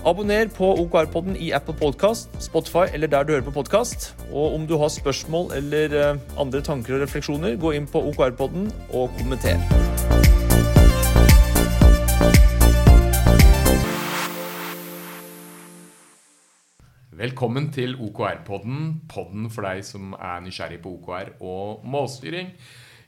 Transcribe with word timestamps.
Abonner 0.00 0.48
på 0.48 0.64
OKR-podden 0.80 1.34
i 1.36 1.50
Apple 1.52 1.74
Podcast, 1.76 2.30
Spotify 2.40 2.86
eller 2.94 3.06
der 3.06 3.22
du 3.22 3.32
hører 3.32 3.44
på 3.44 3.52
podkast. 3.52 4.16
Og 4.32 4.54
om 4.54 4.64
du 4.66 4.78
har 4.80 4.88
spørsmål 4.88 5.52
eller 5.52 5.92
eh, 5.92 6.20
andre 6.40 6.62
tanker 6.64 6.96
og 6.96 7.02
refleksjoner, 7.02 7.58
gå 7.60 7.74
inn 7.76 7.84
på 7.84 8.00
OKR-podden 8.08 8.70
og 8.96 9.12
kommenter. 9.18 9.60
Velkommen 17.12 17.68
til 17.72 17.98
OKR-podden, 18.00 19.02
podden 19.12 19.50
for 19.52 19.68
deg 19.68 19.84
som 19.84 20.14
er 20.16 20.40
nysgjerrig 20.40 20.80
på 20.80 20.96
OKR 20.96 21.34
og 21.44 21.84
målstyring. 21.84 22.54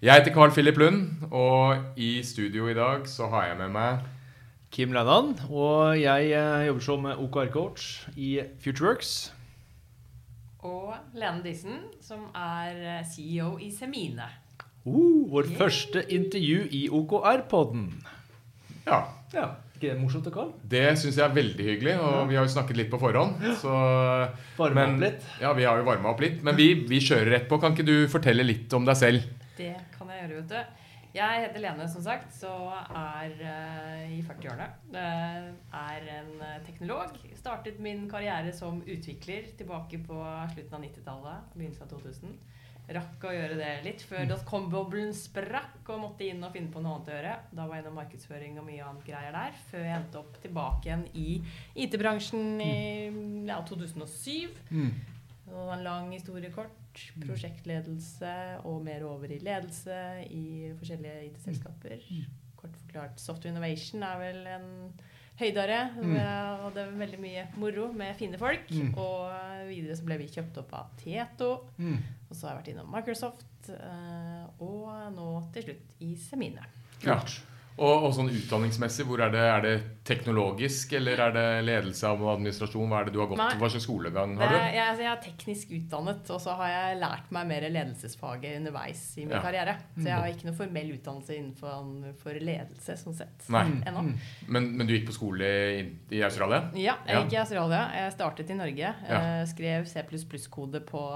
Jeg 0.02 0.20
heter 0.20 0.34
Carl 0.34 0.52
Philip 0.52 0.76
Lund, 0.76 1.30
og 1.30 1.96
i 1.96 2.18
studio 2.22 2.68
i 2.68 2.76
dag 2.76 3.08
så 3.08 3.32
har 3.32 3.48
jeg 3.48 3.62
med 3.64 3.72
meg 3.80 4.10
Kim 4.72 4.94
Lennan, 4.96 5.34
og 5.52 5.98
jeg 6.00 6.30
eh, 6.32 6.62
jobber 6.64 6.84
som 6.86 7.04
OKR-coach 7.04 7.88
i 8.16 8.38
Futureworks. 8.64 9.10
Og 10.64 10.94
Lene 11.12 11.44
Dissen, 11.44 11.82
som 12.00 12.22
er 12.32 12.78
eh, 12.80 13.02
CEO 13.04 13.58
i 13.60 13.68
Semine. 13.68 14.30
Uh, 14.86 15.28
vår 15.28 15.50
yeah. 15.50 15.58
første 15.58 16.06
intervju 16.08 16.64
i 16.72 16.86
OKR-podden. 16.88 17.84
Ja. 18.86 19.02
ja. 19.36 19.46
Ikke 19.76 19.90
det 19.90 20.00
morsomt, 20.00 20.32
Karl? 20.32 20.54
Det 20.64 20.86
syns 21.02 21.20
jeg 21.20 21.26
er 21.26 21.36
veldig 21.36 21.68
hyggelig, 21.68 21.98
og 22.00 22.16
ja. 22.16 22.26
vi 22.30 22.40
har 22.40 22.48
jo 22.48 22.56
snakket 22.56 22.80
litt 22.80 22.92
på 22.94 23.02
forhånd. 23.02 23.44
Så, 23.60 23.76
varma 24.56 24.88
opp 24.88 25.04
litt? 25.04 25.32
Ja, 25.42 25.52
vi 25.58 25.68
har 25.68 25.82
jo 25.82 25.90
varma 25.90 26.14
opp 26.14 26.24
litt. 26.24 26.40
Men 26.48 26.56
vi, 26.56 26.72
vi 26.88 27.04
kjører 27.04 27.34
rett 27.36 27.50
på. 27.50 27.60
Kan 27.60 27.76
ikke 27.76 27.90
du 27.92 27.98
fortelle 28.08 28.48
litt 28.48 28.72
om 28.72 28.88
deg 28.88 28.96
selv? 28.96 29.28
Det 29.60 29.74
kan 29.98 30.08
jeg 30.08 30.24
gjøre, 30.24 30.40
vet 30.40 30.56
du. 30.56 30.81
Jeg 31.12 31.42
heter 31.44 31.60
Lene, 31.60 31.84
som 31.92 32.00
sagt, 32.04 32.30
så 32.32 32.50
er 32.96 33.34
uh, 33.36 34.04
i 34.08 34.22
40-årene. 34.24 34.68
Uh, 34.94 35.50
er 35.76 36.06
en 36.14 36.30
uh, 36.40 36.54
teknolog. 36.64 37.18
Startet 37.36 37.82
min 37.84 38.06
karriere 38.08 38.54
som 38.56 38.80
utvikler 38.80 39.50
tilbake 39.58 40.00
på 40.06 40.16
slutten 40.54 40.78
av 40.78 40.86
90-tallet. 40.86 41.52
Begynnelsen 41.52 41.84
av 41.84 41.92
2000. 41.92 42.32
Rakk 42.96 43.24
å 43.28 43.34
gjøre 43.34 43.56
det 43.60 43.70
litt 43.84 44.02
før 44.08 44.24
mm. 44.24 44.30
dotcom-boblen 44.32 45.12
sprakk 45.14 45.86
og 45.92 46.00
måtte 46.02 46.26
inn 46.26 46.42
og 46.42 46.50
finne 46.56 46.72
på 46.72 46.80
noe 46.82 46.96
annet 46.96 47.12
å 47.12 47.14
gjøre. 47.14 47.34
Da 47.52 47.66
var 47.68 47.76
jeg 47.76 47.84
innom 47.84 48.00
markedsføring 48.00 48.58
og 48.58 48.66
mye 48.66 48.88
annet 48.88 49.06
greier 49.06 49.36
der. 49.36 49.62
Før 49.68 49.84
jeg 49.86 49.98
endte 50.00 50.22
opp 50.24 50.40
tilbake 50.42 50.88
igjen 50.88 51.04
i 51.12 51.28
IT-bransjen 51.84 52.56
i 52.64 52.74
ja, 53.52 53.60
2007. 53.68 54.64
Mm. 54.72 54.92
Det 55.44 55.54
var 55.60 55.76
en 55.76 55.86
lang 55.86 56.12
historie 56.16 56.50
kort. 56.56 56.81
Mm. 56.92 57.26
prosjektledelse 57.26 58.34
og 58.68 58.82
mer 58.84 59.04
over 59.08 59.32
i 59.32 59.40
ledelse 59.42 59.98
i 60.28 60.72
forskjellige 60.78 61.26
IT-selskaper. 61.30 62.04
Mm. 62.10 62.54
Kort 62.58 62.76
forklart 62.84 63.20
Software 63.20 63.52
Innovation 63.54 64.04
er 64.06 64.20
vel 64.20 64.46
en 64.46 64.68
høydare. 65.40 65.78
Mm. 65.96 66.16
det 66.74 66.82
er 66.82 66.92
veldig 66.98 67.20
mye 67.22 67.46
moro 67.60 67.88
med 67.96 68.16
fine 68.18 68.38
folk. 68.40 68.68
Mm. 68.70 68.92
Og 69.00 69.68
videre 69.70 69.96
så 69.98 70.06
ble 70.06 70.20
vi 70.20 70.30
kjøpt 70.32 70.60
opp 70.62 70.74
av 70.78 70.92
Tieto. 71.00 71.54
Mm. 71.78 71.96
Og 72.28 72.36
så 72.36 72.46
har 72.46 72.54
jeg 72.54 72.60
vært 72.62 72.74
innom 72.74 72.92
Microsoft. 72.92 73.48
Eh, 73.70 74.44
og 74.64 74.92
nå 75.14 75.30
til 75.54 75.68
slutt 75.70 75.96
i 76.02 76.12
Semine. 76.20 76.68
Kult. 77.02 77.40
Ja. 77.76 77.82
Og, 77.82 78.06
og, 78.06 78.12
sånn 78.16 78.28
utdanningsmessig, 78.32 79.06
hvor 79.08 79.22
er 79.24 79.32
det, 79.32 79.42
er 79.48 79.62
det 79.64 79.74
teknologisk, 80.06 80.92
eller 80.98 81.20
er 81.26 81.34
det 81.36 81.44
ledelse 81.64 82.08
av 82.08 82.20
administrasjon? 82.34 82.90
Hva 82.90 83.00
er 83.00 83.08
det 83.08 83.14
du 83.14 83.20
har 83.22 83.30
gått? 83.30 83.40
Nei, 83.40 83.54
Hva 83.60 83.70
slags 83.72 83.86
skolegang 83.86 84.34
har 84.40 84.52
du? 84.52 84.56
Jeg, 84.58 84.82
altså, 84.84 85.04
jeg, 85.04 85.12
er 85.12 85.22
teknisk 85.24 85.72
utdannet, 85.78 86.32
og 86.34 86.42
så 86.42 86.56
har 86.58 86.72
jeg 86.72 86.98
lært 87.00 87.30
meg 87.34 87.48
mer 87.48 87.66
ledelsesfaget 87.68 88.58
underveis 88.60 89.04
i 89.16 89.24
min 89.24 89.36
ja. 89.36 89.42
karriere. 89.44 89.76
Så 89.96 90.04
jeg 90.08 90.16
har 90.18 90.34
ikke 90.34 90.48
noe 90.50 90.58
formell 90.58 90.90
utdannelse 90.98 91.38
innenfor 91.38 92.40
ledelse, 92.42 92.96
sånn 93.00 93.16
sett. 93.16 93.46
Nei. 93.52 93.64
Ennå. 93.88 94.04
Mm. 94.08 94.12
Men, 94.48 94.68
men, 94.76 94.88
du 94.88 94.96
gikk 94.96 95.08
på 95.08 95.16
skole 95.16 95.52
i, 95.78 95.86
i 96.12 96.24
Australia? 96.26 96.66
Ja, 96.78 96.98
jeg 97.08 97.24
gikk 97.24 97.38
i 97.38 97.40
Australia. 97.44 97.86
Jeg 98.02 98.16
startet 98.18 98.52
i 98.52 98.58
Norge. 98.58 98.92
Ja. 99.08 99.22
Eh, 99.22 99.46
skrev 99.48 99.88
C++-kode 99.88 100.82
på 100.88 101.06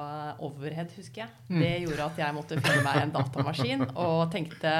overhead, 0.47 0.95
husker 0.97 1.27
jeg. 1.27 1.35
Mm. 1.51 1.61
Det 1.61 1.75
gjorde 1.85 2.09
at 2.09 2.25
jeg 2.25 2.39
måtte 2.39 2.61
finne 2.63 2.87
meg 2.87 3.03
en 3.03 3.15
datamaskin, 3.19 3.87
og 4.07 4.33
tenkte 4.33 4.79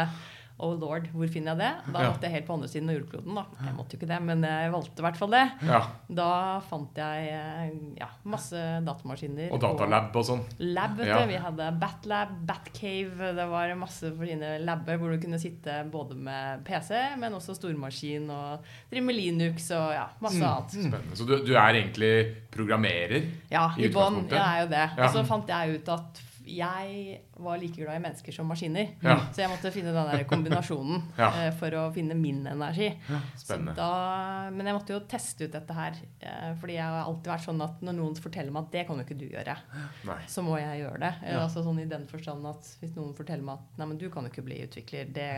Oh 0.57 0.73
lord, 0.73 1.11
hvor 1.13 1.29
finner 1.29 1.53
jeg 1.53 1.61
det? 1.61 1.93
Da 1.93 2.01
ja. 2.01 2.11
måtte 2.15 2.25
jeg 2.25 2.33
helt 2.39 2.47
på 2.49 2.55
andre 2.55 2.69
siden 2.73 2.89
av 2.89 2.97
jordkloden. 2.97 3.37
da. 3.37 3.43
Jeg 3.67 3.75
måtte 3.77 3.93
jo 3.93 3.99
ikke 4.01 4.09
det, 4.09 4.21
men 4.25 4.45
jeg 4.49 4.71
valgte 4.73 5.03
i 5.03 5.05
hvert 5.05 5.19
fall 5.21 5.35
det. 5.35 5.43
Ja. 5.69 5.81
Da 6.21 6.29
fant 6.65 7.01
jeg 7.03 7.27
eh, 7.35 7.75
ja, 7.99 8.09
masse 8.25 8.63
datamaskiner. 8.87 9.51
Og 9.53 9.61
datalab 9.61 10.17
og 10.17 10.25
sånn. 10.25 10.41
Lab, 10.65 10.95
vet 10.97 11.13
du. 11.13 11.29
Vi 11.29 11.41
hadde 11.45 11.67
Batlab, 11.83 12.33
Batcave. 12.49 13.35
Det 13.37 13.47
var 13.51 13.75
masse 13.77 14.13
fine 14.17 14.55
labber 14.65 14.97
hvor 15.03 15.13
du 15.13 15.21
kunne 15.27 15.41
sitte 15.43 15.83
både 15.93 16.17
med 16.17 16.65
PC, 16.65 16.95
men 17.21 17.37
også 17.37 17.59
stormaskin 17.59 18.31
og 18.33 18.65
drive 18.89 19.05
med 19.11 19.19
Linux 19.19 19.69
og 19.77 19.91
ja, 19.93 20.07
masse 20.25 20.41
mm. 20.41 20.47
annet. 20.55 20.79
Spennende. 20.79 21.19
Så 21.21 21.29
du, 21.29 21.37
du, 21.45 21.53
er 21.53 21.83
egentlig 21.83 22.15
programmerer? 22.57 23.29
Ja, 23.53 23.69
i, 23.77 23.91
i 23.91 23.93
bånn. 23.93 24.23
Jeg 24.33 24.41
er 24.41 24.65
jo 24.65 24.73
det. 24.73 24.87
Og 24.97 25.13
så 25.19 25.27
fant 25.29 25.53
jeg 25.53 25.77
ut 25.77 25.93
at 25.99 26.25
jeg 26.47 27.19
var 27.43 27.59
like 27.59 27.77
glad 27.81 27.99
i 27.99 28.03
mennesker 28.03 28.33
som 28.33 28.49
maskiner. 28.49 28.93
Ja. 29.03 29.17
Så 29.35 29.43
jeg 29.43 29.51
måtte 29.51 29.73
finne 29.75 29.93
den 29.95 30.11
der 30.11 30.25
kombinasjonen 30.31 31.03
ja. 31.21 31.29
uh, 31.35 31.51
for 31.59 31.75
å 31.79 31.85
finne 31.95 32.17
min 32.19 32.45
energi. 32.49 32.89
Ja, 33.11 33.21
da, 33.77 33.91
men 34.55 34.71
jeg 34.71 34.77
måtte 34.79 34.95
jo 34.95 35.03
teste 35.11 35.49
ut 35.49 35.57
dette 35.57 35.77
her. 35.77 35.99
Uh, 36.23 36.53
fordi 36.61 36.79
jeg 36.79 36.87
har 36.87 37.05
alltid 37.05 37.33
vært 37.35 37.47
sånn 37.49 37.63
at 37.67 37.85
når 37.87 37.99
noen 37.99 38.19
forteller 38.23 38.55
meg 38.55 38.69
at 38.69 38.77
det 38.77 38.85
kan 38.89 39.01
jo 39.01 39.07
ikke 39.07 39.19
du 39.19 39.27
gjøre, 39.27 39.57
nei. 40.09 40.19
så 40.31 40.45
må 40.47 40.59
jeg 40.63 40.83
gjøre 40.85 41.03
det. 41.03 41.15
Uh, 41.25 41.39
altså 41.43 41.65
sånn 41.67 41.83
I 41.83 41.89
den 41.91 42.07
forstand 42.11 42.51
at 42.53 42.75
hvis 42.83 42.95
noen 42.99 43.17
forteller 43.19 43.47
meg 43.47 43.59
at 43.59 43.81
nei, 43.81 43.91
men 43.93 44.03
du 44.03 44.07
kan 44.13 44.27
jo 44.27 44.35
ikke 44.35 44.47
bli 44.47 44.63
utvikler, 44.67 45.11
det, 45.17 45.31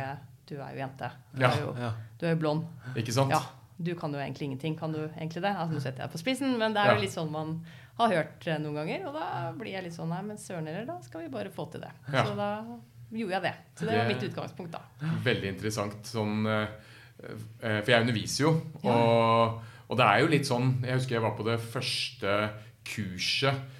du 0.51 0.59
er 0.59 0.75
jo 0.77 0.85
jente. 0.85 1.13
Du 1.35 1.47
er 1.49 1.63
jo, 1.63 1.73
du 2.21 2.29
er 2.29 2.37
jo 2.37 2.43
blond. 2.45 2.69
Ikke 2.99 3.17
sant? 3.17 3.33
Ja, 3.33 3.43
du 3.79 3.95
kan 3.95 4.13
jo 4.13 4.21
egentlig 4.21 4.51
ingenting. 4.51 4.77
Kan 4.79 4.93
du 4.93 5.05
egentlig 5.07 5.43
det? 5.43 5.53
Altså, 5.55 5.75
nå 5.75 5.83
setter 5.83 6.05
jeg 6.05 6.13
på 6.13 6.21
spissen, 6.21 6.57
men 6.59 6.75
det 6.75 6.83
er 6.83 6.97
jo 6.97 7.05
litt 7.05 7.15
sånn 7.15 7.31
man 7.33 7.61
har 7.99 8.15
hørt 8.15 8.47
eh, 8.47 8.61
noen 8.63 8.81
ganger. 8.81 9.09
Og 9.09 9.17
da 9.17 9.49
blir 9.59 9.75
jeg 9.77 9.87
litt 9.89 9.97
sånn 9.97 10.13
Nei, 10.13 10.21
men 10.27 10.41
søren 10.41 10.69
heller, 10.71 10.87
da 10.89 10.99
skal 11.05 11.25
vi 11.25 11.33
bare 11.33 11.53
få 11.55 11.69
til 11.73 11.85
det. 11.85 11.93
Ja. 12.13 12.27
Så 12.27 12.37
da 12.39 12.51
gjorde 13.15 13.39
jeg 13.39 13.47
det. 13.49 13.55
Så 13.75 13.87
det, 13.87 13.91
det 13.91 13.99
var 13.99 14.13
mitt 14.13 14.29
utgangspunkt, 14.29 14.77
da. 14.77 15.17
Veldig 15.27 15.51
interessant. 15.55 15.99
Sånn, 16.09 16.39
eh, 16.51 16.95
eh, 17.25 17.81
for 17.81 17.95
jeg 17.95 18.07
underviser 18.07 18.47
jo, 18.47 18.55
og, 18.85 19.59
og, 19.89 19.99
det 19.99 20.07
er 20.07 20.23
jo 20.23 20.31
litt 20.31 20.47
sånn 20.49 20.75
Jeg 20.85 21.01
husker 21.01 21.17
jeg 21.17 21.25
var 21.25 21.37
på 21.39 21.47
det 21.49 21.59
første 21.63 22.39
kurset 22.89 23.75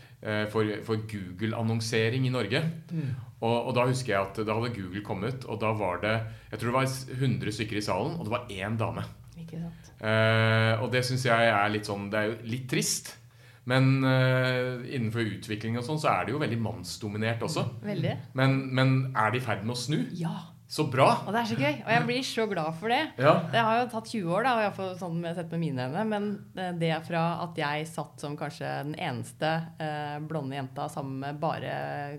for, 0.51 0.67
for 0.83 1.05
Google-annonsering 1.07 2.25
i 2.27 2.33
Norge. 2.35 2.59
Mm. 2.91 3.13
Og, 3.39 3.69
og, 3.69 3.71
da 3.77 3.85
husker 3.87 4.11
jeg 4.11 4.19
at 4.19 4.41
da 4.43 4.57
hadde 4.57 4.73
Google 4.75 5.03
kommet, 5.07 5.45
og 5.47 5.61
da 5.63 5.71
var 5.79 6.01
det 6.03 6.17
jeg 6.51 6.59
tror 6.59 6.73
det 6.73 6.75
var 6.75 6.89
100 7.21 7.55
stykker 7.55 7.79
i 7.79 7.85
salen, 7.87 8.17
og 8.19 8.27
det 8.27 8.35
var 8.35 8.51
én 8.51 8.75
dame. 8.81 9.05
Ikke 9.39 9.61
sant. 9.63 9.93
Eh, 10.03 10.75
og 10.83 10.91
det 10.93 11.05
syns 11.07 11.27
jeg 11.27 11.51
er 11.51 11.71
litt 11.75 11.89
sånn 11.89 12.05
Det 12.13 12.19
er 12.19 12.29
jo 12.31 12.35
litt 12.51 12.69
trist. 12.71 13.13
Men 13.69 13.99
uh, 14.05 14.85
innenfor 14.89 15.27
utvikling 15.37 15.77
og 15.79 15.87
sånn, 15.87 16.01
så 16.01 16.13
er 16.15 16.29
det 16.29 16.37
jo 16.37 16.43
veldig 16.43 16.61
mannsdominert 16.65 17.43
også. 17.45 17.67
Veldig. 17.85 18.15
Men, 18.39 18.63
men 18.75 18.95
er 19.13 19.35
det 19.35 19.43
i 19.43 19.45
ferd 19.45 19.67
med 19.67 19.77
å 19.77 19.83
snu? 19.83 20.01
Ja. 20.17 20.37
Så 20.69 20.85
bra! 20.93 21.07
Og 21.25 21.33
det 21.33 21.41
er 21.41 21.49
så 21.49 21.57
gøy. 21.57 21.77
Og 21.81 21.91
jeg 21.95 22.05
blir 22.05 22.25
så 22.29 22.45
glad 22.49 22.75
for 22.77 22.93
det. 22.93 23.01
Ja. 23.17 23.31
Det 23.49 23.61
har 23.65 23.79
jo 23.79 23.87
tatt 23.89 24.11
20 24.11 24.35
år, 24.37 24.43
da, 24.45 24.51
og 24.53 24.65
jeg 24.67 24.99
sånn 25.01 25.23
sett 25.25 25.55
med 25.55 25.63
mine 25.63 25.87
øyne. 25.89 26.03
Men 26.11 26.27
det 26.77 26.91
er 26.93 27.07
fra 27.07 27.23
at 27.47 27.57
jeg 27.57 27.87
satt 27.89 28.21
som 28.21 28.37
kanskje 28.37 28.69
den 28.85 28.93
eneste 29.01 29.49
eh, 29.81 30.19
blonde 30.29 30.59
jenta 30.59 30.91
sammen 30.93 31.23
med 31.25 31.41
bare 31.41 31.73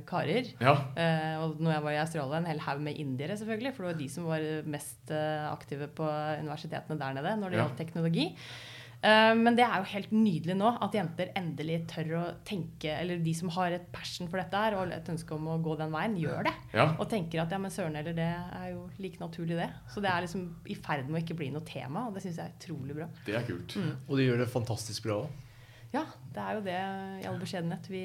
karer. 0.09 0.49
Ja. 0.57 0.73
Eh, 0.97 1.35
og 1.43 1.61
når 1.61 1.75
jeg 1.75 1.85
var 1.85 1.93
i 1.93 2.01
Australia, 2.01 2.41
en 2.41 2.49
hel 2.49 2.63
haug 2.65 2.81
med 2.89 2.97
indiere, 3.05 3.37
selvfølgelig. 3.37 3.75
For 3.75 3.85
det 3.85 3.91
var 3.91 4.01
de 4.01 4.09
som 4.15 4.29
var 4.31 4.49
mest 4.77 5.13
eh, 5.13 5.45
aktive 5.51 5.91
på 6.01 6.09
universitetene 6.41 6.97
der 6.97 7.19
nede 7.19 7.37
når 7.37 7.53
det 7.53 7.61
gjaldt 7.61 7.79
teknologi. 7.83 8.31
Eh, 8.99 9.33
men 9.39 9.55
det 9.55 9.63
er 9.63 9.79
jo 9.79 9.87
helt 9.93 10.11
nydelig 10.11 10.57
nå 10.59 10.73
at 10.83 10.95
jenter 10.97 11.29
endelig 11.39 11.77
tør 11.87 12.09
å 12.19 12.23
tenke 12.43 12.91
Eller 12.97 13.21
de 13.23 13.31
som 13.37 13.47
har 13.55 13.71
et 13.71 13.85
passion 13.95 14.27
for 14.27 14.41
dette 14.41 14.59
her 14.59 14.75
og 14.75 14.91
et 14.91 15.11
ønske 15.13 15.37
om 15.37 15.47
å 15.53 15.59
gå 15.63 15.77
den 15.79 15.93
veien, 15.93 16.17
gjør 16.19 16.49
det. 16.49 16.55
Ja. 16.75 16.89
Og 16.97 17.07
tenker 17.11 17.45
at 17.45 17.55
ja, 17.55 17.61
men 17.61 17.71
søren 17.73 17.95
heller, 17.95 18.15
det 18.17 18.27
er 18.27 18.71
jo 18.73 18.87
like 18.99 19.21
naturlig, 19.21 19.55
det. 19.59 19.69
Så 19.93 20.03
det 20.03 20.11
er 20.11 20.25
liksom 20.25 20.49
i 20.67 20.75
ferd 20.75 21.07
med 21.07 21.21
å 21.21 21.23
ikke 21.23 21.37
bli 21.39 21.51
noe 21.53 21.63
tema, 21.67 22.07
og 22.07 22.17
det 22.17 22.25
syns 22.25 22.41
jeg 22.41 22.51
er 22.51 22.57
utrolig 22.57 22.97
bra. 22.97 23.07
Det 23.25 23.37
er 23.39 23.47
kult. 23.47 23.77
Mm. 23.79 23.93
Og 24.07 24.19
de 24.19 24.27
gjør 24.27 24.43
det 24.43 24.49
fantastisk 24.51 25.07
bra 25.07 25.21
òg. 25.23 25.45
Ja, 25.89 26.03
det 26.35 26.41
er 26.43 26.53
jo 26.53 26.59
det 26.61 26.73
i 27.23 27.23
all 27.25 27.37
beskjedenhet. 27.41 27.87
Vi 27.89 28.01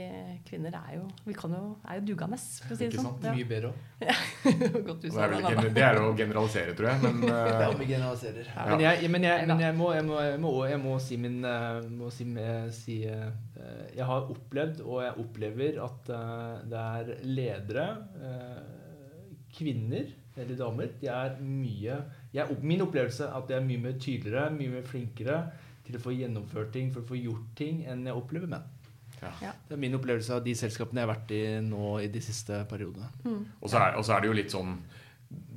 kvinner 0.48 0.72
er 0.78 0.94
jo, 0.96 1.02
vi 1.26 1.34
jo, 1.36 1.58
er 1.84 1.98
jo 1.98 2.04
dugende, 2.08 2.38
for 2.40 2.72
å 2.72 2.78
si 2.78 2.86
det 2.86 2.94
Ikke 2.94 3.02
sånn. 3.02 3.18
sant? 3.20 3.26
Mye 3.36 3.48
bedre 3.50 3.72
òg. 3.72 3.82
Ja. 4.04 4.14
du 4.44 5.04
Det 5.04 5.10
er, 5.10 5.34
det. 5.34 5.64
ikke, 5.68 5.82
er 5.84 5.98
å 6.00 6.06
generalisere, 6.16 6.76
tror 6.78 6.88
jeg. 6.90 7.02
Men 7.02 7.20
Ja, 7.28 7.68
eh, 7.68 7.76
vi 7.80 7.88
generaliserer. 7.90 8.48
Ja. 8.48 8.64
Men, 8.70 8.84
jeg, 8.86 9.10
men, 9.12 9.26
jeg, 9.28 9.48
men 9.50 9.62
jeg, 9.66 9.76
må, 9.76 9.90
jeg, 9.96 10.06
må, 10.08 10.16
jeg, 10.24 10.40
må, 10.40 10.52
jeg 10.70 10.80
må 10.80 10.94
si 11.04 11.18
min 11.20 11.36
eh, 11.50 11.90
må 12.00 12.08
si, 12.12 12.26
eh, 12.40 12.66
si, 12.72 12.96
eh, 13.04 13.84
Jeg 13.98 14.08
har 14.08 14.32
opplevd, 14.32 14.80
og 14.86 15.02
jeg 15.04 15.18
opplever, 15.26 15.80
at 15.84 16.12
eh, 16.16 16.64
det 16.72 16.86
er 16.88 17.12
ledere, 17.28 17.88
eh, 18.24 18.62
kvinner 19.54 20.08
eller 20.34 20.56
damer, 20.58 20.88
de 20.98 21.06
er 21.12 21.36
mye 21.46 21.98
jeg, 22.34 22.56
Min 22.66 22.82
opplevelse 22.82 23.28
er 23.28 23.36
at 23.38 23.46
de 23.46 23.54
er 23.54 23.68
mye 23.68 23.84
mer 23.84 24.00
tydeligere, 24.02 24.48
mye 24.56 24.72
mer 24.72 24.88
flinkere 24.88 25.36
til 25.84 25.98
å 25.98 26.02
få 26.02 26.14
gjennomført 26.16 26.72
ting, 26.74 26.90
for 26.94 27.04
å 27.04 27.10
få 27.12 27.20
gjort 27.20 27.52
ting, 27.58 27.84
enn 27.90 28.06
jeg 28.08 28.16
opplever 28.16 28.50
menn. 28.50 28.66
Ja. 29.20 29.30
Ja. 29.40 29.54
Det 29.68 29.76
er 29.76 29.80
min 29.80 29.96
opplevelse 29.96 30.36
av 30.36 30.44
de 30.44 30.54
selskapene 30.58 31.00
jeg 31.00 31.08
har 31.08 31.14
vært 31.14 31.32
i 31.36 31.40
nå 31.64 31.94
i 32.02 32.10
de 32.12 32.22
siste 32.24 32.64
periodene. 32.70 33.08
Mm. 33.24 33.40
Og 33.60 33.70
så 33.70 33.80
er, 33.80 33.98
og 33.98 34.06
så 34.06 34.16
er 34.16 34.24
det 34.24 34.30
jo 34.30 34.36
litt 34.36 34.52
sånn 34.52 34.76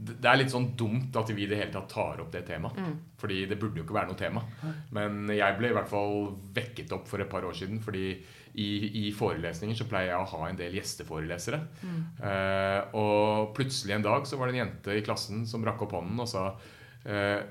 Det 0.08 0.30
er 0.30 0.40
litt 0.40 0.54
sånn 0.54 0.70
dumt 0.80 1.18
at 1.20 1.30
vi 1.36 1.44
i 1.44 1.50
det 1.52 1.60
hele 1.60 1.74
tatt 1.74 1.90
tar 1.92 2.22
opp 2.24 2.32
det 2.34 2.46
temaet. 2.48 2.80
Mm. 2.80 2.96
Fordi 3.20 3.44
det 3.50 3.58
burde 3.60 3.82
jo 3.82 3.86
ikke 3.86 3.98
være 3.98 4.12
noe 4.14 4.20
tema. 4.20 4.44
Men 4.96 5.28
jeg 5.34 5.58
ble 5.60 5.72
i 5.72 5.76
hvert 5.76 5.92
fall 5.92 6.32
vekket 6.56 6.94
opp 6.96 7.10
for 7.10 7.22
et 7.22 7.30
par 7.30 7.46
år 7.46 7.58
siden. 7.58 7.82
Fordi 7.84 8.08
i, 8.58 8.70
i 9.04 9.12
forelesninger 9.14 9.78
så 9.78 9.86
pleier 9.90 10.14
jeg 10.14 10.24
å 10.24 10.32
ha 10.32 10.48
en 10.48 10.58
del 10.58 10.80
gjesteforelesere. 10.80 11.60
Mm. 11.84 12.00
Eh, 12.30 12.96
og 12.98 13.52
plutselig 13.58 13.98
en 13.98 14.08
dag 14.08 14.26
så 14.26 14.40
var 14.40 14.50
det 14.50 14.56
en 14.56 14.64
jente 14.64 14.96
i 14.98 15.04
klassen 15.06 15.44
som 15.50 15.66
rakk 15.68 15.84
opp 15.86 15.94
hånden 16.00 16.24
og 16.24 16.32
sa 16.32 16.48
eh, 17.06 17.44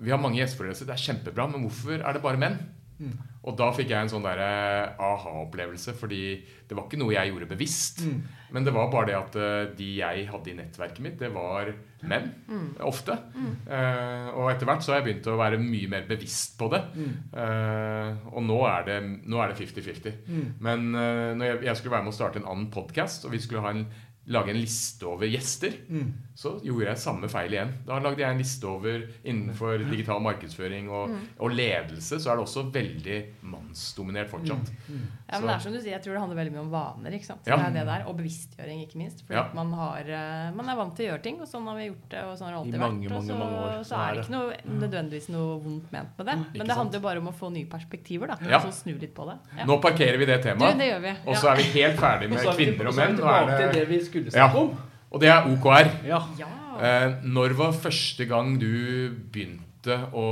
Vi 0.00 0.12
har 0.12 0.20
mange 0.22 0.40
gjesteforelesere, 0.40 0.90
det 0.90 0.96
er 0.96 1.04
kjempebra, 1.04 1.46
men 1.50 1.66
hvorfor 1.66 2.00
er 2.00 2.16
det 2.16 2.24
bare 2.24 2.40
menn? 2.40 2.58
Mm. 2.94 3.14
Og 3.44 3.56
da 3.58 3.66
fikk 3.76 3.90
jeg 3.90 4.06
en 4.06 4.10
sånn 4.10 4.24
der 4.24 4.40
eh, 4.40 5.00
aha-opplevelse, 5.02 5.92
fordi 5.98 6.20
det 6.68 6.76
var 6.76 6.86
ikke 6.86 7.00
noe 7.00 7.12
jeg 7.12 7.28
gjorde 7.28 7.48
bevisst. 7.50 8.04
Mm. 8.06 8.20
Men 8.54 8.66
det 8.66 8.72
var 8.72 8.92
bare 8.92 9.08
det 9.10 9.16
at 9.18 9.36
eh, 9.36 9.72
de 9.76 9.88
jeg 9.98 10.28
hadde 10.30 10.52
i 10.52 10.56
nettverket 10.56 11.02
mitt, 11.04 11.18
det 11.20 11.28
var 11.34 11.72
menn. 12.08 12.30
Mm. 12.48 12.70
Ofte. 12.88 13.18
Eh, 13.34 14.30
og 14.32 14.48
etter 14.52 14.70
hvert 14.70 14.86
så 14.86 14.94
har 14.94 15.02
jeg 15.02 15.08
begynt 15.10 15.28
å 15.32 15.36
være 15.40 15.60
mye 15.60 15.90
mer 15.92 16.08
bevisst 16.08 16.56
på 16.60 16.70
det. 16.72 16.80
Mm. 16.94 17.12
Eh, 17.44 18.24
og 18.32 18.46
nå 18.46 18.58
er 18.70 18.88
det 18.88 18.98
nå 19.10 19.42
er 19.42 19.56
50-50. 19.58 20.18
Mm. 20.30 20.48
Men 20.64 20.88
eh, 20.94 21.28
når 21.36 21.50
jeg, 21.50 21.62
jeg 21.68 21.80
skulle 21.80 21.98
være 21.98 22.08
med 22.08 22.14
å 22.14 22.18
starte 22.20 22.40
en 22.40 22.48
annen 22.48 22.70
podkast, 22.72 23.26
og 23.28 23.34
vi 23.34 23.42
skulle 23.44 23.66
ha 23.66 23.74
en, 23.74 23.84
lage 24.26 24.48
en 24.50 24.56
liste 24.60 25.02
over 25.06 25.26
gjester, 25.28 25.72
Mm. 25.90 26.12
så 26.34 26.58
gjorde 26.64 26.86
jeg 26.86 26.96
samme 26.98 27.28
feil 27.28 27.52
igjen. 27.52 27.72
Da 27.86 27.98
lagde 28.00 28.18
jeg 28.18 28.30
en 28.30 28.38
liste 28.38 28.64
over 28.64 29.02
innenfor 29.24 29.78
digital 29.90 30.20
markedsføring 30.20 30.88
og, 30.90 31.10
og 31.38 31.50
ledelse, 31.52 32.16
så 32.18 32.30
er 32.32 32.36
det 32.36 32.44
også 32.46 32.72
veldig 32.72 33.18
mannsdominert 33.42 34.30
fortsatt. 34.30 34.70
Mm. 34.88 35.02
Ja, 35.28 35.38
men 35.40 35.48
det 35.48 35.54
er 35.54 35.62
som 35.64 35.72
du 35.72 35.78
sier, 35.80 35.92
jeg 35.96 36.02
tror 36.04 36.14
det 36.16 36.20
handler 36.22 36.38
veldig 36.40 36.52
mye 36.54 36.62
om 36.64 36.70
vaner. 36.72 37.14
ikke 37.16 37.26
sant? 37.26 37.46
Ja. 37.48 37.56
Det 37.56 37.66
er 37.66 37.76
det 37.78 37.84
der, 37.88 38.04
Og 38.08 38.16
bevisstgjøring, 38.18 38.80
ikke 38.86 38.96
minst. 39.00 39.22
Fordi 39.26 39.34
Ja. 39.38 39.44
man, 39.54 39.72
har, 39.72 40.00
eh, 40.00 40.50
man 40.54 40.68
er 40.68 40.76
vant 40.76 40.94
til 40.96 41.06
å 41.06 41.08
gjøre 41.12 41.22
ting, 41.22 41.40
og 41.40 41.48
sånn 41.48 41.64
har 41.66 41.76
vi 41.76 41.86
gjort 41.90 42.08
det. 42.10 42.22
og 42.24 42.38
sånn 42.38 42.46
har 42.48 42.52
det 42.52 42.60
alltid 42.60 42.74
I 42.74 42.78
mange, 42.78 43.08
vært. 43.08 43.16
Og 43.16 43.22
så, 43.24 43.38
mange 43.38 43.58
år, 43.58 43.84
så 43.84 43.94
så 43.94 43.96
er 44.08 44.14
det 44.14 44.24
ikke 44.24 44.34
noe, 44.34 44.56
nødvendigvis 44.80 45.28
noe 45.30 45.60
vondt 45.60 45.92
ment 45.92 46.08
med 46.18 46.26
det. 46.26 46.34
Ikke 46.34 46.58
Men 46.58 46.66
det 46.66 46.74
sant? 46.74 46.78
handler 46.78 47.00
bare 47.00 47.18
om 47.18 47.28
å 47.28 47.34
få 47.34 47.52
nye 47.52 47.66
perspektiver. 47.66 48.26
da, 48.28 48.36
Ja. 48.48 48.56
og 48.58 48.72
så 48.72 48.72
snu 48.84 48.98
litt 48.98 49.14
på 49.14 49.26
det. 49.28 49.38
Ja. 49.58 49.64
Nå 49.66 49.80
parkerer 49.82 50.18
vi 50.18 50.24
det 50.24 50.42
Du, 50.42 50.48
temaet, 50.48 50.78
det 50.78 51.02
vi. 51.02 51.14
og 51.30 51.36
så 51.36 51.52
er 51.52 51.56
vi 51.56 51.62
helt 51.80 51.96
ferdig 51.98 52.28
med 52.30 52.38
er 52.38 52.52
kvinner 52.54 52.86
og 52.88 52.98
er 52.98 53.06
menn. 53.08 53.16
Nå 53.18 53.24
er 53.24 53.58
det, 53.58 53.72
det 53.74 53.88
vi 53.88 53.98
skulle 54.14 54.30
Ja. 54.32 54.46
snakke 54.46 54.62
om. 54.62 54.72
og 55.10 55.20
det 55.22 55.28
er 55.30 55.44
OKR. 55.50 55.90
Ja. 56.08 56.22
Ja. 56.38 56.48
Eh, 56.80 57.12
når 57.22 57.52
var 57.58 57.72
første 57.76 58.24
gang 58.26 58.56
du 58.58 59.10
begynte 59.30 59.98
å 60.16 60.24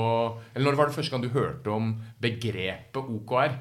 Eller 0.55 0.70
når 0.70 0.76
var 0.79 0.87
det 0.88 0.94
første 0.96 1.11
gang 1.12 1.23
du 1.23 1.29
hørte 1.29 1.70
om 1.70 1.93
begrepet 2.23 2.96
OKR? 2.96 3.52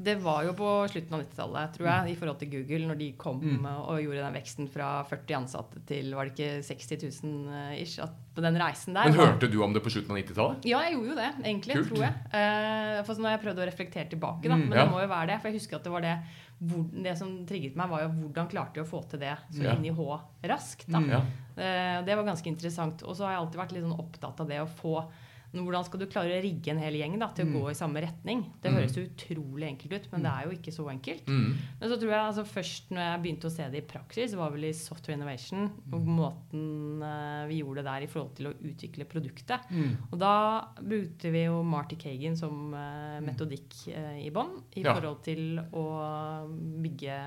Det 0.00 0.14
var 0.22 0.44
jo 0.46 0.52
på 0.54 0.68
slutten 0.92 1.14
av 1.16 1.22
90-tallet, 1.24 1.72
tror 1.74 1.86
jeg, 1.90 2.12
i 2.12 2.16
forhold 2.20 2.38
til 2.38 2.50
Google, 2.52 2.86
når 2.86 2.98
de 3.00 3.08
kom 3.18 3.40
Mm. 3.42 3.64
og 3.66 3.98
gjorde 3.98 4.22
den 4.22 4.36
veksten 4.38 4.68
fra 4.70 5.02
40 5.08 5.34
ansatte 5.40 5.80
til 5.88 6.12
var 6.14 6.28
det 6.28 6.34
ikke 6.36 6.62
60 6.62 7.22
000 7.24 7.48
eh, 7.72 7.82
ish. 7.82 7.98
På 8.34 8.40
den 8.44 8.54
reisen 8.54 8.94
der 8.94 9.08
Men 9.10 9.18
hørte 9.18 9.48
du 9.50 9.56
om 9.64 9.72
det 9.74 9.82
på 9.82 9.90
slutten 9.90 10.12
av 10.14 10.20
90-tallet? 10.20 10.64
Ja, 10.70 10.78
jeg 10.86 10.94
gjorde 10.94 11.08
jo 11.10 11.16
det, 11.18 11.30
egentlig, 11.42 11.74
Kult. 11.80 11.88
tror 11.90 12.04
jeg. 12.04 12.14
Eh, 12.30 13.02
for 13.08 13.22
har 13.26 13.34
jeg 13.34 13.42
prøvd 13.42 13.58
å 13.58 13.66
reflektere 13.66 14.08
tilbake, 14.12 14.46
da. 14.46 14.54
Mm, 14.54 14.68
Men 14.68 14.78
ja. 14.78 14.84
det 14.84 14.92
må 14.92 15.00
jo 15.02 15.08
være 15.10 15.26
det. 15.32 15.40
For 15.42 15.48
jeg 15.50 15.58
husker 15.58 15.76
at 15.80 15.84
det 15.88 15.92
var 15.92 16.00
det 16.06 16.16
hvor, 16.58 16.84
Det 17.02 17.16
som 17.18 17.46
trigget 17.46 17.74
meg, 17.78 17.88
var 17.90 18.00
jo 18.02 18.08
hvordan 18.08 18.48
klarte 18.50 18.78
jeg 18.78 18.86
å 18.86 18.90
få 18.90 19.02
til 19.10 19.18
det 19.18 19.34
så 19.50 19.62
Ja. 19.64 19.74
inn 19.74 19.84
i 19.84 19.90
H 19.94 20.20
raskt. 20.44 20.86
da. 20.86 20.98
Mm. 20.98 21.10
Ja. 21.10 21.20
Eh, 21.58 22.02
det 22.04 22.14
var 22.16 22.24
ganske 22.24 22.46
interessant. 22.46 23.02
Og 23.02 23.16
så 23.16 23.24
har 23.26 23.32
jeg 23.34 23.40
alltid 23.42 23.60
vært 23.60 23.72
litt 23.72 23.82
sånn 23.84 23.98
opptatt 23.98 24.40
av 24.40 24.46
det 24.48 24.60
å 24.62 24.68
få 24.68 25.08
hvordan 25.52 25.84
skal 25.84 26.00
du 26.00 26.06
klare 26.06 26.36
å 26.38 26.42
rigge 26.42 26.68
en 26.70 26.78
hel 26.78 26.94
gjeng 26.94 27.18
da, 27.18 27.28
til 27.32 27.46
å 27.46 27.48
Mm. 27.48 27.54
gå 27.62 27.70
i 27.70 27.74
samme 27.74 28.00
retning? 28.02 28.42
Det 28.62 28.70
Mm. 28.70 28.76
høres 28.78 28.94
jo 28.96 29.06
utrolig 29.08 29.68
enkelt 29.68 29.92
ut, 29.92 30.12
men 30.12 30.22
det 30.22 30.30
er 30.30 30.42
jo 30.44 30.50
ikke 30.56 30.72
så 30.74 30.84
enkelt. 30.90 31.24
Mm. 31.26 31.54
Men 31.80 31.88
så 31.90 31.96
tror 31.98 32.10
jeg 32.10 32.26
altså 32.28 32.44
først 32.44 32.90
når 32.90 33.00
jeg 33.00 33.22
begynte 33.22 33.46
å 33.48 33.50
se 33.56 33.68
det 33.70 33.78
i 33.82 33.86
praksis, 33.86 34.34
var 34.34 34.50
vel 34.50 34.64
i 34.64 34.72
Software 34.72 35.14
Innovation. 35.16 35.70
Og 35.92 36.04
måten 36.04 37.02
uh, 37.02 37.46
vi 37.48 37.62
gjorde 37.62 37.76
det 37.82 37.84
der 37.84 38.02
i 38.02 38.06
forhold 38.06 38.34
til 38.36 38.46
å 38.48 38.54
utvikle 38.62 39.04
produktet. 39.08 39.60
Mm. 39.70 39.96
Og 40.12 40.18
da 40.18 40.68
brukte 40.82 41.30
vi 41.32 41.44
jo 41.44 41.62
Marty 41.62 41.96
Kagan 41.96 42.36
som 42.36 42.74
uh, 42.74 43.20
metodikk 43.20 43.72
uh, 43.96 44.18
i 44.20 44.30
bånn 44.30 44.62
i 44.76 44.82
Ja. 44.82 44.94
forhold 44.94 45.22
til 45.24 45.58
å 45.72 46.46
bygge 46.82 47.18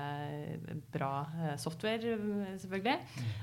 bra 0.92 1.26
software, 1.56 1.98
selvfølgelig. 2.58 2.98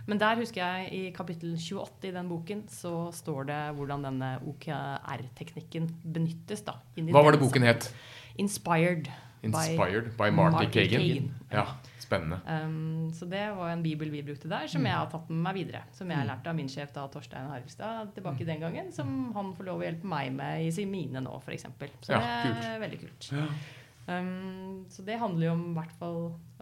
Men 0.08 0.18
der 0.22 0.36
husker 0.40 0.62
jeg 0.62 0.94
i 0.94 1.12
kapittel 1.16 1.56
28 1.58 2.10
i 2.10 2.12
den 2.16 2.30
boken 2.30 2.64
så 2.72 3.12
står 3.14 3.46
det 3.50 3.60
hvordan 3.78 4.04
denne 4.04 4.32
OKR-teknikken 4.70 5.90
benyttes. 6.04 6.64
da. 6.66 6.78
Hva 7.10 7.24
var 7.26 7.36
det 7.36 7.42
boken 7.42 7.66
het? 7.68 7.90
Inspired. 8.40 9.10
Inspired 9.44 10.12
by 10.18 10.30
Marty 10.30 10.66
Marty 10.66 10.72
Kagan. 10.74 11.00
Kagan. 11.00 11.30
Ja, 11.52 11.66
spennende. 12.04 12.40
Um, 12.46 13.12
så 13.16 13.26
det 13.30 13.46
var 13.56 13.72
en 13.72 13.84
bibel 13.84 14.12
vi 14.12 14.24
brukte 14.24 14.50
der, 14.52 14.68
som 14.68 14.86
jeg 14.86 14.96
har 14.96 15.10
tatt 15.12 15.30
med 15.32 15.42
meg 15.48 15.60
videre. 15.62 15.84
Som 15.96 16.12
jeg 16.12 16.28
lærte 16.28 16.52
av 16.52 16.58
min 16.58 16.70
sjef 16.72 16.92
da, 16.96 17.08
Torstein 17.12 17.50
Harvestad 17.52 18.14
tilbake 18.16 18.48
den 18.48 18.60
gangen. 18.64 18.92
Som 18.96 19.32
han 19.36 19.54
får 19.58 19.70
lov 19.72 19.84
å 19.84 19.88
hjelpe 19.88 20.08
meg 20.10 20.32
med 20.36 20.68
i 20.68 20.72
sin 20.76 20.92
mine 20.92 21.24
nå, 21.24 21.38
f.eks. 21.44 21.68
Så 22.04 22.16
Ja, 22.16 22.24
det 22.48 22.72
er 22.74 22.84
veldig 22.84 23.02
kult. 23.06 23.32
Um, 24.10 24.86
så 24.90 25.06
det 25.06 25.20
handler 25.22 25.46
jo 25.46 25.52
om 25.54 25.66
hvert 25.76 25.92
fall 26.00 26.16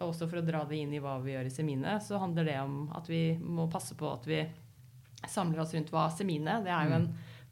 Også 0.04 0.26
for 0.28 0.42
å 0.42 0.44
dra 0.44 0.66
det 0.68 0.82
inn 0.82 0.92
i 0.92 1.00
hva 1.00 1.14
vi 1.24 1.32
gjør 1.32 1.48
i 1.48 1.54
Semine, 1.54 1.94
så 2.04 2.20
handler 2.20 2.44
det 2.44 2.58
om 2.60 2.90
at 2.98 3.08
vi 3.08 3.22
må 3.40 3.70
passe 3.72 3.96
på 3.96 4.10
at 4.12 4.28
vi 4.28 4.42
samler 5.32 5.62
oss 5.64 5.72
rundt 5.74 5.94
hva 5.94 6.10
Semine 6.12 6.58
Det 6.66 6.74
er 6.76 6.90
jo 6.90 6.98
en 6.98 7.08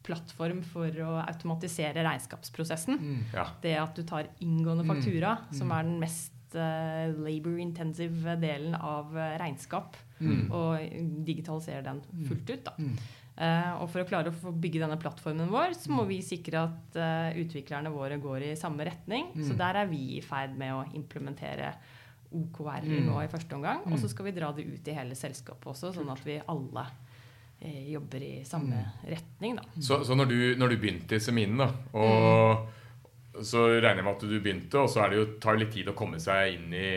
plattform 0.05 0.61
for 0.63 0.87
å 1.03 1.15
automatisere 1.25 2.03
regnskapsprosessen. 2.05 2.99
Mm. 3.01 3.19
Ja. 3.33 3.47
Det 3.61 3.75
at 3.81 3.95
du 3.97 4.03
tar 4.07 4.29
inngående 4.45 4.85
Mm. 4.85 5.53
som 5.57 5.71
er 5.71 5.83
den 5.83 5.99
mest 5.99 6.31
uh, 6.55 7.11
labor-intensive 7.25 8.37
delen 8.39 8.75
av 8.75 9.15
eh, 9.17 9.37
regnskap, 9.41 9.97
Mm. 10.21 10.45
og 10.49 10.79
digitaliserer 11.27 11.83
den 11.83 11.97
fullt 12.29 12.49
ut. 12.49 12.63
Da. 12.63 12.71
Mm. 12.79 12.93
Eh, 13.37 13.71
og 13.81 13.89
for 13.91 13.99
å 13.99 14.07
klare 14.07 14.29
å 14.31 14.33
få 14.39 14.53
bygge 14.55 14.79
denne 14.79 14.95
plattformen 14.97 15.49
vår, 15.51 15.73
så 15.75 15.91
må 15.91 16.05
vi 16.07 16.21
sikre 16.23 16.61
at 16.69 16.95
uh, 16.95 17.35
utviklerne 17.35 17.91
våre 17.91 18.15
går 18.23 18.45
i 18.53 18.55
samme 18.55 18.85
retning. 18.87 19.33
Mm. 19.35 19.43
Så 19.49 19.57
der 19.59 19.75
er 19.81 19.89
vi 19.91 20.15
i 20.17 20.21
ferd 20.23 20.55
med 20.57 20.71
å 20.71 20.85
implementere 20.95 21.73
OKR 22.31 22.85
Mm. 22.87 23.05
nå 23.09 23.19
i 23.25 23.27
første 23.27 23.55
omgang. 23.55 23.81
Og 23.85 23.91
Mm. 23.91 23.99
så 23.99 24.09
skal 24.09 24.25
vi 24.25 24.31
dra 24.31 24.53
det 24.53 24.63
ut 24.65 24.87
i 24.87 24.93
hele 24.95 25.15
selskapet 25.15 25.65
også, 25.67 25.91
sånn 25.93 26.09
at 26.11 26.23
vi 26.23 26.39
alle 26.47 26.85
jobber 27.61 28.21
i 28.23 28.43
samme 28.45 28.75
Mm. 28.75 29.11
retning. 29.11 29.55
Da. 29.57 29.63
Så, 29.81 30.03
så 30.05 30.15
når, 30.15 30.25
du, 30.29 30.55
når 30.57 30.69
du 30.69 30.77
begynte 30.77 31.15
i 31.15 31.19
Seminen, 31.19 31.57
da, 31.57 31.69
og 31.93 32.67
så 33.43 33.65
regner 33.81 33.95
jeg 34.01 34.03
med 34.05 34.15
at 34.15 34.21
du 34.21 34.39
begynte, 34.39 34.79
og 34.79 34.89
så 34.89 35.01
er 35.05 35.09
det 35.09 35.17
jo, 35.19 35.25
tar 35.43 35.55
det 35.57 35.65
litt 35.65 35.73
tid 35.75 35.87
å 35.91 35.95
komme 35.97 36.19
seg 36.23 36.53
inn 36.55 36.73
i 36.73 36.91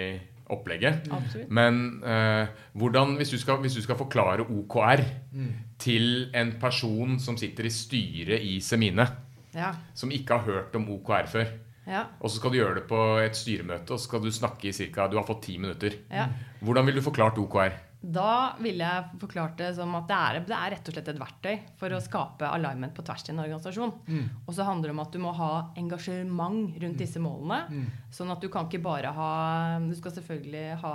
opplegget. 0.51 1.09
Absolutt. 1.13 1.51
Men 1.53 2.03
eh, 2.07 2.47
hvordan, 2.79 3.17
hvis 3.19 3.31
du, 3.35 3.39
skal, 3.39 3.59
hvis 3.61 3.75
du 3.77 3.83
skal 3.85 3.97
forklare 4.01 4.47
OKR 4.49 5.03
Mm. 5.33 5.51
til 5.79 6.31
en 6.35 6.53
person 6.61 7.19
som 7.21 7.37
sitter 7.37 7.67
i 7.69 7.71
styret 7.71 8.41
i 8.43 8.59
Semine, 8.61 9.07
Ja. 9.55 9.73
som 9.95 10.11
ikke 10.11 10.39
har 10.39 10.45
hørt 10.47 10.75
om 10.77 10.89
OKR 10.91 11.27
før, 11.27 11.47
Ja. 11.89 12.05
og 12.21 12.31
så 12.31 12.37
skal 12.37 12.51
du 12.51 12.57
gjøre 12.59 12.75
det 12.75 12.87
på 12.89 13.19
et 13.25 13.37
styremøte, 13.37 13.91
og 13.93 13.99
så 13.99 14.05
skal 14.05 14.21
du 14.21 14.31
snakke 14.31 14.69
i 14.69 14.73
cirka, 14.73 15.07
du 15.09 15.17
har 15.17 15.25
fått 15.27 15.43
ti 15.43 15.57
minutter. 15.59 15.91
ja. 16.11 16.27
Hvordan 16.63 16.87
vil 16.87 16.95
du 16.97 17.01
forklart 17.03 17.39
OKR? 17.39 17.73
Da 18.01 18.55
ville 18.63 18.87
jeg 18.87 19.19
forklart 19.19 19.57
det 19.59 19.73
som 19.75 19.95
at 19.99 20.07
det 20.07 20.17
er, 20.17 20.37
det 20.47 20.55
er 20.55 20.73
rett 20.77 20.89
og 20.91 20.95
slett 20.95 21.09
et 21.11 21.19
verktøy 21.19 21.55
for 21.81 21.95
å 21.95 21.99
skape 22.03 22.47
alignment 22.47 22.95
på 22.95 23.03
tvers 23.03 23.25
i 23.27 23.33
en 23.33 23.43
organisasjon. 23.43 23.95
Mm. 24.07 24.29
Og 24.45 24.55
så 24.55 24.67
handler 24.69 24.93
det 24.93 24.95
om 24.95 25.03
at 25.03 25.17
du 25.17 25.19
må 25.25 25.33
ha 25.35 25.51
engasjement 25.81 26.79
rundt 26.79 27.03
disse 27.03 27.23
målene. 27.23 27.65
Mm. 27.67 27.89
Sånn 28.15 28.31
at 28.31 28.45
du 28.45 28.47
kan 28.53 28.69
ikke 28.69 28.85
bare 28.85 29.11
ha 29.17 29.33
Du 29.83 29.95
skal 29.99 30.15
selvfølgelig 30.15 30.79
ha 30.85 30.95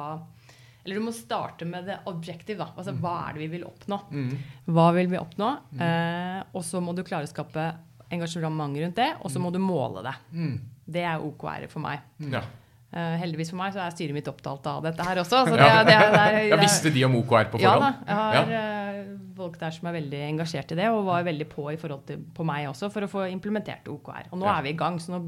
Eller 0.86 1.00
du 1.00 1.04
må 1.04 1.12
starte 1.16 1.68
med 1.68 1.92
det 1.92 2.00
objective. 2.08 2.64
da. 2.64 2.72
Altså 2.78 2.96
hva 2.96 3.18
er 3.28 3.36
det 3.36 3.44
vi 3.46 3.52
vil 3.58 3.68
oppnå? 3.68 4.00
Mm. 4.12 4.34
Hva 4.72 4.90
vil 4.96 5.12
vi 5.12 5.20
oppnå? 5.20 5.52
Eh, 5.80 6.40
og 6.56 6.64
så 6.64 6.80
må 6.84 6.96
du 6.96 7.04
klare 7.04 7.28
å 7.28 7.32
skape 7.32 7.68
engasjement 8.14 8.80
rundt 8.80 8.96
det, 9.00 9.14
og 9.20 9.32
så 9.32 9.40
må 9.42 9.52
du 9.52 9.60
måle 9.64 10.04
det. 10.06 10.16
Mm. 10.32 10.58
Det 10.86 11.04
er 11.08 11.24
OKR 11.24 11.68
for 11.72 11.84
meg. 11.84 12.04
Ja. 12.32 12.44
Eh, 12.94 13.16
heldigvis 13.18 13.50
for 13.50 13.58
meg 13.58 13.74
så 13.74 13.80
er 13.82 13.94
styret 13.96 14.14
mitt 14.14 14.28
opptatt 14.30 14.68
av 14.70 14.84
dette 14.86 15.02
her 15.08 15.18
også. 15.24 15.40
Så 15.48 15.56
det, 15.58 15.66
Ja. 15.66 15.80
det, 15.84 15.96
det, 15.98 16.12
det, 16.14 16.42
Ja, 16.52 16.58
visste 16.62 16.92
de 16.94 17.06
om 17.08 17.16
OKR 17.24 17.48
på 17.50 17.60
ja 17.64 17.72
da. 17.82 17.88
Jeg 18.06 18.16
har 18.20 18.52
eh, 18.60 19.00
folk 19.36 19.56
der 19.58 19.72
som 19.74 19.88
er 19.90 19.96
veldig 19.96 20.20
engasjert 20.28 20.72
i 20.72 20.78
det, 20.78 20.90
og 20.94 21.08
var 21.08 21.24
veldig 21.26 21.48
på 21.50 21.66
i 21.74 21.78
forhold 21.82 22.04
til 22.06 22.20
på 22.38 22.46
meg 22.46 22.68
også, 22.70 22.92
for 22.94 23.02
å 23.02 23.10
få 23.10 23.24
implementert 23.34 23.90
OKR. 23.90 24.30
Og 24.32 24.38
nå 24.38 24.46
Ja. 24.46 24.60
er 24.60 24.68
vi 24.68 24.70
i 24.76 24.78
gang, 24.78 25.00
så 25.02 25.16
nå 25.16 25.24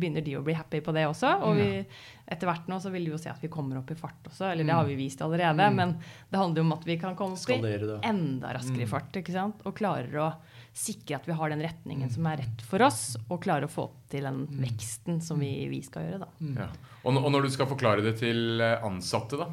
begynner 0.00 0.24
de 0.24 0.38
å 0.38 0.42
bli 0.42 0.54
happy 0.56 0.80
på 0.80 0.94
det 0.96 1.04
også. 1.10 1.34
Og 1.44 1.56
vi, 1.60 1.84
etter 2.26 2.48
hvert 2.48 2.66
nå 2.72 2.80
så 2.80 2.90
vil 2.90 3.04
vi 3.04 3.12
jo 3.12 3.18
se 3.20 3.28
at 3.28 3.42
vi 3.44 3.48
kommer 3.52 3.76
opp 3.82 3.90
i 3.92 3.94
fart 4.00 4.24
også, 4.32 4.48
eller 4.52 4.64
det 4.64 4.72
har 4.72 4.88
vi 4.88 4.96
vist 4.96 5.20
allerede. 5.20 5.68
Men 5.76 5.98
det 6.32 6.40
handler 6.40 6.62
jo 6.62 6.66
om 6.70 6.72
at 6.72 6.86
vi 6.88 6.96
kan 6.96 7.14
komme 7.14 7.36
opp 7.36 7.50
i 7.50 8.08
enda 8.08 8.54
raskere 8.56 8.82
i 8.82 8.88
fart, 8.88 9.12
ikke 9.20 9.32
sant? 9.36 9.60
og 9.66 9.76
klarer 9.76 10.08
å 10.24 10.32
sikre 10.74 11.16
at 11.20 11.26
vi 11.28 11.36
har 11.38 11.52
den 11.52 11.62
retningen 11.62 12.10
som 12.10 12.26
er 12.26 12.40
rett 12.42 12.62
for 12.66 12.82
oss, 12.82 13.16
og 13.30 13.40
klare 13.44 13.68
å 13.68 13.70
få 13.70 13.88
til 14.10 14.26
den 14.26 14.40
veksten 14.58 15.20
som 15.22 15.38
vi, 15.38 15.52
vi 15.70 15.78
skal 15.86 16.08
gjøre. 16.08 16.24
da. 16.26 16.48
Ja. 16.64 16.68
Og, 17.04 17.14
og 17.20 17.30
når 17.30 17.46
du 17.46 17.50
skal 17.54 17.68
forklare 17.70 18.02
det 18.02 18.16
til 18.18 18.60
eh, 18.60 18.82
ansatte, 18.84 19.38
da? 19.38 19.48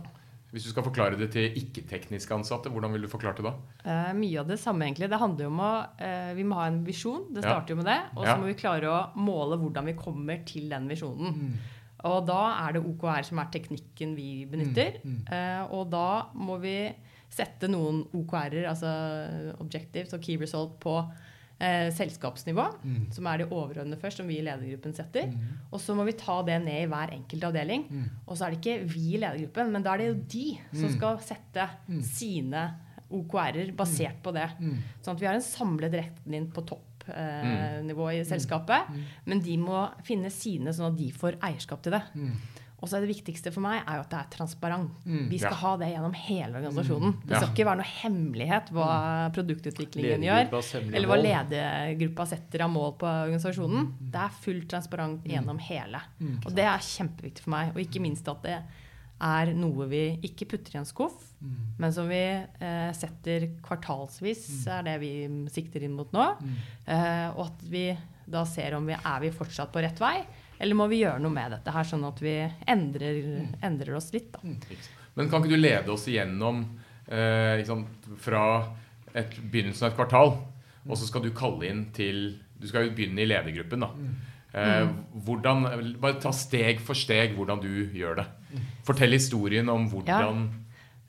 Hvis 0.51 0.65
du 0.67 0.71
skal 0.73 0.83
forklare 0.83 1.15
det 1.15 1.29
til 1.31 1.53
ikke-tekniske 1.61 2.33
ansatte, 2.35 2.67
hvordan 2.73 2.91
vil 2.91 3.05
du 3.05 3.07
forklare 3.07 3.37
det 3.39 3.45
da? 3.45 3.53
Eh, 3.87 4.09
mye 4.17 4.41
av 4.41 4.49
det 4.49 4.57
samme, 4.59 4.83
egentlig. 4.83 5.07
Det 5.13 5.19
handler 5.21 5.45
jo 5.45 5.51
om 5.53 5.61
å 5.63 5.69
eh, 6.03 6.33
Vi 6.35 6.43
må 6.43 6.57
ha 6.59 6.65
en 6.67 6.81
visjon. 6.83 7.29
Det 7.31 7.39
Ja. 7.45 7.53
starter 7.53 7.71
jo 7.71 7.77
med 7.79 7.87
det. 7.87 7.99
Og 8.17 8.25
så 8.25 8.33
Ja. 8.33 8.35
må 8.41 8.49
vi 8.49 8.57
klare 8.59 8.89
å 8.91 8.97
måle 9.15 9.55
hvordan 9.61 9.85
vi 9.87 9.93
kommer 9.93 10.43
til 10.45 10.67
den 10.73 10.89
visjonen. 10.91 11.37
Mm. 11.37 11.53
Og 12.03 12.25
da 12.27 12.67
er 12.67 12.73
det 12.73 12.81
OKR 12.83 13.23
som 13.23 13.39
er 13.39 13.47
teknikken 13.53 14.15
vi 14.17 14.45
benytter. 14.49 14.99
Mm. 15.05 15.21
Eh, 15.31 15.63
og 15.71 15.89
da 15.93 16.25
må 16.35 16.59
vi 16.59 16.75
sette 17.31 17.69
noen 17.71 18.01
OKR-er, 18.17 18.65
altså 18.67 18.89
objectives 19.63 20.11
og 20.13 20.21
key 20.25 20.35
result, 20.41 20.73
på 20.83 20.97
eh, 21.61 21.87
selskapsnivå, 21.93 22.65
Mm. 22.83 23.11
som 23.13 23.27
er 23.29 23.37
det 23.37 23.49
overordnede 23.53 23.99
først, 24.01 24.17
som 24.17 24.27
vi 24.27 24.39
i 24.39 24.43
ledergruppen 24.43 24.95
setter. 24.97 25.31
Og 25.71 25.79
så 25.79 25.93
må 25.95 26.03
vi 26.07 26.15
ta 26.17 26.41
det 26.43 26.59
ned 26.65 26.83
i 26.83 26.87
hver 26.89 27.11
enkelt 27.13 27.43
avdeling. 27.43 27.83
Mm. 27.89 28.07
Og 28.27 28.35
så 28.37 28.45
er 28.47 28.49
det 28.55 28.59
ikke 28.61 28.87
vi 28.89 29.13
i 29.15 29.19
ledergruppen, 29.21 29.71
men 29.71 29.83
da 29.85 29.93
er 29.93 29.97
det 30.01 30.07
jo 30.07 30.23
de 30.27 30.47
som 30.73 30.89
skal 30.97 31.19
sette 31.19 31.69
Mm. 31.87 32.01
sine 32.01 32.63
OKR-er 33.11 33.71
basert 33.75 34.21
på 34.23 34.33
det. 34.33 34.49
Sånn 35.03 35.13
at 35.15 35.19
vi 35.19 35.25
har 35.27 35.35
en 35.35 35.41
samlet 35.41 35.91
retning 35.93 36.51
på 36.51 36.65
toppnivå 36.65 36.87
eh, 37.09 37.81
Mm. 37.81 37.85
nivå 37.87 38.09
i 38.13 38.23
selskapet. 38.23 38.87
Men 39.25 39.39
de 39.39 39.57
må 39.57 39.91
finne 40.03 40.29
sine, 40.31 40.69
sånn 40.73 40.93
at 40.93 40.97
de 40.97 41.11
får 41.11 41.37
eierskap 41.41 41.81
til 41.83 41.91
det. 41.93 42.03
Og 42.81 42.89
så 42.89 42.97
er 42.97 43.03
det 43.05 43.11
viktigste 43.13 43.51
for 43.53 43.61
meg 43.61 43.83
er 43.85 43.99
jo 43.99 44.01
at 44.01 44.09
det 44.09 44.19
er 44.19 44.29
transparent. 44.33 45.03
Vi 45.05 45.37
skal 45.37 45.51
Ja. 45.53 45.57
ha 45.61 45.71
det 45.77 45.89
gjennom 45.93 46.13
hele 46.17 46.57
organisasjonen. 46.57 47.11
Det 47.21 47.35
skal 47.37 47.47
Ja. 47.47 47.53
ikke 47.53 47.65
være 47.69 47.77
noe 47.77 47.91
hemmelighet 48.01 48.71
hva 48.73 48.89
produktutviklingen 49.35 50.23
gjør. 50.25 50.49
Eller 50.95 51.07
hva 51.07 51.17
ledergruppa 51.21 52.25
setter 52.27 52.63
av 52.65 52.71
mål 52.73 52.95
på 52.97 53.05
organisasjonen. 53.05 53.91
Det 54.01 54.21
er 54.23 54.29
fullt 54.41 54.67
transparent 54.73 55.23
gjennom 55.29 55.59
hele. 55.59 56.01
Og 56.45 56.55
det 56.55 56.65
er 56.65 56.79
kjempeviktig 56.79 57.41
for 57.45 57.51
meg. 57.53 57.69
Og 57.75 57.81
ikke 57.85 58.01
minst 58.01 58.27
at 58.27 58.41
det 58.41 58.57
er 59.21 59.53
noe 59.53 59.85
vi 59.87 60.17
ikke 60.25 60.47
putter 60.49 60.73
i 60.73 60.79
en 60.81 60.85
skuff, 60.89 61.13
men 61.77 61.91
som 61.93 62.07
vi 62.09 62.15
eh, 62.17 62.91
setter 62.97 63.51
kvartalsvis, 63.61 64.65
er 64.67 64.81
det 64.83 64.99
vi 64.99 65.11
sikter 65.53 65.83
inn 65.85 65.93
mot 65.93 66.09
nå. 66.11 66.25
Eh, 66.87 67.29
og 67.37 67.45
at 67.45 67.61
vi 67.69 67.95
da 68.27 68.43
ser 68.45 68.73
om 68.73 68.85
vi 68.87 68.93
er 68.97 69.19
vi 69.21 69.29
fortsatt 69.29 69.71
på 69.71 69.81
rett 69.83 69.99
vei, 69.99 70.25
eller 70.61 70.77
må 70.77 70.87
vi 70.91 71.01
gjøre 71.01 71.21
noe 71.23 71.33
med 71.33 71.55
dette 71.55 71.73
her, 71.73 71.87
sånn 71.87 72.05
at 72.05 72.21
vi 72.21 72.35
endrer, 72.69 73.17
endrer 73.65 73.97
oss 73.97 74.11
litt. 74.13 74.29
Da. 74.35 74.77
Men 75.17 75.31
kan 75.31 75.41
ikke 75.41 75.57
du 75.57 75.61
lede 75.61 75.91
oss 75.93 76.05
igjennom 76.07 76.63
eh, 77.07 77.57
liksom, 77.59 77.83
fra 78.21 78.43
et, 79.11 79.33
begynnelsen 79.41 79.87
av 79.87 79.91
et 79.91 79.97
kvartal, 79.97 80.35
og 80.85 80.93
så 80.97 81.07
skal 81.09 81.25
du 81.25 81.31
kalle 81.35 81.67
inn 81.69 81.83
til 81.93 82.23
Du 82.61 82.67
skal 82.69 82.85
jo 82.85 82.93
begynne 82.93 83.23
i 83.23 83.25
ledergruppen, 83.25 83.81
da. 83.81 83.89
Eh, 84.53 84.87
hvordan, 85.25 85.65
bare 86.01 86.19
ta 86.21 86.33
steg 86.35 86.81
for 86.83 86.97
steg 86.97 87.33
hvordan 87.37 87.61
du 87.63 87.71
gjør 87.97 88.21
det. 88.21 88.27
Fortell 88.85 89.15
historien 89.15 89.69
om 89.71 89.87
hvordan 89.89 90.43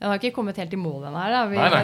Den 0.03 0.11
har 0.11 0.19
ikke 0.19 0.33
kommet 0.35 0.57
helt 0.59 0.73
i 0.75 0.77
mål 0.79 1.05
ennå, 1.07 1.19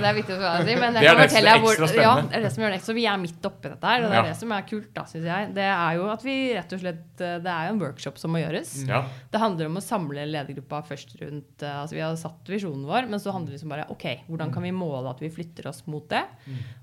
det 0.03 0.07
er 0.09 0.15
viktig 0.17 0.35
å 0.35 0.49
si. 0.67 0.73
Men 0.75 0.91
jeg 0.99 1.05
Det 1.05 1.07
er 1.07 1.15
kan 1.15 1.37
det 1.39 1.43
deg 1.45 1.61
hvor, 1.63 1.77
ja, 1.95 2.09
det 2.19 2.35
er 2.35 2.41
det 2.43 2.49
som 2.51 2.63
gjør 2.65 2.73
det. 2.75 2.79
Så 2.83 2.95
vi 2.97 3.05
er 3.07 3.21
midt 3.21 3.45
oppi 3.47 3.69
dette 3.71 3.87
her, 3.93 4.03
og 4.03 4.09
det 4.11 4.17
er 4.17 4.19
Ja. 4.19 4.23
det 4.27 4.33
som 4.41 4.51
er 4.51 4.65
kult, 4.67 4.89
da, 4.97 5.03
syns 5.07 5.27
jeg. 5.29 5.53
Det 5.55 5.67
er 5.71 5.93
jo 5.95 6.09
at 6.11 6.25
vi 6.27 6.33
rett 6.57 6.75
og 6.75 6.81
slett 6.81 7.05
Det 7.23 7.53
er 7.53 7.69
jo 7.69 7.75
en 7.77 7.79
workshop 7.79 8.19
som 8.19 8.33
må 8.35 8.41
gjøres. 8.43 8.73
Ja. 8.89 8.99
Det 9.31 9.39
handler 9.39 9.69
om 9.71 9.79
å 9.79 9.85
samle 9.85 10.25
ledergruppa 10.27 10.81
først 10.89 11.15
rundt 11.21 11.63
eh, 11.63 11.77
altså 11.79 11.95
Vi 11.95 12.03
har 12.03 12.19
satt 12.19 12.51
visjonen 12.51 12.83
vår, 12.91 13.07
men 13.07 13.23
så 13.23 13.31
handler 13.31 13.53
det 13.53 13.61
liksom 13.61 13.71
bare 13.71 13.87
OK, 13.95 14.05
hvordan 14.27 14.51
kan 14.51 14.67
vi 14.67 14.73
måle 14.75 15.15
at 15.15 15.23
vi 15.23 15.31
flytter 15.31 15.71
oss 15.71 15.85
mot 15.87 16.03
det? 16.11 16.25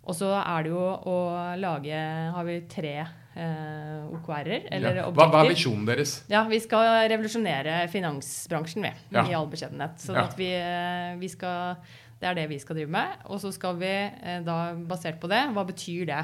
Og 0.08 0.16
så 0.16 0.32
er 0.40 0.64
det 0.64 0.72
jo 0.72 0.80
å 1.12 1.18
lage 1.60 2.00
Har 2.32 2.48
vi 2.48 2.62
tre 2.72 2.96
eh, 3.36 4.06
OKR-er, 4.16 4.66
eller 4.72 4.96
ja. 5.02 5.04
Hva, 5.12 5.28
hva 5.32 5.44
er 5.44 5.52
visjonen 5.52 5.84
deres? 5.88 6.16
Ja, 6.32 6.44
vi 6.48 6.58
skal 6.64 7.06
revolusjonere 7.12 7.82
finansbransjen, 7.92 8.82
vi. 8.88 8.92
Ja. 9.14 9.26
I 9.28 9.36
all 9.38 9.46
beskjedenhet. 9.52 10.00
Så 10.02 10.14
Ja. 10.16 10.24
at 10.26 10.36
vi, 10.38 10.50
eh, 10.56 11.14
vi 11.20 11.28
skal 11.28 11.76
Det 12.18 12.24
er 12.30 12.34
det 12.34 12.46
vi 12.48 12.56
skal 12.58 12.76
drive 12.78 12.88
med. 12.88 13.08
Og 13.28 13.36
så 13.42 13.50
skal 13.52 13.74
vi 13.76 13.90
eh, 13.92 14.40
da, 14.40 14.72
basert 14.88 15.18
på 15.20 15.28
det, 15.28 15.42
hva 15.52 15.66
betyr 15.68 16.06
det? 16.08 16.22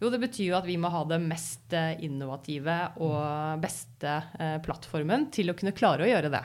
Jo, 0.00 0.08
det 0.08 0.20
betyr 0.22 0.44
jo 0.52 0.56
at 0.60 0.64
vi 0.68 0.76
må 0.78 0.88
ha 0.94 1.00
det 1.10 1.18
mest 1.20 1.72
eh, 1.74 1.96
innovative 2.06 2.76
og 3.02 3.58
beste 3.60 4.12
eh, 4.38 4.58
plattformen 4.62 5.26
til 5.34 5.50
å 5.50 5.56
kunne 5.58 5.72
klare 5.74 6.06
å 6.06 6.08
gjøre 6.08 6.30
det. 6.30 6.44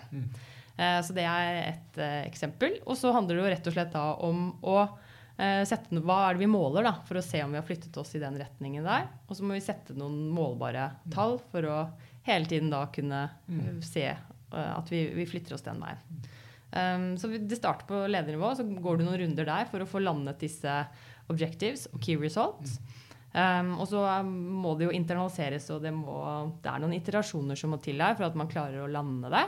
Eh, 0.80 1.02
Så 1.06 1.14
det 1.14 1.22
er 1.30 1.60
et 1.76 2.02
eksempel. 2.26 2.80
Og 2.88 2.98
så 2.98 3.14
handler 3.14 3.36
det 3.38 3.44
jo 3.44 3.52
rett 3.54 3.68
og 3.68 3.74
slett 3.78 3.94
da 3.94 4.08
om 4.26 4.56
å 4.64 4.90
sette 5.40 6.02
Hva 6.04 6.18
er 6.26 6.36
det 6.36 6.44
vi 6.44 6.50
måler 6.52 6.84
da, 6.84 6.92
for 7.08 7.16
å 7.20 7.24
se 7.24 7.40
om 7.46 7.54
vi 7.54 7.60
har 7.60 7.64
flyttet 7.64 7.96
oss 8.02 8.12
i 8.18 8.20
den 8.20 8.36
retningen 8.42 8.84
der? 8.84 9.06
Og 9.30 9.38
så 9.38 9.46
må 9.46 9.56
vi 9.56 9.64
sette 9.64 9.96
noen 9.96 10.26
målbare 10.36 10.90
tall 11.14 11.38
for 11.54 11.64
å 11.64 11.78
hele 12.30 12.46
tiden 12.46 12.70
da 12.70 12.86
kunne 12.94 13.24
eh, 13.48 13.80
se 13.86 14.06
eh, 14.10 14.72
at 14.76 14.92
vi, 14.92 15.06
vi 15.16 15.28
flytter 15.30 15.56
oss 15.56 15.66
den 15.66 15.82
veien. 15.84 16.04
Um, 16.70 17.16
så 17.18 17.32
Det 17.34 17.58
starter 17.58 17.88
på 17.90 18.04
ledernivå, 18.08 18.52
så 18.56 18.64
går 18.64 19.00
du 19.00 19.06
noen 19.08 19.22
runder 19.24 19.48
der 19.48 19.70
for 19.72 19.82
å 19.82 19.90
få 19.90 20.04
landet 20.04 20.44
disse 20.44 20.74
objectives 21.30 21.88
og 21.90 22.02
key 22.04 22.20
results. 22.22 22.78
Um, 23.34 23.76
og 23.78 23.88
så 23.90 24.04
um, 24.22 24.30
må 24.62 24.76
det 24.78 24.88
jo 24.88 24.94
internaliseres, 24.94 25.70
og 25.74 25.82
det, 25.86 25.94
må, 25.94 26.20
det 26.62 26.70
er 26.70 26.84
noen 26.84 26.98
iterasjoner 26.98 27.58
som 27.58 27.74
må 27.74 27.82
til 27.82 28.02
her 28.02 28.18
for 28.18 28.28
at 28.30 28.38
man 28.38 28.50
klarer 28.50 28.84
å 28.84 28.92
lande 28.92 29.32
det. 29.34 29.46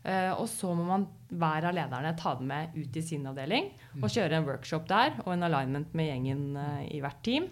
Eh, 0.00 0.32
og 0.32 0.46
så 0.48 0.72
må 0.72 0.86
man 0.88 1.06
hver 1.28 1.66
av 1.68 1.74
lederne 1.76 2.14
ta 2.16 2.32
det 2.38 2.46
med 2.48 2.76
ut 2.76 2.94
i 2.96 3.02
sin 3.04 3.26
avdeling 3.28 3.66
og 4.00 4.08
kjøre 4.08 4.38
en 4.38 4.46
workshop 4.48 4.86
der 4.88 5.18
og 5.26 5.34
en 5.34 5.44
alignment 5.44 5.92
med 5.96 6.08
gjengen 6.08 6.44
eh, 6.56 6.86
i 6.96 7.02
hvert 7.04 7.20
team, 7.26 7.50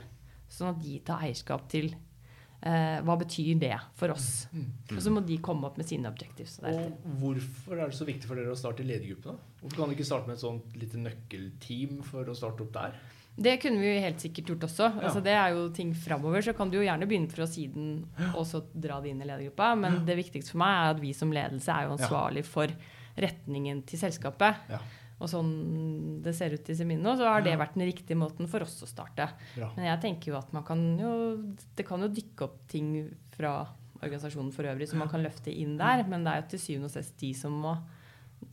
sånn 0.48 0.72
at 0.72 0.80
de 0.80 0.94
tar 1.04 1.26
eierskap 1.26 1.66
til 1.68 1.90
eh, 1.92 2.98
hva 3.04 3.18
betyr 3.20 3.60
det 3.60 3.74
for 4.00 4.14
oss. 4.14 4.48
Og 4.94 5.02
så 5.04 5.12
må 5.12 5.20
de 5.28 5.36
komme 5.44 5.68
opp 5.68 5.76
med 5.80 5.90
sine 5.90 6.08
objectives. 6.08 6.56
og 6.62 6.70
deretter. 6.70 6.96
Og 7.04 7.20
hvorfor 7.26 7.76
er 7.76 7.84
det 7.92 8.00
så 8.00 8.08
viktig 8.08 8.30
for 8.30 8.40
dere 8.40 8.56
å 8.56 8.58
starte 8.58 8.84
i 8.84 8.88
ledergruppen? 8.88 9.36
da? 9.36 9.54
Hvorfor 9.60 9.82
kan 9.82 9.84
dere 9.84 9.98
ikke 9.98 10.08
starte 10.08 10.30
med 10.30 10.38
et 10.38 10.46
sånt 10.46 10.80
lite 10.80 11.04
nøkkelteam 11.04 12.02
for 12.08 12.32
å 12.32 12.38
starte 12.38 12.64
opp 12.64 12.74
der? 12.80 12.96
Det 13.38 13.54
kunne 13.62 13.78
vi 13.78 13.90
jo 13.92 14.02
helt 14.02 14.22
sikkert 14.24 14.48
gjort 14.52 14.64
også. 14.66 14.86
Ja. 14.88 15.02
Altså, 15.06 15.20
det 15.22 15.34
er 15.38 15.52
jo 15.54 15.68
ting 15.74 15.92
framover. 15.94 16.42
Så 16.42 16.54
kan 16.58 16.70
du 16.72 16.78
jo 16.80 16.84
gjerne 16.86 17.06
begynne 17.06 17.30
fra 17.30 17.46
siden 17.46 17.90
og 18.34 18.42
så 18.50 18.64
dra 18.74 18.96
det 19.04 19.12
inn 19.12 19.22
i 19.22 19.28
ledergruppa. 19.28 19.72
Men 19.78 20.00
det 20.08 20.16
viktigste 20.18 20.56
for 20.56 20.62
meg 20.64 20.74
er 20.80 20.94
at 20.96 21.02
vi 21.02 21.12
som 21.14 21.30
ledelse 21.34 21.70
er 21.70 21.86
jo 21.86 21.94
ansvarlig 21.98 22.42
for 22.48 22.72
retningen 23.18 23.84
til 23.86 24.00
selskapet. 24.00 24.64
Ja. 24.70 24.80
Og 25.18 25.26
sånn 25.30 26.20
det 26.22 26.34
ser 26.38 26.52
ut 26.54 26.68
i 26.70 26.76
Semino, 26.78 27.16
så 27.18 27.26
har 27.26 27.42
det 27.42 27.56
vært 27.58 27.74
den 27.74 27.86
riktige 27.88 28.18
måten 28.18 28.46
for 28.50 28.62
oss 28.62 28.76
å 28.86 28.90
starte. 28.90 29.26
Bra. 29.56 29.70
Men 29.74 29.88
jeg 29.88 30.00
tenker 30.04 30.30
jo 30.32 30.36
at 30.38 30.52
man 30.54 30.62
kan 30.66 30.82
jo 31.00 31.12
Det 31.74 31.86
kan 31.86 32.02
jo 32.04 32.10
dykke 32.14 32.44
opp 32.46 32.60
ting 32.70 32.92
fra 33.34 33.54
organisasjonen 33.98 34.52
for 34.54 34.62
øvrig 34.70 34.86
som 34.86 35.00
man 35.02 35.10
kan 35.10 35.22
løfte 35.24 35.50
inn 35.50 35.76
der, 35.78 36.04
men 36.06 36.22
det 36.22 36.30
er 36.32 36.42
jo 36.44 36.50
til 36.52 36.60
syvende 36.62 36.86
og 36.90 36.94
sist 36.94 37.16
de 37.18 37.32
som 37.34 37.56
må 37.66 37.72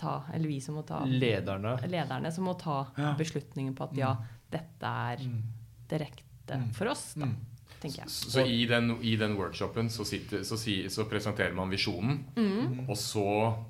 ta 0.01 0.23
Eller 0.33 0.49
vi 0.49 0.57
som 0.59 0.73
må 0.79 0.81
ta 0.81 1.03
Lederne. 1.05 1.75
lederne 1.85 2.31
som 2.33 2.47
må 2.49 2.55
ta 2.57 2.79
beslutningen 3.19 3.75
på 3.77 3.85
at 3.85 3.93
ja, 3.99 4.15
dette 4.51 4.85
er 4.85 5.17
Mm. 5.25 5.41
det 5.89 5.99
rekte 6.01 6.57
Mm. 6.57 6.71
for 6.73 6.87
oss, 6.87 7.13
da, 7.15 7.25
Mm. 7.25 7.35
tenker 7.81 7.99
jeg. 8.03 8.09
Så, 8.09 8.29
så 8.31 8.45
i, 8.45 8.65
den, 8.65 8.97
i 9.01 9.15
den 9.15 9.35
workshopen 9.37 9.89
så, 9.89 10.05
sitter, 10.05 10.43
så, 10.43 10.55
sier- 10.57 10.89
så 10.89 11.05
presenterer 11.09 11.53
man 11.53 11.69
visjonen, 11.69 12.25
Mm. 12.35 12.89
og 12.89 12.95
så 12.97 13.65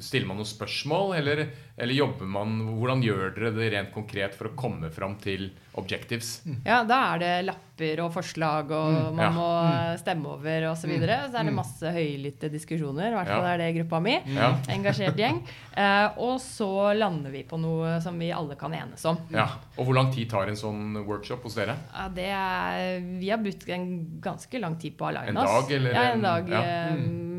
stiller 0.00 0.26
man 0.26 0.36
noen 0.40 0.46
spørsmål, 0.48 1.16
eller, 1.18 1.46
eller 1.78 1.94
jobber 1.94 2.26
man 2.26 2.58
Hvordan 2.78 3.02
gjør 3.02 3.34
dere 3.36 3.50
det 3.56 3.72
rent 3.72 3.92
konkret 3.94 4.34
for 4.34 4.48
å 4.50 4.56
komme 4.58 4.90
fram 4.94 5.16
til 5.22 5.50
objectives? 5.78 6.42
Ja, 6.66 6.82
da 6.84 7.14
er 7.14 7.18
det 7.22 7.32
lapper 7.46 8.00
og 8.02 8.12
forslag, 8.16 8.70
og 8.74 9.14
man 9.14 9.24
Ja. 9.24 9.30
må 9.30 9.48
stemme 10.00 10.26
over 10.34 10.64
osv. 10.72 10.80
Så, 10.82 10.88
videre. 10.90 11.18
så 11.30 11.38
er 11.38 11.44
det 11.44 11.54
masse 11.54 11.92
høylytte 11.94 12.50
diskusjoner. 12.50 13.12
I 13.12 13.14
hvert 13.14 13.28
fall 13.30 13.44
Ja. 13.46 13.52
er 13.54 13.58
det 13.58 13.68
gruppa 13.76 14.00
mi. 14.02 14.16
Ja. 14.34 14.52
Engasjert 14.68 15.16
gjeng. 15.16 15.42
Eh, 15.78 16.08
og 16.18 16.40
så 16.42 16.90
lander 16.98 17.30
vi 17.30 17.44
på 17.46 17.54
noe 17.56 18.00
som 18.02 18.18
vi 18.18 18.32
alle 18.34 18.56
kan 18.58 18.72
enes 18.74 19.04
om. 19.06 19.16
ja. 19.30 19.44
Og 19.78 19.86
hvor 19.86 19.94
lang 19.94 20.08
tid 20.12 20.28
tar 20.28 20.48
en 20.50 20.56
sånn 20.58 21.04
workshop 21.06 21.44
hos 21.46 21.54
dere? 21.54 21.76
Ja, 21.94 22.08
det 22.08 22.24
er, 22.34 22.98
vi 23.20 23.28
har 23.30 23.38
brukt 23.38 23.68
en 23.68 24.18
ganske 24.20 24.58
lang 24.58 24.74
tid 24.82 24.96
på 24.98 25.06
å 25.06 25.14
En 25.28 25.34
dag, 25.38 25.70
eller 25.70 25.92
Ja, 25.94 26.02
en 26.10 26.18
en- 26.18 26.22
dag 26.22 26.48
ja. 26.50 26.62
eh, 26.62 26.94
med- 26.96 27.37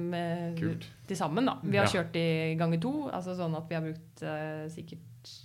Kult. 0.59 0.87
til 1.07 1.17
sammen. 1.17 1.45
da. 1.45 1.57
Vi 1.63 1.77
har 1.77 1.85
Ja. 1.85 1.91
kjørt 2.03 2.15
i 2.15 2.55
ganger 2.57 2.81
to, 2.81 3.09
altså 3.11 3.35
sånn 3.35 3.55
at 3.57 3.67
vi 3.69 3.75
har 3.75 3.81
brukt 3.85 4.23
uh, 4.23 4.65
sikkert 4.69 5.35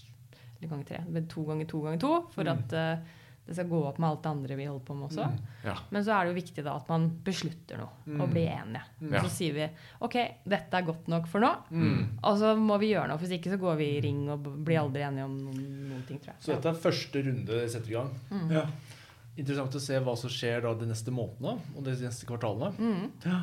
Eller 0.61 0.71
ganger 0.71 0.85
tre. 0.87 1.05
men 1.09 1.27
To 1.29 1.45
ganger 1.45 1.67
to 1.69 1.83
ganger 1.83 2.01
to. 2.01 2.15
For 2.33 2.45
Mm. 2.45 2.53
at 2.59 2.73
uh, 2.73 3.05
det 3.47 3.55
skal 3.57 3.67
gå 3.69 3.85
opp 3.85 3.99
med 3.99 4.09
alt 4.09 4.23
det 4.23 4.31
andre 4.31 4.57
vi 4.57 4.65
holder 4.65 4.85
på 4.87 4.95
med 4.97 5.11
også. 5.11 5.27
Ja. 5.65 5.75
Men 5.91 6.03
så 6.03 6.13
er 6.17 6.25
det 6.25 6.31
jo 6.33 6.41
viktig 6.41 6.65
da 6.65 6.77
at 6.77 6.89
man 6.89 7.11
beslutter 7.25 7.77
noe 7.77 8.21
og 8.23 8.31
blir 8.31 8.49
enige. 8.49 8.81
Mm. 9.03 9.21
Så 9.21 9.29
sier 9.29 9.53
vi 9.53 9.67
OK, 10.01 10.15
dette 10.49 10.73
er 10.79 10.83
godt 10.87 11.09
nok 11.09 11.27
for 11.29 11.41
nå. 11.45 11.51
Mm. 11.71 12.07
Og 12.25 12.39
så 12.41 12.55
må 12.57 12.79
vi 12.81 12.95
gjøre 12.95 13.09
noe. 13.09 13.19
Hvis 13.21 13.35
ikke 13.37 13.51
så 13.53 13.59
går 13.61 13.77
vi 13.77 13.91
i 13.99 14.01
ring 14.01 14.31
og 14.31 14.43
blir 14.65 14.81
aldri 14.81 15.03
enige 15.05 15.25
om 15.29 15.37
noen, 15.45 15.89
noen 15.91 16.07
ting, 16.09 16.19
tror 16.21 16.33
jeg. 16.33 16.41
Så 16.41 16.55
dette 16.55 16.69
er 16.73 16.81
første 16.87 17.23
runde 17.27 17.45
dere 17.47 17.69
setter 17.69 17.91
i 17.91 17.99
gang. 17.99 18.11
Mm. 18.31 18.51
Ja. 18.57 18.65
Interessant 19.37 19.75
å 19.77 19.81
se 19.83 19.99
hva 20.01 20.17
som 20.17 20.31
skjer 20.31 20.63
da 20.63 20.73
de 20.81 20.87
neste 20.87 21.11
månedene 21.13 21.61
og 21.77 21.85
de 21.85 21.91
neste 22.01 22.25
kvartalene. 22.25 22.73
Mm. 22.79 23.11
Ja. 23.27 23.43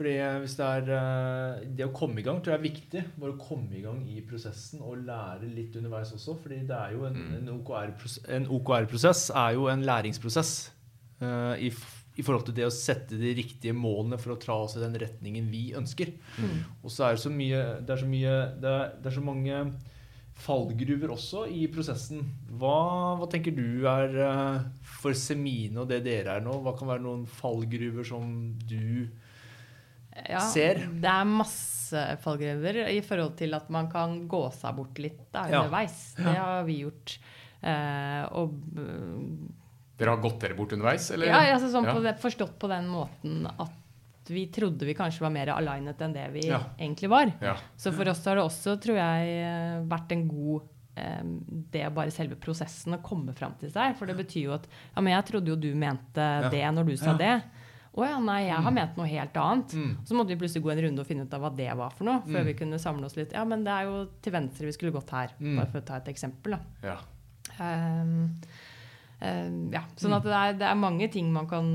Fordi 0.00 0.14
eh, 0.16 0.38
hvis 0.40 0.54
det 0.56 0.64
er 0.64 0.86
eh, 0.96 1.64
Det 1.76 1.84
å 1.84 1.92
komme 1.92 2.22
i 2.22 2.24
gang 2.24 2.38
tror 2.40 2.54
jeg 2.54 2.60
er 2.62 2.64
viktig. 2.64 3.00
Bare 3.20 3.34
å 3.34 3.40
komme 3.40 3.76
i 3.76 3.82
gang 3.84 3.98
i 4.08 4.22
prosessen 4.24 4.80
og 4.80 5.02
lære 5.04 5.44
litt 5.52 5.76
underveis 5.76 6.14
også. 6.16 6.38
Fordi 6.40 6.62
det 6.70 6.76
er 6.76 6.94
jo 6.96 7.04
en, 7.04 7.18
Mm. 7.20 7.32
en 7.36 7.50
OKR-prosess 7.58 8.48
OKR-prosess 8.56 9.26
er 9.36 9.58
jo 9.58 9.66
en 9.68 9.82
læringsprosess 9.84 10.52
uh, 11.20 11.52
i, 11.60 11.68
i 12.16 12.24
forhold 12.24 12.46
til 12.48 12.56
det 12.56 12.64
å 12.64 12.72
sette 12.72 13.18
de 13.20 13.34
riktige 13.36 13.76
målene 13.76 14.16
for 14.20 14.32
å 14.32 14.40
tra 14.40 14.56
oss 14.64 14.78
i 14.78 14.80
den 14.82 14.96
retningen 14.96 15.50
vi 15.52 15.66
ønsker. 15.76 16.14
Mm. 16.40 16.58
Og 16.80 16.90
så 16.94 17.04
er 17.10 17.18
det 17.18 17.24
så 17.26 17.32
mye 17.34 17.60
Det 17.84 17.92
er 17.94 18.00
så 18.00 18.08
mye 18.08 18.34
Det 18.62 18.72
er, 18.72 18.92
det 19.02 19.10
er 19.12 19.16
så 19.18 19.24
mange 19.28 19.60
fallgruver 20.40 21.12
også 21.12 21.44
i 21.52 21.66
prosessen. 21.68 22.22
Hva, 22.56 23.18
hva 23.20 23.28
tenker 23.28 23.52
du 23.52 23.84
er 23.90 24.14
uh, 24.16 24.62
for 25.02 25.12
Semine 25.12 25.82
og 25.82 25.90
det 25.90 26.00
dere 26.06 26.38
er 26.38 26.44
nå? 26.46 26.54
Hva 26.64 26.72
kan 26.78 26.88
være 26.88 27.04
noen 27.04 27.26
fallgruver 27.28 28.06
som 28.08 28.54
du 28.64 29.10
Ja, 30.28 30.40
Ser. 30.40 30.74
Det 31.00 31.08
er 31.08 31.24
masse 31.24 32.00
fallgruver 32.22 32.80
i 32.90 33.00
forhold 33.06 33.36
til 33.38 33.54
at 33.54 33.68
man 33.70 33.88
kan 33.90 34.28
gå 34.28 34.42
seg 34.52 34.76
bort 34.76 34.98
litt 34.98 35.20
da, 35.32 35.46
Ja. 35.48 35.62
underveis. 35.64 36.14
Det 36.16 36.34
har 36.36 36.64
vi 36.64 36.80
gjort. 36.84 37.18
Eh, 37.62 38.24
og 38.32 38.54
Dere 40.00 40.14
har 40.14 40.22
gått 40.22 40.40
dere 40.40 40.54
bort 40.56 40.72
underveis, 40.72 41.10
eller? 41.12 41.26
ja, 41.28 41.40
altså 41.54 41.68
sånn 41.70 41.84
Ja. 41.84 41.92
på 41.94 42.02
det, 42.02 42.14
forstått 42.20 42.58
på 42.58 42.68
den 42.68 42.86
måten 42.88 43.46
at 43.58 43.70
vi 44.30 44.46
trodde 44.46 44.86
vi 44.86 44.94
kanskje 44.94 45.20
var 45.20 45.30
mer 45.30 45.46
alignet 45.48 45.98
enn 46.00 46.12
det 46.14 46.30
vi 46.32 46.40
Ja. 46.48 46.60
egentlig 46.78 47.08
var. 47.10 47.32
Ja. 47.40 47.56
Så 47.76 47.92
for 47.92 48.08
oss 48.08 48.24
har 48.24 48.36
det 48.36 48.44
også, 48.44 48.80
tror 48.80 48.96
jeg, 48.96 49.28
eh, 49.44 49.82
vært 49.84 50.12
en 50.12 50.28
god 50.28 50.62
eh, 50.96 51.22
det 51.70 51.82
er 51.82 51.90
bare 51.90 52.10
selve 52.10 52.34
prosessen 52.36 52.92
å 52.94 53.02
komme 53.02 53.32
fram 53.34 53.54
til 53.58 53.70
seg. 53.70 53.96
For 53.96 54.06
det 54.06 54.16
betyr 54.16 54.42
jo 54.44 54.52
at 54.54 54.66
Ja, 54.96 55.00
men 55.02 55.12
jeg 55.14 55.24
trodde 55.32 55.46
jo 55.48 55.56
du 55.56 55.74
mente 55.74 56.50
det 56.50 56.62
når 56.74 56.86
du 56.86 56.96
sa 56.96 57.12
Ja. 57.12 57.16
det. 57.16 57.42
Å 57.98 58.04
ja, 58.06 58.18
nei, 58.22 58.44
jeg 58.46 58.62
har 58.62 58.70
ment 58.70 58.96
noe 58.96 59.06
helt 59.10 59.34
annet. 59.36 59.72
Mm. 59.74 59.96
Så 60.06 60.14
måtte 60.14 60.28
vi 60.30 60.36
plutselig 60.38 60.62
gå 60.62 60.70
en 60.70 60.82
runde 60.84 61.00
og 61.02 61.06
finne 61.08 61.24
ut 61.26 61.32
av 61.34 61.40
hva 61.42 61.50
det 61.56 61.72
var 61.76 61.90
for 61.90 62.04
noe. 62.06 62.20
Før 62.22 62.40
Mm. 62.44 62.46
vi 62.46 62.54
kunne 62.54 62.78
samle 62.78 63.04
oss 63.04 63.16
litt. 63.16 63.32
Ja, 63.32 63.42
men 63.44 63.64
det 63.64 63.72
er 63.72 63.82
jo 63.88 64.06
til 64.22 64.32
venstre 64.32 64.66
vi 64.66 64.72
skulle 64.72 64.92
gått 64.94 65.10
her. 65.10 65.32
Mm. 65.40 65.56
Bare 65.56 65.66
for 65.72 65.80
å 65.80 65.84
ta 65.84 65.96
et 65.96 66.06
eksempel, 66.14 66.54
da. 66.54 66.60
Ja. 66.86 66.98
Um, 67.58 68.36
um, 69.20 69.70
ja, 69.74 69.82
sånn 69.98 70.14
at 70.16 70.22
det 70.22 70.32
er, 70.38 70.52
det 70.60 70.68
er 70.70 70.78
mange 70.78 71.10
ting 71.12 71.32
man 71.32 71.48
kan 71.50 71.66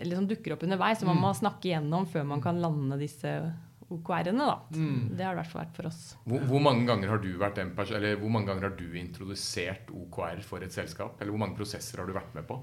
Eller 0.00 0.16
som 0.16 0.26
dukker 0.26 0.54
opp 0.54 0.62
underveis, 0.64 0.98
som 0.98 1.08
man 1.08 1.16
Mm. 1.18 1.22
må 1.22 1.34
snakke 1.36 1.68
igjennom 1.68 2.06
før 2.08 2.24
man 2.26 2.40
kan 2.40 2.56
lande 2.60 2.98
disse 2.98 3.52
OKR-ene. 3.90 4.38
da. 4.38 4.58
Mm. 4.72 5.16
Det 5.16 5.24
har 5.24 5.34
det 5.34 5.40
i 5.40 5.42
hvert 5.42 5.46
fall 5.52 5.64
vært 5.66 5.74
for 5.76 5.86
oss. 5.88 6.16
Hvor, 6.26 6.40
hvor 6.46 6.60
mange 6.62 6.86
ganger 6.86 7.08
har 7.08 7.18
du 7.18 7.36
vært 7.36 7.58
en 7.58 7.74
person, 7.74 7.96
eller 7.96 8.16
hvor 8.16 8.30
mange 8.30 8.46
ganger 8.46 8.62
har 8.70 8.76
du 8.76 8.86
introdusert 8.96 9.90
OKR 9.92 10.40
for 10.42 10.58
et 10.62 10.72
selskap? 10.72 11.20
Eller 11.20 11.32
hvor 11.32 11.38
mange 11.42 11.56
prosesser 11.56 11.98
har 11.98 12.06
du 12.06 12.12
vært 12.14 12.34
med 12.34 12.46
på? 12.48 12.62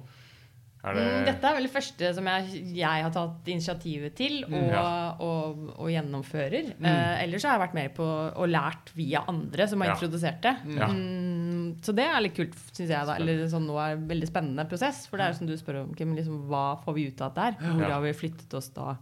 Er 0.88 0.94
det 0.98 1.03
Mm, 1.08 1.25
Dette 1.27 1.48
er 1.50 1.56
vel 1.58 1.63
det 1.67 1.72
første 1.74 2.10
som 2.15 2.25
jeg, 2.32 2.62
jeg 2.77 3.03
har 3.03 3.12
tatt 3.12 3.48
initiativet 3.53 4.15
til 4.15 4.44
og, 4.46 4.51
Mm, 4.51 4.70
ja. 4.72 4.84
og, 5.20 5.63
og 5.79 5.88
gjennomfører. 5.91 6.74
Mm. 6.79 6.86
Eh, 6.86 7.24
ellers 7.24 7.44
har 7.44 7.58
jeg 7.58 7.63
vært 7.67 7.74
med 7.77 7.96
på 7.96 8.08
og 8.36 8.48
lært 8.50 8.91
via 8.96 9.24
andre 9.27 9.67
som 9.67 9.82
har 9.82 9.89
Ja. 9.89 9.96
introdusert 9.96 10.41
det. 10.41 10.56
Ja. 10.77 10.88
Mm, 10.88 11.75
så 11.82 11.94
det 11.96 12.06
er 12.08 12.22
litt 12.22 12.36
kult, 12.36 12.56
syns 12.72 12.89
jeg. 12.89 13.06
da 13.06 13.15
Eller 13.15 13.48
sånn, 13.48 13.65
nå 13.67 13.75
er 13.79 13.96
det 13.96 14.01
en 14.01 14.08
veldig 14.13 14.27
spennende 14.32 14.67
prosess. 14.70 15.06
For 15.08 15.17
det 15.17 15.27
er 15.27 15.34
som 15.34 15.48
du 15.48 15.56
spør 15.58 15.84
om, 15.84 15.94
Kim, 15.96 16.15
liksom, 16.15 16.48
hva 16.48 16.77
får 16.84 16.94
vi 16.96 17.08
ut 17.12 17.22
av 17.22 17.34
dette 17.34 17.44
her? 17.44 17.74
Hvor 17.77 17.91
har 17.91 18.01
vi 18.01 18.13
flyttet 18.13 18.53
oss 18.53 18.70
da? 18.70 18.96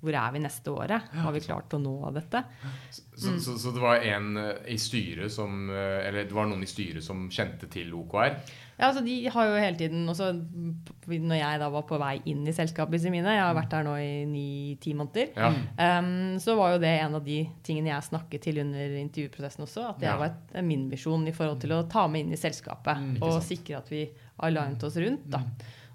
Hvor 0.00 0.14
er 0.16 0.32
vi 0.32 0.40
neste 0.40 0.72
året? 0.72 1.10
Har 1.12 1.32
vi 1.32 1.40
klart 1.44 1.74
å 1.76 1.78
nå 1.82 1.92
dette? 2.16 2.40
Så, 2.90 3.34
så, 3.38 3.58
så 3.60 3.72
det 3.76 3.82
var 3.82 4.00
en 4.00 4.36
eh, 4.40 4.56
i 4.72 4.78
styret 4.80 5.30
som 5.34 5.68
eh, 5.70 6.06
Eller 6.08 6.24
det 6.24 6.32
var 6.36 6.46
noen 6.48 6.62
i 6.64 6.68
styret 6.70 7.04
som 7.04 7.26
kjente 7.30 7.68
til 7.70 7.92
OKR? 7.94 8.38
Ja, 8.80 8.86
altså 8.88 9.02
De 9.04 9.14
har 9.28 9.44
jo 9.50 9.58
hele 9.60 9.76
tiden 9.76 10.06
også, 10.08 10.30
Når 11.10 11.36
jeg 11.36 11.58
da 11.60 11.66
var 11.68 11.82
på 11.84 11.98
vei 12.00 12.14
inn 12.32 12.46
i 12.48 12.54
selskapet 12.56 13.02
mine, 13.12 13.34
jeg 13.36 13.42
har 13.44 13.52
vært 13.58 13.74
der 13.74 13.84
nå 13.84 13.96
i 14.00 14.24
ni-ti 14.30 14.94
måneder, 14.96 15.34
Ja. 15.36 15.50
Um, 16.00 16.38
så 16.40 16.54
var 16.56 16.72
jo 16.74 16.80
det 16.80 16.94
en 17.02 17.18
av 17.18 17.24
de 17.26 17.42
tingene 17.66 17.90
jeg 17.92 18.06
snakket 18.08 18.46
til 18.46 18.62
under 18.62 18.94
intervjuprosessen 19.02 19.66
også. 19.66 19.84
At 19.90 20.00
det 20.00 20.08
Ja. 20.08 20.16
var 20.16 20.62
min 20.64 20.88
visjon 20.88 21.28
i 21.28 21.34
forhold 21.36 21.60
til 21.60 21.74
å 21.76 21.82
ta 21.92 22.06
med 22.08 22.24
inn 22.24 22.32
i 22.32 22.40
selskapet. 22.40 22.96
Mm, 23.04 23.18
og 23.26 23.42
sikre 23.44 23.82
at 23.82 23.90
vi 23.92 24.06
alignet 24.40 24.82
oss 24.88 24.96
rundt. 24.96 25.28
da. 25.28 25.42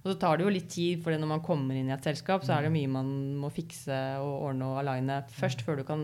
Og 0.06 0.12
så 0.12 0.20
tar 0.22 0.38
det 0.38 0.46
jo 0.46 0.54
litt 0.54 0.68
tid, 0.70 1.00
for 1.02 1.18
når 1.18 1.30
man 1.32 1.42
kommer 1.42 1.74
inn 1.74 1.88
i 1.90 1.94
et 1.96 2.06
selskap, 2.06 2.44
så 2.46 2.54
er 2.54 2.68
det 2.68 2.74
mye 2.76 2.92
man 2.94 3.08
må 3.42 3.50
fikse 3.50 3.96
og 4.22 4.52
ordne 4.52 4.68
og 4.70 4.78
aline 4.84 5.24
først, 5.34 5.64
før 5.66 5.80
du 5.82 5.86
kan 5.88 6.04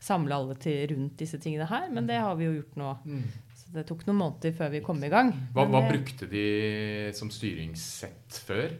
samle 0.00 0.38
alle 0.38 0.56
til 0.56 0.86
rundt 0.94 1.18
disse 1.20 1.36
tingene 1.36 1.66
her. 1.68 1.90
Men 1.92 2.08
det 2.08 2.16
har 2.16 2.38
vi 2.38 2.48
jo 2.48 2.54
gjort 2.56 2.78
nå. 2.80 2.94
Mm. 3.04 3.26
Så 3.60 3.74
det 3.74 3.84
tok 3.90 4.06
noen 4.08 4.22
måneder 4.22 4.56
før 4.56 4.72
vi 4.72 4.80
kom 4.86 5.04
i 5.04 5.12
gang. 5.12 5.34
Hva, 5.52 5.66
hva 5.68 5.84
brukte 5.84 6.30
de 6.32 6.46
som 7.18 7.28
styringssett 7.34 8.40
før? 8.48 8.72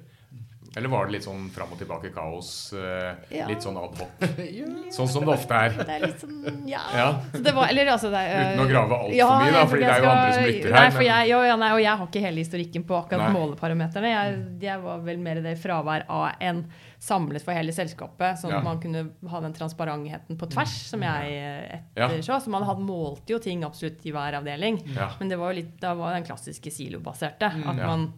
Eller 0.74 0.88
var 0.88 1.04
det 1.06 1.12
litt 1.18 1.24
sånn 1.26 1.50
fram 1.52 1.72
og 1.74 1.78
tilbake 1.78 2.08
kaos? 2.14 2.72
eh, 2.72 3.14
Ja. 3.30 3.46
Litt 3.46 3.60
sånn 3.60 3.76
ad 3.76 3.92
hoc? 3.98 4.22
Sånn 4.96 5.08
som 5.08 5.24
det 5.26 5.32
ofte 5.34 5.52
er. 5.52 5.74
Det 5.76 5.88
er 5.98 6.00
litt 6.06 6.20
sånn, 6.22 6.62
ja. 6.68 6.80
Ja. 6.96 7.08
Så 7.32 7.42
det 7.44 7.52
var, 7.56 7.68
eller 7.68 7.86
altså 7.92 8.08
det 8.12 8.22
er, 8.28 8.54
Uten 8.54 8.64
å 8.64 8.68
grave 8.70 8.96
altfor 8.98 9.16
Ja, 9.16 9.28
mye, 9.40 9.52
da, 9.52 9.62
fordi 9.68 9.82
det 9.84 9.90
er 9.92 9.98
jo 10.00 10.04
jo 10.04 10.10
andre 10.12 10.32
som 10.32 10.46
lytter 10.48 10.70
Nei, 10.72 10.80
her. 10.86 10.92
Men, 10.96 11.06
jeg, 11.08 11.28
jo, 11.32 11.40
ja, 11.50 11.56
nei, 11.60 11.70
og 11.76 11.80
jeg 11.84 11.96
har 12.00 12.06
ikke 12.08 12.22
hele 12.24 12.40
historikken 12.44 12.86
på 12.88 12.96
akkurat 13.02 13.24
Nei. 13.26 13.34
måleparameterne. 13.36 14.12
Jeg, 14.14 14.40
jeg 14.64 14.82
var 14.86 15.04
vel 15.10 15.18
mer 15.28 15.42
det 15.44 15.54
fravær 15.60 16.06
av 16.08 16.24
en 16.48 16.64
samlet 17.02 17.42
for 17.44 17.52
hele 17.56 17.72
selskapet, 17.76 18.38
sånn 18.40 18.52
Ja. 18.54 18.58
at 18.62 18.64
man 18.64 18.80
kunne 18.80 19.04
ha 19.28 19.40
den 19.44 19.52
transparentheten 19.56 20.38
på 20.40 20.48
tvers, 20.56 20.74
som 20.88 21.02
jeg 21.04 21.36
eh, 21.36 21.78
Ja. 21.96 22.08
etterså. 22.08 22.40
Så 22.44 22.48
man 22.54 22.62
hadde 22.64 22.80
målte 22.88 23.28
jo 23.36 23.38
ting 23.38 23.64
absolutt 23.64 24.00
i 24.06 24.12
hver 24.12 24.40
avdeling. 24.40 24.80
ja. 24.96 25.10
Men 25.20 25.28
det 25.28 25.36
var 25.40 25.52
jo 25.52 25.60
litt, 25.60 25.76
da 25.80 25.92
var 25.94 26.14
den 26.16 26.24
klassiske 26.24 26.70
silobaserte. 26.72 27.52
At 27.52 27.60
Mm, 27.60 27.78
ja. 27.78 27.86
man 27.86 28.12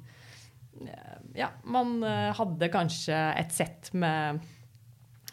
Ja, 1.35 1.51
man 1.67 1.99
eh, 2.07 2.31
hadde 2.39 2.71
kanskje 2.73 3.17
et 3.41 3.55
sett 3.55 3.91
med 3.99 4.43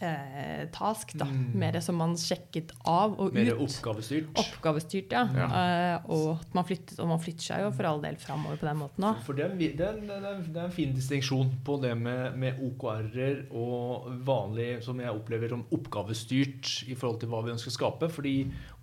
eh, 0.01 0.69
task, 0.73 1.13
da. 1.13 1.25
Mm. 1.29 1.59
Mer 1.61 1.77
som 1.83 1.99
man 2.01 2.15
sjekket 2.17 2.73
av 2.87 3.13
og 3.21 3.35
Mer 3.35 3.53
ut. 3.53 3.61
oppgavestyrt. 3.67 4.31
Oppgavestyrt, 4.41 5.13
ja. 5.13 5.23
Eh, 5.45 6.09
og 6.11 6.41
at 6.41 6.57
man 6.57 6.67
flyttet, 6.67 6.97
og 6.99 7.11
man 7.11 7.21
flytter 7.21 7.47
seg 7.51 7.65
jo 7.65 7.71
for 7.75 7.89
all 7.89 8.01
del 8.03 8.17
framover 8.21 8.59
på 8.61 8.69
den 8.69 8.81
måten 8.81 9.07
òg. 9.11 9.21
For 9.27 9.37
det 9.37 9.45
er, 9.45 9.53
en 9.53 9.61
det, 9.61 9.71
er 9.87 9.99
det, 10.01 10.17
er, 10.17 10.43
det 10.47 10.61
er 10.63 10.67
en 10.67 10.75
fin 10.75 10.95
distinksjon 10.97 11.53
på 11.67 11.77
det 11.83 11.93
med, 11.99 12.37
med 12.41 12.61
OKR-er 12.67 13.43
og 13.53 14.09
vanlig, 14.27 14.71
som 14.85 15.01
jeg 15.01 15.13
opplever 15.13 15.53
som 15.53 15.65
oppgavestyrt 15.69 16.75
i 16.89 16.97
forhold 16.97 17.21
til 17.21 17.33
hva 17.33 17.43
vi 17.45 17.55
ønsker 17.55 17.73
å 17.73 17.77
skape. 17.77 18.11
Fordi 18.11 18.35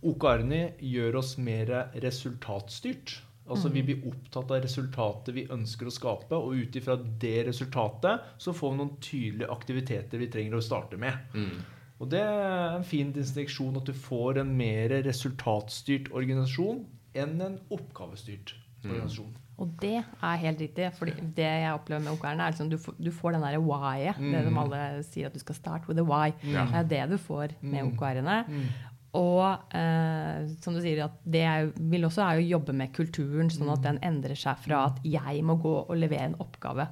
OKR-ene 0.07 0.62
gjør 0.78 1.22
oss 1.22 1.37
mer 1.42 1.74
resultatstyrt. 1.98 3.18
Altså 3.48 3.68
Vi 3.72 3.82
blir 3.82 4.02
opptatt 4.11 4.50
av 4.50 4.62
resultatet 4.62 5.34
vi 5.34 5.46
ønsker 5.50 5.87
å 5.88 5.90
skape, 5.94 6.37
og 6.37 6.52
ut 6.54 6.76
ifra 6.76 6.96
det 7.18 7.46
resultatet 7.48 8.20
så 8.38 8.52
får 8.52 8.70
vi 8.72 8.76
noen 8.82 8.96
tydelige 9.00 9.50
aktiviteter 9.50 10.18
vi 10.18 10.26
trenger 10.28 10.58
å 10.58 10.62
starte 10.62 10.96
med. 11.00 11.16
Mm. 11.34 11.64
Og 12.00 12.08
det 12.12 12.20
er 12.20 12.76
en 12.76 12.84
fin 12.84 13.11
distinksjon 13.12 13.76
at 13.80 13.84
du 13.88 13.92
får 13.92 14.38
en 14.44 14.56
mer 14.56 14.88
resultatstyrt 15.02 16.12
organisasjon 16.14 16.84
enn 17.18 17.40
en 17.42 17.58
oppgavestyrt 17.74 18.54
Mm. 18.84 18.92
organisasjon. 18.92 19.32
Og 19.58 19.72
det 19.80 20.04
er 20.22 20.37
helt 20.38 20.61
riktig. 20.61 20.92
for 20.94 21.06
det 21.06 21.42
jeg 21.42 21.72
opplever 21.74 22.04
med 22.04 22.12
OKR-ene, 22.12 22.42
er 22.46 22.52
liksom 22.52 22.68
du, 22.70 22.76
får, 22.78 22.94
du 23.02 23.11
får 23.11 23.32
den 23.32 23.42
derre 23.42 23.58
why-et. 23.58 24.14
Det 24.16 24.44
de 24.46 24.54
alle 24.56 25.02
sier 25.02 25.26
at 25.26 25.34
du 25.34 25.40
skal 25.40 25.54
starte 25.56 25.88
with 25.88 25.98
a 25.98 26.04
why. 26.04 26.32
Ja. 26.46 26.64
Det 26.84 26.92
er 26.96 27.08
det 27.08 27.11
du 27.11 27.18
får 27.18 27.56
med 27.61 27.82
Mm. 27.82 27.96
OKR-ene. 27.98 28.44
Mm. 28.46 28.68
Og 29.16 29.73
eh, 29.75 30.49
som 30.61 30.75
du 30.77 30.83
sier, 30.85 31.01
at 31.07 31.14
det 31.25 31.40
jeg 31.40 31.71
vil 31.90 32.05
også 32.05 32.21
er 32.27 32.40
å 32.42 32.44
jobbe 32.44 32.75
med 32.77 32.92
kulturen, 32.92 33.49
sånn 33.51 33.71
at 33.73 33.81
den 33.87 33.99
endrer 34.05 34.37
seg 34.37 34.59
fra 34.61 34.83
at 34.90 34.99
jeg 35.09 35.40
må 35.49 35.57
gå 35.62 35.73
og 35.88 35.94
levere 35.97 36.27
en 36.29 36.37
oppgave 36.44 36.90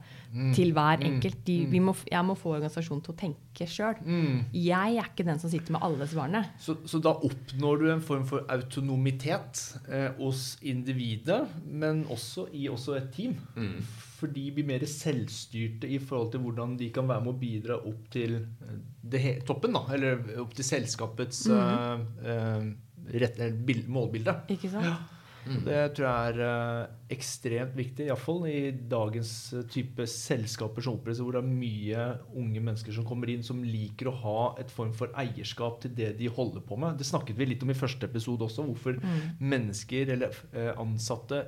til 0.57 0.73
hver 0.73 0.97
Mm. 1.01 1.05
enkelt. 1.11 1.45
De, 1.45 1.59
vi 1.69 1.81
må, 1.81 1.95
jeg 2.09 2.25
må 2.25 2.35
få 2.37 2.55
organisasjonen 2.57 3.03
til 3.05 3.13
å 3.13 3.19
tenke 3.21 3.67
sjøl. 3.69 4.01
Mm. 4.05 4.41
Jeg 4.53 4.97
er 4.97 5.11
ikke 5.13 5.25
den 5.29 5.39
som 5.39 5.51
sitter 5.53 5.73
med 5.77 5.85
alle 5.85 6.09
svarene. 6.09 6.43
Så, 6.59 6.79
så 6.89 7.01
da 7.05 7.13
oppnår 7.15 7.79
du 7.85 7.87
en 7.93 8.01
form 8.05 8.25
for 8.29 8.45
autonomitet 8.53 9.63
eh, 9.89 10.11
hos 10.19 10.57
individet, 10.63 11.43
men 11.69 12.05
også 12.13 12.49
i 12.57 12.67
også 12.73 12.97
et 12.97 13.13
team. 13.17 13.37
Mm. 13.57 13.81
For 14.17 14.33
de 14.33 14.47
blir 14.57 14.67
mer 14.69 14.85
selvstyrte 14.89 15.89
i 15.93 15.99
forhold 16.03 16.33
til 16.33 16.45
hvordan 16.45 16.77
de 16.81 16.91
kan 16.95 17.09
være 17.09 17.25
med 17.27 17.35
å 17.35 17.41
bidra 17.41 17.81
opp 17.89 18.07
til 18.15 18.39
eh, 18.41 18.79
det 19.03 19.21
he 19.23 19.35
toppen, 19.47 19.77
da. 19.77 19.85
Eller 19.97 20.41
opp 20.43 20.55
til 20.57 20.67
selskapets 20.67 21.45
eh, 21.53 22.07
eh, 22.25 22.73
rett, 23.21 23.37
eller 23.39 23.85
målbilde. 23.93 24.41
Ikke 24.57 24.73
sant? 24.73 25.13
Mm. 25.47 25.61
Det 25.63 25.83
tror 25.95 26.07
jeg 26.09 26.31
er 26.33 26.41
uh, 26.43 26.95
ekstremt 27.15 27.77
viktig, 27.79 28.09
iallfall 28.09 28.49
i 28.51 28.73
dagens 28.91 29.29
type 29.71 30.03
selskaper 30.11 30.83
som 30.83 30.97
opprettes, 30.97 31.21
hvor 31.23 31.37
det 31.37 31.43
er 31.45 31.53
mye 31.61 32.07
unge 32.35 32.63
mennesker 32.67 32.97
som 32.97 33.07
kommer 33.07 33.31
inn 33.31 33.47
som 33.47 33.61
liker 33.63 34.11
å 34.11 34.17
ha 34.25 34.41
et 34.59 34.73
form 34.75 34.91
for 34.97 35.15
eierskap 35.15 35.79
til 35.85 35.95
det 35.95 36.17
de 36.19 36.27
holder 36.27 36.65
på 36.67 36.81
med. 36.83 36.99
Det 36.99 37.07
snakket 37.07 37.39
vi 37.39 37.47
litt 37.53 37.63
om 37.63 37.71
i 37.71 37.79
første 37.79 38.11
episode 38.11 38.49
også, 38.49 38.67
hvorfor 38.67 38.99
Mm. 38.99 39.39
mennesker 39.55 40.11
eller 40.17 40.35
uh, 40.57 40.73
ansatte 40.83 41.45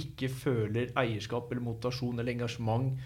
ikke 0.00 0.28
føler 0.32 0.90
eierskap 0.98 1.50
eller 1.52 1.64
motivasjon 1.66 2.18
eller 2.20 2.34
engasjement 2.36 2.98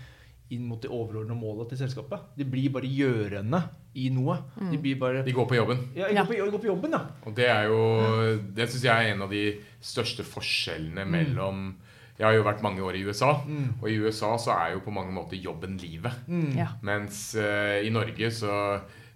inn 0.51 0.65
mot 0.67 0.81
de 0.83 0.91
overordnede 0.91 1.39
målene 1.39 1.69
til 1.71 1.79
selskapet. 1.79 2.33
De 2.39 2.47
blir 2.49 2.73
bare 2.75 2.89
gjørende 2.91 3.61
i 4.01 4.09
noe. 4.15 4.37
De 4.59 4.79
blir 4.83 4.99
bare 4.99 5.23
De 5.27 5.35
går 5.35 5.47
på 5.51 5.59
jobben. 5.59 5.85
Ja, 5.95 6.09
jeg 6.11 6.19
går 6.19 6.27
på, 6.27 6.39
de 6.39 6.55
går 6.55 6.65
på 6.65 6.71
jobben, 6.71 6.97
ja. 6.97 7.03
Og 7.27 7.37
det 7.37 7.47
er 7.51 7.69
jo 7.71 7.79
Det 8.57 8.67
syns 8.71 8.87
jeg 8.87 8.91
er 8.91 9.15
en 9.15 9.25
av 9.27 9.31
de 9.31 9.45
største 9.81 10.27
forskjellene 10.27 11.07
mellom 11.07 11.69
Jeg 12.19 12.27
har 12.27 12.35
jo 12.37 12.47
vært 12.47 12.65
mange 12.67 12.83
år 12.85 12.99
i 12.99 13.05
USA, 13.07 13.31
og 13.81 13.87
i 13.89 13.97
USA 13.97 14.35
så 14.37 14.53
er 14.53 14.75
jo 14.75 14.83
på 14.85 14.93
mange 14.93 15.15
måter 15.15 15.41
jobben 15.41 15.79
livet. 15.81 16.27
Ja. 16.53 16.75
Mens 16.85 17.31
uh, 17.39 17.79
i 17.81 17.89
Norge 17.89 18.29
så, 18.37 18.57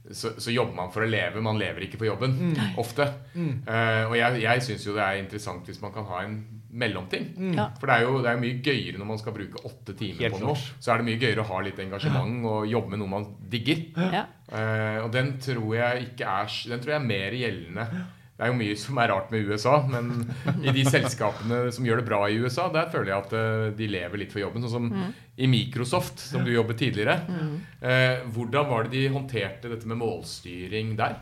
så, 0.08 0.32
så 0.40 0.54
jobber 0.54 0.72
man 0.78 0.94
for 0.94 1.04
å 1.04 1.10
leve, 1.10 1.42
man 1.44 1.60
lever 1.60 1.84
ikke 1.84 2.00
for 2.00 2.08
jobben. 2.08 2.54
Ofte. 2.80 3.10
Uh, 3.37 4.08
og 4.08 4.16
jeg, 4.16 4.40
jeg 4.46 4.64
syns 4.64 4.87
jo 4.88 4.96
det 4.96 5.04
er 5.04 5.20
interessant 5.20 5.68
hvis 5.68 5.82
man 5.84 5.92
kan 5.92 6.08
ha 6.08 6.22
en 6.24 6.38
mellomting. 6.74 7.28
Ja. 7.54 7.68
For 7.78 7.90
det 7.90 7.96
er 7.96 8.08
jo 8.08 8.18
det 8.22 8.30
er 8.30 8.37
jo 8.38 8.42
mye 8.42 8.58
gøyere 8.64 9.00
når 9.00 9.08
man 9.12 9.20
skal 9.20 9.37
bruke 9.37 9.62
åtte 9.68 9.94
timer 9.98 10.26
Helt 10.26 10.38
på 10.38 10.42
noe. 10.42 10.56
Så 10.82 10.92
er 10.92 11.00
det 11.00 11.08
mye 11.08 11.20
gøyere 11.20 11.44
å 11.44 11.48
ha 11.52 11.60
litt 11.66 11.78
engasjement 11.84 12.48
og 12.50 12.66
jobbe 12.70 12.94
med 12.94 13.02
noe 13.02 13.12
man 13.14 13.30
digger. 13.52 13.87
Ja. 14.00 14.26
Uh, 14.50 14.98
og 15.04 15.08
den 15.14 15.37
tror 15.40 15.70
jeg 15.72 16.10
ikke 16.10 16.28
er 16.28 16.52
Den 16.68 16.82
tror 16.82 16.94
jeg 16.94 17.00
er 17.00 17.08
mer 17.08 17.38
gjeldende. 17.38 17.87
Det 18.34 18.42
er 18.42 18.50
jo 18.50 18.56
mye 18.58 18.78
som 18.82 18.98
er 18.98 19.12
rart 19.12 19.28
med 19.30 19.46
USA, 19.46 19.76
men 19.87 20.08
i 20.66 20.72
de 20.74 20.82
selskapene 20.90 21.60
som 21.74 21.87
gjør 21.87 22.02
det 22.02 22.06
bra 22.08 22.24
i 22.26 22.40
USA, 22.42 22.66
der 22.74 22.90
føler 22.90 23.12
jeg 23.12 23.26
at 23.28 23.37
uh, 23.38 23.68
de 23.78 23.88
lever 23.94 24.24
litt 24.24 24.34
for 24.34 24.42
jobben. 24.42 24.66
Sånn 24.66 24.90
som 24.90 25.14
i 25.34 25.46
Microsoft, 25.50 26.18
som 26.22 26.42
du 26.46 26.50
jobbet 26.54 26.78
tidligere. 26.78 27.16
Eh, 27.82 28.20
hvordan 28.34 28.68
var 28.70 28.87
det 28.87 28.94
de 28.94 29.08
håndterte 29.10 29.70
dette 29.72 29.88
med 29.90 29.98
målstyring 29.98 30.92
der? 30.98 31.16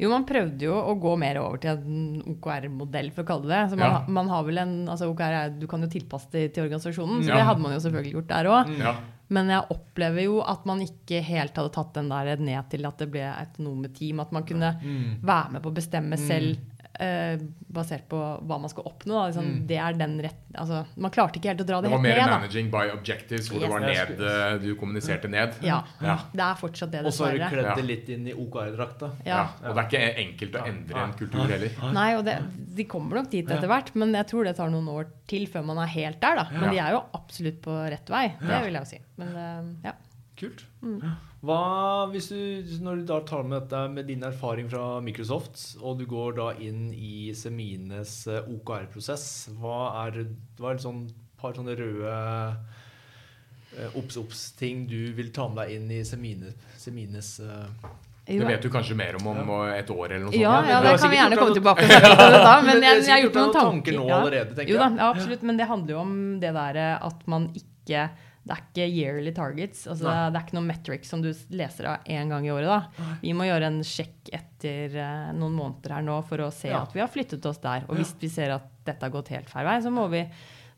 Jo, 0.00 0.10
man 0.10 0.24
prøvde 0.26 0.66
jo 0.66 0.74
å 0.74 0.94
gå 1.00 1.12
mer 1.18 1.38
over 1.38 1.60
til 1.62 1.70
en 1.70 2.22
OKR-modell, 2.34 3.12
for 3.14 3.22
å 3.22 3.26
kalle 3.28 3.46
det 3.46 3.70
det. 3.70 3.78
Man, 3.78 3.90
Ja. 3.92 4.04
man 4.08 4.28
har 4.28 4.42
vel 4.44 4.58
en, 4.58 4.72
altså 4.88 5.08
OKR 5.12 5.34
er, 5.44 5.50
Du 5.60 5.66
kan 5.70 5.80
jo 5.80 5.86
tilpasse 5.88 6.30
det 6.32 6.52
til 6.54 6.64
organisasjonen, 6.68 7.22
så 7.22 7.28
Ja. 7.28 7.34
det 7.36 7.44
hadde 7.46 7.60
man 7.62 7.72
jo 7.72 7.78
selvfølgelig 7.78 8.12
gjort 8.12 8.26
der 8.28 8.44
òg. 8.50 8.78
Ja, 8.78 8.94
Men 9.30 9.48
jeg 9.48 9.62
opplever 9.70 10.22
jo 10.24 10.40
at 10.42 10.66
man 10.66 10.80
ikke 10.80 11.22
helt 11.24 11.54
hadde 11.56 11.72
tatt 11.72 11.94
den 11.94 12.08
der 12.10 12.36
ned 12.36 12.68
til 12.70 12.84
at 12.86 12.98
det 12.98 13.10
ble 13.10 13.22
autonome 13.24 13.88
team. 13.94 14.20
At 14.20 14.30
man 14.32 14.42
kunne 14.44 14.76
være 15.22 15.50
med 15.52 15.62
på 15.62 15.70
å 15.70 15.74
bestemme 15.74 16.18
selv 16.18 16.58
eh, 17.00 17.38
basert 17.74 18.06
på 18.08 18.18
hva 18.18 18.58
man 18.60 18.70
skal 18.70 18.86
oppnå. 18.86 19.14
Da. 19.16 19.26
Liksom, 19.30 19.66
Det 19.66 19.78
er 19.80 19.96
den 19.98 20.16
rett, 20.22 20.40
altså, 20.54 20.84
man 20.96 21.10
klarte 21.14 21.40
ikke 21.40 21.52
helt 21.52 21.64
å 21.64 21.66
dra 21.68 21.80
det, 21.80 21.88
Det 21.90 21.94
var 21.96 22.02
mer 22.04 22.18
ned. 22.20 22.30
Da. 22.30 22.38
managing 22.38 22.70
by 22.70 22.84
objectives, 22.94 23.48
hvor 23.50 23.60
det 23.64 23.70
var 23.70 23.80
ned, 23.84 24.14
eh, 24.20 24.58
du 24.62 24.74
kommuniserte 24.80 25.28
ned. 25.30 25.58
Ja, 25.64 25.82
Ja. 26.00 26.18
Det 26.32 26.44
er 26.46 26.54
fortsatt 26.60 26.90
det, 26.90 27.04
Og 27.06 27.12
så 27.12 27.26
har 27.26 27.38
du 27.38 27.44
kledd 27.56 27.76
det 27.76 27.84
litt 27.84 28.08
inn 28.08 28.28
i 28.28 28.34
OKR-drakta. 28.34 29.10
Ja. 29.26 29.48
Og 29.64 29.74
det 29.74 29.84
er 29.84 29.90
ikke 29.90 30.24
enkelt 30.26 30.54
å 30.60 30.66
endre 30.66 31.04
en 31.04 31.12
kultur 31.18 31.46
heller. 31.48 31.92
Nei, 31.92 32.08
og 32.16 32.24
det, 32.24 32.38
de 32.76 32.84
kommer 32.84 33.22
nok 33.22 33.30
dit 33.30 33.48
etter 33.48 33.68
hvert, 33.68 33.94
men 33.94 34.12
jeg 34.14 34.26
tror 34.26 34.44
det 34.44 34.56
tar 34.56 34.70
noen 34.70 34.88
år 34.88 35.06
til 35.26 35.46
før 35.46 35.64
man 35.64 35.78
er 35.78 35.86
helt 35.86 36.20
der. 36.20 36.36
da. 36.36 36.48
Men 36.52 36.70
de 36.70 36.78
er 36.78 36.90
jo 36.92 37.04
absolutt 37.14 37.60
på 37.64 37.76
rett 37.90 38.10
vei, 38.10 38.26
det 38.40 38.64
vil 38.64 38.72
jeg 38.74 38.82
jo 38.82 38.90
si. 38.94 39.00
Men 39.16 39.28
uh, 39.36 39.88
ja. 39.88 39.92
Kult. 40.40 40.64
Hva 41.44 41.58
hvis 42.10 42.26
du, 42.32 42.38
når 42.82 43.02
du 43.02 43.04
da 43.06 43.20
tar 43.28 43.44
med 43.46 43.60
dette 43.62 43.82
med 43.92 44.08
din 44.10 44.24
erfaring 44.26 44.66
fra 44.72 44.98
Microsoft, 45.04 45.60
og 45.80 45.98
du 46.00 46.06
går 46.10 46.34
da 46.40 46.48
inn 46.58 46.88
i 46.96 47.30
Semines 47.38 48.16
eh, 48.26 48.40
OKR-prosess, 48.50 49.26
hva 49.60 49.76
er, 50.06 50.24
hva 50.58 50.72
er 50.72 50.80
et 50.80 50.86
sånn 50.86 51.04
par 51.38 51.54
sånne 51.54 51.76
røde 51.78 52.16
eh, 53.78 53.90
obs-obs-ting 53.98 54.86
du 54.90 55.12
vil 55.16 55.30
ta 55.34 55.46
med 55.50 55.60
deg 55.64 55.76
inn 55.78 55.92
i 55.92 56.00
Semine, 56.08 56.52
Semines 56.80 57.30
eh, 57.44 57.88
Det 58.26 58.40
vet 58.48 58.62
du 58.64 58.70
kanskje 58.72 58.96
mer 58.98 59.18
om 59.20 59.26
om 59.32 59.54
et 59.74 59.90
år 59.92 60.14
eller 60.16 60.24
noe 60.26 60.32
sånt. 60.32 60.40
Ja, 60.42 60.56
ja, 60.66 60.78
det 60.84 60.96
kan 60.98 61.10
vi 61.12 61.18
gjerne 61.20 61.38
komme 61.40 61.50
noe- 61.52 61.58
tilbake 61.60 61.86
til. 61.90 62.06
det 62.08 62.42
da. 62.48 62.54
Men 62.64 62.82
jeg, 62.88 63.02
jeg 63.04 63.12
har 63.14 63.24
gjort 63.26 63.34
noen 63.40 63.50
noen 63.50 63.56
tanker. 63.58 63.70
tanker 63.70 63.98
nå 64.00 64.06
allerede, 64.18 64.54
tenker 64.58 64.72
jo 64.74 64.78
da, 64.80 64.88
jeg. 64.90 64.98
ja, 65.02 65.08
absolutt. 65.14 65.42
Men 65.50 65.60
det 65.60 65.66
handler 65.70 65.94
jo 65.98 66.02
om 66.06 66.14
det 66.42 66.54
der 66.58 66.80
at 66.96 67.26
man 67.30 67.50
ikke 67.60 68.06
Det 68.44 68.52
er 68.52 68.60
ikke 68.60 68.86
yearly 68.92 69.32
targets. 69.32 69.86
altså 69.88 70.04
Nei. 70.04 70.30
Det 70.30 70.36
er 70.40 70.44
ikke 70.46 70.56
noen 70.58 70.66
metrics 70.68 71.08
som 71.08 71.22
du 71.24 71.30
leser 71.50 71.86
av 71.88 72.04
én 72.04 72.28
gang 72.28 72.44
i 72.44 72.50
året. 72.52 72.66
da. 72.68 73.06
Vi 73.22 73.32
må 73.32 73.46
gjøre 73.48 73.70
en 73.70 73.78
sjekk 73.82 74.28
etter 74.36 74.98
uh, 75.00 75.30
noen 75.32 75.54
måneder 75.56 75.94
her 75.96 76.02
nå 76.04 76.18
for 76.28 76.38
å 76.44 76.50
se 76.52 76.68
Ja. 76.68 76.82
at 76.82 76.92
vi 76.92 77.00
har 77.00 77.08
flyttet 77.08 77.44
oss 77.46 77.58
der. 77.58 77.86
Og 77.88 77.96
hvis 77.96 78.14
vi 78.20 78.28
ser 78.28 78.50
at 78.50 78.68
dette 78.84 79.00
har 79.02 79.10
gått 79.10 79.28
helt 79.32 79.48
feil 79.48 79.64
vei, 79.64 79.78
så 79.80 79.90
må 79.90 80.10
vi 80.12 80.26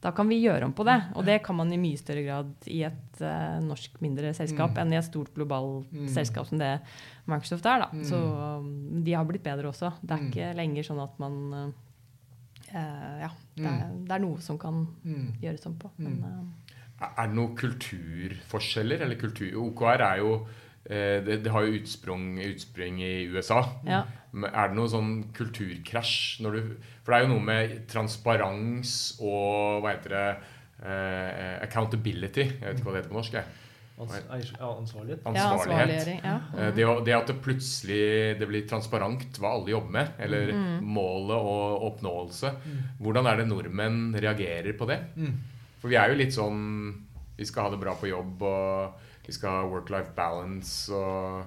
da 0.03 0.13
kan 0.13 0.29
vi 0.29 0.37
gjøre 0.45 0.63
om 0.69 0.73
på 0.77 0.85
det. 0.85 0.95
Og 1.17 1.25
det 1.25 1.43
kan 1.43 1.57
man 1.57 1.73
i 1.73 1.77
mye 1.81 1.99
større 1.99 2.23
grad 2.23 2.53
i 2.71 2.83
et 2.87 3.21
uh, 3.25 3.59
norsk 3.65 3.97
mindre 4.05 4.31
selskap 4.37 4.71
Mm. 4.77 4.79
enn 4.85 4.93
i 4.93 4.97
et 5.01 5.05
stort 5.09 5.33
globalt 5.35 5.91
Mm. 5.91 6.07
selskap 6.09 6.47
som 6.47 6.59
det 6.59 6.81
Microsoft 7.27 7.67
er. 7.67 7.81
da. 7.81 7.89
Mm. 7.93 8.05
Så 8.05 8.15
um, 8.61 9.03
de 9.03 9.13
har 9.15 9.25
blitt 9.25 9.43
bedre 9.43 9.67
også. 9.73 9.91
Det 10.05 10.11
er 10.13 10.23
Mm. 10.23 10.31
ikke 10.31 10.55
lenger 10.55 10.83
sånn 10.85 11.03
at 11.03 11.19
man 11.19 11.35
uh, 12.75 13.21
Ja, 13.23 13.31
det 13.57 13.65
er, 13.67 13.91
det 14.05 14.13
er 14.13 14.19
noe 14.23 14.41
som 14.43 14.59
kan 14.59 14.87
mm. 15.05 15.41
gjøres 15.43 15.67
om 15.67 15.75
på. 15.81 15.91
Men 15.99 16.17
eh, 16.25 16.66
Er 17.01 17.27
det 17.29 17.35
noen 17.37 17.57
kulturforskjeller? 17.59 19.03
Eller 19.05 19.19
kultur 19.21 19.53
OKR 19.67 20.01
er 20.07 20.21
jo 20.23 20.31
eh, 20.89 21.19
det, 21.27 21.43
det 21.45 21.53
har 21.53 21.67
jo 21.67 21.77
utsprung, 21.81 22.39
utspring 22.41 23.03
i 23.05 23.27
USA. 23.33 23.63
ja. 23.87 24.05
Er 24.37 24.69
det 24.69 24.77
noe 24.77 24.89
sånn 24.93 25.13
kulturkrasj 25.33 26.43
når 26.45 26.57
du 26.59 26.63
For 27.07 27.13
det 27.15 27.17
er 27.17 27.23
jo 27.25 27.29
noe 27.31 27.45
med 27.47 27.71
transparens 27.89 28.91
og 29.25 29.79
hva 29.81 29.95
heter 29.95 30.13
det 30.13 30.25
uh, 30.85 31.63
Accountability. 31.65 32.45
Jeg 32.45 32.61
vet 32.67 32.77
ikke 32.83 32.91
hva 32.91 32.93
det 32.97 33.01
heter 33.01 33.15
på 33.15 33.17
norsk. 33.17 33.39
Jeg. 33.39 33.63
Ansvarlighet. 33.97 35.23
ansvarlighet. 35.25 36.07
ja, 36.21 36.35
Ja. 36.35 36.67
Eh, 36.67 36.75
Det, 36.77 36.85
det 37.07 37.15
at 37.17 37.27
det 37.33 37.39
plutselig 37.41 38.39
det 38.43 38.49
blir 38.51 38.67
transparent 38.69 39.39
hva 39.41 39.55
alle 39.57 39.73
jobber 39.73 39.91
med, 39.97 40.13
eller 40.21 40.53
Mm. 40.53 40.85
målet 40.85 41.39
og 41.41 41.87
oppnåelse. 41.89 42.51
Hvordan 43.01 43.27
er 43.33 43.37
det 43.41 43.49
nordmenn 43.49 44.13
reagerer 44.21 44.77
på 44.77 44.87
det? 44.91 45.01
Mm. 45.17 45.33
For 45.87 45.93
vi 45.95 45.99
er 46.03 46.11
jo 46.11 46.17
litt 46.19 46.35
sånn 46.35 46.63
Vi 47.39 47.45
skal 47.47 47.69
ha 47.69 47.71
det 47.71 47.79
bra 47.79 47.93
på 47.95 48.09
jobb, 48.11 48.41
og 48.43 49.27
vi 49.27 49.35
skal 49.37 49.53
ha 49.53 49.67
work-life 49.71 50.15
balance, 50.17 50.89
og 50.91 51.45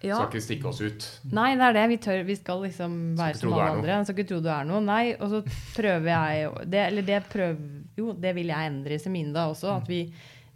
Ja. 0.00 0.14
skal 0.16 0.28
ikke 0.30 0.42
stikke 0.42 0.68
oss 0.70 0.80
ut. 0.80 1.04
Nei, 1.34 1.54
det 1.58 1.64
er 1.66 1.72
det. 1.74 1.82
Vi, 1.90 1.96
tør, 1.98 2.22
vi 2.24 2.36
skal 2.38 2.62
liksom 2.62 2.92
være 3.18 3.36
som 3.36 3.52
alle 3.52 3.70
andre. 3.76 3.96
Skal 4.06 4.16
ikke 4.16 4.28
tro 4.30 4.38
du 4.40 4.48
er 4.48 4.64
noe. 4.64 4.80
Nei, 4.80 5.14
og 5.18 5.28
så 5.30 5.40
prøver 5.76 6.08
jeg 6.08 6.70
det, 6.70 6.82
Eller 6.86 7.02
det 7.02 7.22
prøver 7.28 7.58
Jo, 7.98 8.12
det 8.14 8.34
vil 8.38 8.46
jeg 8.46 8.70
endre 8.72 8.94
i 8.94 8.98
Semine 9.02 9.34
da 9.34 9.48
også. 9.50 9.76
At 9.82 9.88
vi 9.90 10.00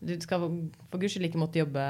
du 0.03 0.13
skal 0.19 0.43
for 0.91 0.99
guds 0.99 1.15
skyld 1.15 1.29
ikke 1.29 1.41
måtte 1.41 1.61
jobbe 1.61 1.83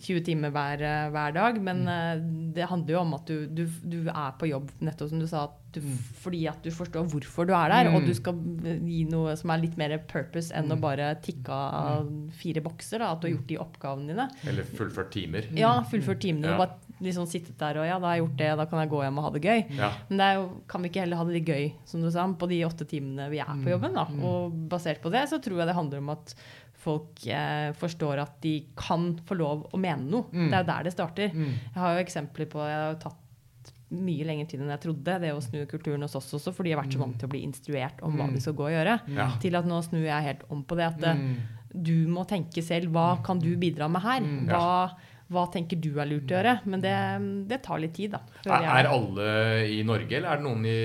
20 0.00 0.22
timer 0.24 0.52
hver, 0.54 0.84
hver 1.12 1.36
dag, 1.36 1.60
men 1.60 1.84
mm. 1.84 2.32
det 2.56 2.68
handler 2.70 2.96
jo 2.96 3.02
om 3.02 3.14
at 3.18 3.28
du, 3.28 3.44
du, 3.52 3.66
du 3.84 3.98
er 4.08 4.36
på 4.40 4.48
jobb, 4.48 4.70
nettopp 4.84 5.12
som 5.12 5.20
du 5.20 5.28
sa, 5.28 5.44
at 5.50 5.66
du, 5.76 5.82
fordi 6.22 6.46
at 6.48 6.64
du 6.64 6.70
forstår 6.72 7.04
hvorfor 7.12 7.48
du 7.48 7.52
er 7.56 7.72
der, 7.72 7.90
og 7.92 8.06
du 8.06 8.14
skal 8.16 8.38
gi 8.64 9.02
noe 9.10 9.34
som 9.36 9.52
er 9.52 9.60
litt 9.60 9.76
mer 9.80 9.92
purpose 10.08 10.54
enn 10.56 10.72
å 10.72 10.78
bare 10.80 11.10
tikke 11.24 11.52
av 11.52 12.08
fire 12.38 12.62
bokser. 12.64 13.02
Da, 13.02 13.12
at 13.12 13.20
du 13.20 13.28
har 13.28 13.34
gjort 13.34 13.50
de 13.50 13.58
oppgavene 13.60 14.14
dine. 14.14 14.28
Eller 14.48 14.68
fullført 14.78 15.12
timer. 15.12 15.50
Ja, 15.58 15.74
fullført 15.90 16.22
timene. 16.24 16.54
Ja. 16.54 16.60
Bare 16.62 16.96
liksom 17.04 17.26
sittet 17.28 17.58
der 17.60 17.76
og 17.80 17.84
ja, 17.84 17.98
da 18.00 18.08
har 18.08 18.16
jeg 18.16 18.24
gjort 18.24 18.38
det, 18.40 18.50
da 18.56 18.64
kan 18.70 18.80
jeg 18.80 18.90
gå 18.92 19.00
hjem 19.04 19.18
og 19.20 19.26
ha 19.26 19.32
det 19.34 19.42
gøy. 19.44 19.64
Ja. 19.76 19.90
Men 20.08 20.20
det 20.20 20.28
er 20.28 20.38
jo, 20.38 20.46
kan 20.70 20.84
vi 20.84 20.90
ikke 20.92 21.02
heller 21.04 21.20
ha 21.20 21.26
det 21.28 21.36
litt 21.36 21.50
gøy 21.50 21.66
som 21.88 22.04
du 22.04 22.08
sa, 22.14 22.24
på 22.26 22.48
de 22.50 22.62
åtte 22.66 22.86
timene 22.88 23.28
vi 23.32 23.42
er 23.44 23.52
på 23.52 23.74
jobben? 23.74 23.96
da, 23.96 24.06
Og 24.30 24.56
basert 24.70 25.02
på 25.04 25.12
det 25.12 25.26
så 25.28 25.40
tror 25.44 25.60
jeg 25.60 25.68
det 25.68 25.76
handler 25.76 26.04
om 26.04 26.14
at 26.16 26.32
folk 26.86 27.26
eh, 27.26 27.68
forstår 27.76 28.22
at 28.22 28.38
de 28.46 28.54
kan 28.78 29.10
få 29.26 29.36
lov 29.42 29.66
å 29.74 29.80
mene 29.82 30.06
noe. 30.08 30.30
Det 30.32 30.48
er 30.54 30.62
jo 30.64 30.70
der 30.72 30.88
det 30.88 30.94
starter. 30.94 31.34
Jeg 31.36 31.78
har 31.82 31.96
jo 31.98 32.04
eksempler 32.06 32.50
på 32.52 32.62
Jeg 32.64 32.82
har 32.86 32.98
tatt 33.02 33.22
mye 33.96 34.24
lengre 34.26 34.48
tid 34.50 34.62
enn 34.64 34.72
jeg 34.74 34.82
trodde, 34.82 35.12
det 35.22 35.28
å 35.30 35.42
snu 35.44 35.60
kulturen 35.70 36.02
hos 36.02 36.16
oss 36.18 36.32
også, 36.34 36.50
fordi 36.56 36.72
jeg 36.72 36.78
har 36.78 36.82
vært 36.82 36.96
så 36.96 37.02
vant 37.04 37.18
til 37.20 37.28
å 37.28 37.30
bli 37.30 37.42
instruert 37.46 38.00
om 38.02 38.16
hva 38.18 38.26
vi 38.32 38.40
skal 38.42 38.56
gå 38.58 38.64
og 38.66 38.72
gjøre. 38.74 38.96
Ja. 39.14 39.28
Til 39.42 39.58
at 39.60 39.68
nå 39.70 39.78
snur 39.86 40.02
jeg 40.08 40.26
helt 40.26 40.42
om 40.50 40.64
på 40.66 40.78
det. 40.80 40.88
At 40.90 41.04
eh, 41.06 41.20
du 41.70 42.08
må 42.10 42.24
tenke 42.26 42.64
selv. 42.66 42.90
Hva 42.96 43.20
kan 43.22 43.38
du 43.38 43.52
bidra 43.60 43.86
med 43.92 44.02
her? 44.02 44.26
Hva, 44.50 44.66
hva 45.30 45.44
tenker 45.54 45.78
du 45.78 45.92
er 46.02 46.10
lurt 46.10 46.30
å 46.30 46.38
gjøre? 46.38 46.56
Men 46.66 46.82
det, 46.82 46.96
det 47.50 47.60
tar 47.62 47.78
litt 47.82 47.94
tid, 47.94 48.16
da. 48.16 48.24
Er, 48.48 48.66
er 48.80 48.90
alle 48.90 49.30
i 49.70 49.80
Norge, 49.86 50.18
eller 50.18 50.34
er 50.34 50.42
det 50.42 50.46
noen 50.48 50.66
i 50.66 50.76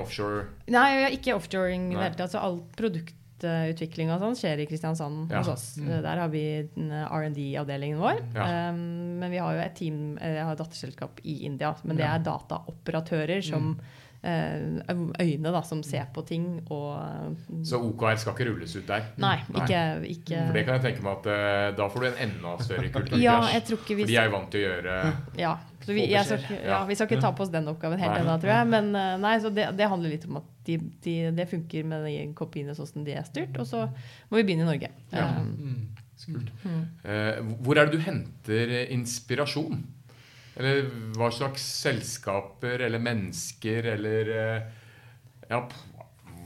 offshore? 0.00 0.46
Nei, 0.72 0.88
ikke 1.16 1.36
offshoring. 1.36 1.90
i 1.92 1.98
det 1.98 2.08
hele 2.08 2.20
tatt, 2.22 2.32
så 2.36 2.44
All 2.46 2.62
produktutvikling 3.40 4.10
og 4.12 4.20
sånn 4.22 4.36
skjer 4.38 4.62
i 4.62 4.66
Kristiansand 4.66 5.30
Ja. 5.30 5.38
hos 5.38 5.48
oss. 5.48 5.74
Der 5.76 6.18
har 6.18 6.28
vi 6.28 6.68
R&D-avdelingen 6.78 7.98
vår. 7.98 8.20
Ja. 8.34 8.70
Um, 8.70 9.18
men 9.20 9.30
vi 9.30 9.38
har 9.38 9.52
jo 9.54 9.60
et 9.60 9.74
team, 9.76 10.18
eh, 10.20 10.34
jeg 10.36 10.44
har 10.44 10.52
et 10.52 10.58
datterselskap 10.58 11.20
i 11.24 11.44
India. 11.44 11.74
Men 11.84 11.96
det 11.96 12.04
er 12.04 12.18
dataoperatører 12.18 13.42
som 13.42 13.78
eh, 14.22 14.58
øyne 15.20 15.52
da, 15.52 15.62
som 15.62 15.82
ser 15.82 16.06
på 16.12 16.24
ting 16.26 16.62
og 16.70 17.36
Så 17.62 17.78
OKR 17.78 18.16
skal 18.16 18.32
ikke 18.34 18.48
rulles 18.50 18.74
ut 18.76 18.86
der? 18.86 19.04
Nei, 19.18 19.38
ikke, 19.54 19.82
ikke 20.08 20.46
For 20.46 20.52
det 20.52 20.64
kan 20.66 20.80
jeg 20.80 20.82
tenke 20.82 21.02
meg 21.04 21.18
at 21.20 21.26
eh, 21.26 21.76
da 21.76 21.88
får 21.88 22.00
du 22.00 22.06
en 22.06 22.30
enda 22.30 22.56
større 22.64 22.90
kulturkrasj. 22.94 23.22
Ja, 23.22 23.40
For 23.62 24.06
de 24.06 24.16
er 24.16 24.24
jo 24.30 24.36
vant 24.36 24.50
til 24.50 24.60
å 24.64 24.70
gjøre 24.70 24.96
Ja, 25.38 25.56
så 25.86 25.94
vi, 25.94 26.02
jeg 26.10 26.26
skal, 26.26 26.56
ja, 26.66 26.80
vi 26.88 26.96
skal 26.98 27.06
ikke 27.06 27.22
ta 27.22 27.28
på 27.36 27.44
oss 27.44 27.50
den 27.54 27.68
oppgaven 27.70 28.00
helt 28.02 28.18
ennå, 28.18 28.32
tror 28.42 28.50
jeg. 28.50 28.66
Men 28.72 28.88
eh, 28.98 29.12
nei, 29.22 29.36
så 29.42 29.52
det, 29.54 29.68
det 29.78 29.86
handler 29.86 30.10
litt 30.16 30.24
om 30.26 30.40
at 30.40 30.48
de, 30.66 30.80
de, 31.04 31.14
det 31.36 31.46
funker 31.46 31.86
med 31.86 32.08
de 32.08 32.14
kopiene 32.34 32.74
sånn 32.74 32.88
som 32.90 33.04
de 33.06 33.14
er 33.14 33.28
styrt. 33.28 33.54
Og 33.62 33.68
så 33.70 33.84
må 33.86 34.40
vi 34.40 34.46
begynne 34.48 34.66
i 34.66 34.70
Norge. 34.72 34.90
Ja. 35.14 35.28
Mm. 35.44 35.94
Skult. 36.18 36.50
mm. 36.64 36.80
Uh, 37.04 37.52
hvor 37.62 37.78
er 37.78 37.86
det 37.86 38.00
du 38.00 38.02
henter 38.02 38.74
eh, 38.80 38.90
inspirasjon? 38.96 39.84
Eller 40.56 40.88
hva 41.14 41.28
slags 41.36 41.62
selskaper 41.84 42.82
eller 42.88 43.02
mennesker 43.04 43.92
eller 43.92 44.32
uh, 44.32 44.86
Ja, 45.46 45.60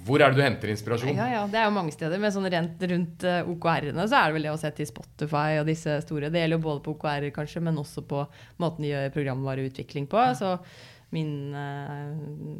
Hvor 0.07 0.23
er 0.23 0.33
det 0.33 0.41
du 0.41 0.45
henter 0.45 0.73
inspirasjon? 0.73 1.17
Ja, 1.17 1.29
ja, 1.33 1.43
det 1.51 1.61
er 1.61 1.69
jo 1.69 1.75
mange 1.77 1.95
steder. 1.95 2.21
Men 2.23 2.35
sånn 2.35 2.49
rent 2.53 2.87
rundt 2.93 3.27
eh, 3.29 3.51
OKR-ene 3.55 4.07
så 4.11 4.21
er 4.21 4.31
det 4.31 4.39
vel 4.39 4.49
det 4.49 4.55
å 4.55 4.61
se 4.61 4.71
til 4.77 4.89
Spotify 4.89 5.59
og 5.61 5.67
disse 5.71 5.99
store. 6.07 6.31
Det 6.33 6.45
gjelder 6.45 6.59
jo 6.61 6.69
både 6.69 6.85
på 6.87 6.95
OKR-er 6.97 7.35
kanskje, 7.35 7.65
men 7.67 7.81
også 7.81 8.07
på 8.09 8.25
måten 8.63 8.87
de 8.87 8.95
gjør 8.95 9.13
programvareutvikling 9.19 10.09
på. 10.11 10.25
Så 10.39 10.57
min 11.11 11.55
eh, 11.59 12.11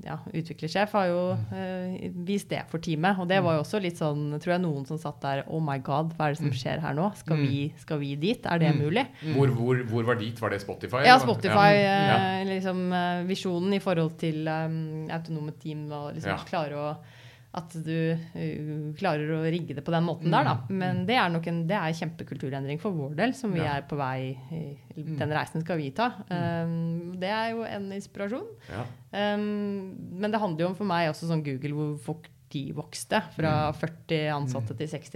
ja, 0.03 0.16
utviklersjef 0.35 0.94
har 0.98 1.05
jo 1.07 1.18
uh, 1.38 1.98
vist 2.26 2.50
det 2.50 2.64
for 2.70 2.83
teamet. 2.83 3.20
Og 3.22 3.29
det 3.31 3.38
var 3.46 3.55
jo 3.57 3.62
også 3.62 3.79
litt 3.83 4.00
sånn, 4.00 4.24
tror 4.42 4.57
jeg 4.57 4.62
noen 4.64 4.88
som 4.88 4.98
satt 4.98 5.20
der 5.22 5.44
Oh 5.46 5.62
my 5.62 5.79
god, 5.87 6.16
hva 6.18 6.26
er 6.29 6.35
det 6.35 6.40
som 6.42 6.50
skjer 6.50 6.83
her 6.83 6.96
nå? 6.98 7.07
Skal 7.20 7.38
vi, 7.44 7.61
skal 7.79 8.03
vi 8.03 8.16
dit? 8.18 8.48
Er 8.50 8.59
det 8.59 8.72
mulig? 8.74 9.07
Hvor, 9.37 9.55
hvor, 9.55 9.85
hvor 9.92 10.11
var 10.11 10.18
dit? 10.18 10.35
Var 10.42 10.57
det 10.57 10.61
Spotify? 10.64 11.05
Ja. 11.07 11.20
Spotify. 11.22 11.70
Ja. 11.79 11.96
Ja. 12.11 12.18
Liksom, 12.50 12.83
visjonen 13.31 13.79
i 13.79 13.83
forhold 13.83 14.18
til 14.18 14.50
um, 14.50 15.07
autonome 15.14 15.55
team 15.62 15.87
og 15.87 16.11
liksom 16.18 16.35
Ja. 16.35 16.42
klare 16.50 16.79
å 16.83 16.90
at 17.52 17.72
du 17.82 17.94
uh, 18.14 18.94
klarer 18.94 19.30
å 19.34 19.40
rigge 19.50 19.74
det 19.74 19.82
på 19.82 19.90
den 19.90 20.04
måten 20.06 20.30
der, 20.30 20.44
da. 20.46 20.52
Men 20.70 21.00
det 21.08 21.16
er 21.18 21.32
nok 21.34 21.48
en 21.50 21.62
det 21.66 21.74
er 21.74 21.96
kjempekulturendring 21.98 22.78
for 22.82 22.94
vår 22.94 23.16
del, 23.18 23.32
som 23.34 23.50
vi 23.54 23.58
Ja. 23.64 23.76
er 23.80 23.86
på 23.90 23.98
vei 23.98 24.36
i. 24.54 24.60
Den 25.18 25.32
reisen 25.34 25.64
skal 25.64 25.80
vi 25.80 25.90
ta. 25.90 26.12
Um, 26.30 27.16
det 27.18 27.28
er 27.34 27.50
jo 27.56 27.64
en 27.66 27.90
inspirasjon. 27.96 28.46
Ja. 28.70 28.84
Um, 29.34 29.96
men 30.20 30.30
det 30.30 30.38
handler 30.40 30.64
jo 30.66 30.68
om 30.70 30.76
for 30.78 30.86
meg 30.86 31.10
også 31.10 31.26
sånn 31.30 31.42
Google, 31.46 31.74
hvor 31.74 31.96
fort 31.98 32.28
de 32.50 32.62
vokste. 32.76 33.20
Fra 33.36 33.52
40 33.76 34.20
ansatte 34.34 34.76
til 34.78 34.90
60 34.90 35.14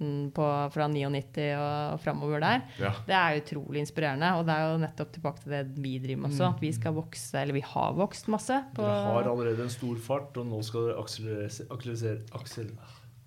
000 0.00 0.30
på, 0.36 0.46
fra 0.74 0.88
99 0.92 1.46
og 1.56 2.00
framover 2.04 2.42
der. 2.44 2.64
Ja. 2.82 2.92
Det 3.06 3.16
er 3.16 3.40
utrolig 3.40 3.82
inspirerende. 3.84 4.32
Og 4.38 4.46
det 4.48 4.56
er 4.56 4.70
jo 4.70 4.82
nettopp 4.84 5.14
tilbake 5.16 5.44
til 5.44 5.56
det 5.56 5.62
vi 5.80 5.96
driver 6.02 6.24
med 6.24 6.32
også. 6.32 6.50
At 6.52 6.62
vi 6.64 6.72
skal 6.76 6.96
vokse, 6.96 7.34
eller 7.40 7.56
vi 7.56 7.64
har 7.64 7.96
vokst 7.96 8.30
masse. 8.32 8.60
På, 8.76 8.84
Dere 8.84 9.06
har 9.08 9.30
allerede 9.32 9.66
en 9.66 9.72
stor 9.72 9.96
fart, 10.08 10.36
og 10.36 10.48
nå 10.50 10.62
skal 10.66 10.90
dere 10.90 11.00
akselerere 11.02 11.50
akselerere, 11.70 12.20
aksel, 12.36 12.70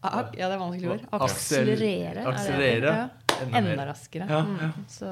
Ak- 0.03 0.35
ja, 0.38 0.47
det 0.47 0.55
er 0.55 0.59
vanskelig 0.62 0.89
ord. 0.93 1.01
Aksel- 1.12 1.73
Akselerere. 1.73 2.21
er 2.23 2.27
akselerere. 2.31 2.93
Ja. 2.95 3.09
enda 3.39 3.57
Enda 3.59 3.85
raskere. 3.88 4.25
Ja, 4.29 4.41
Mm. 4.43 4.73
Så 4.88 5.07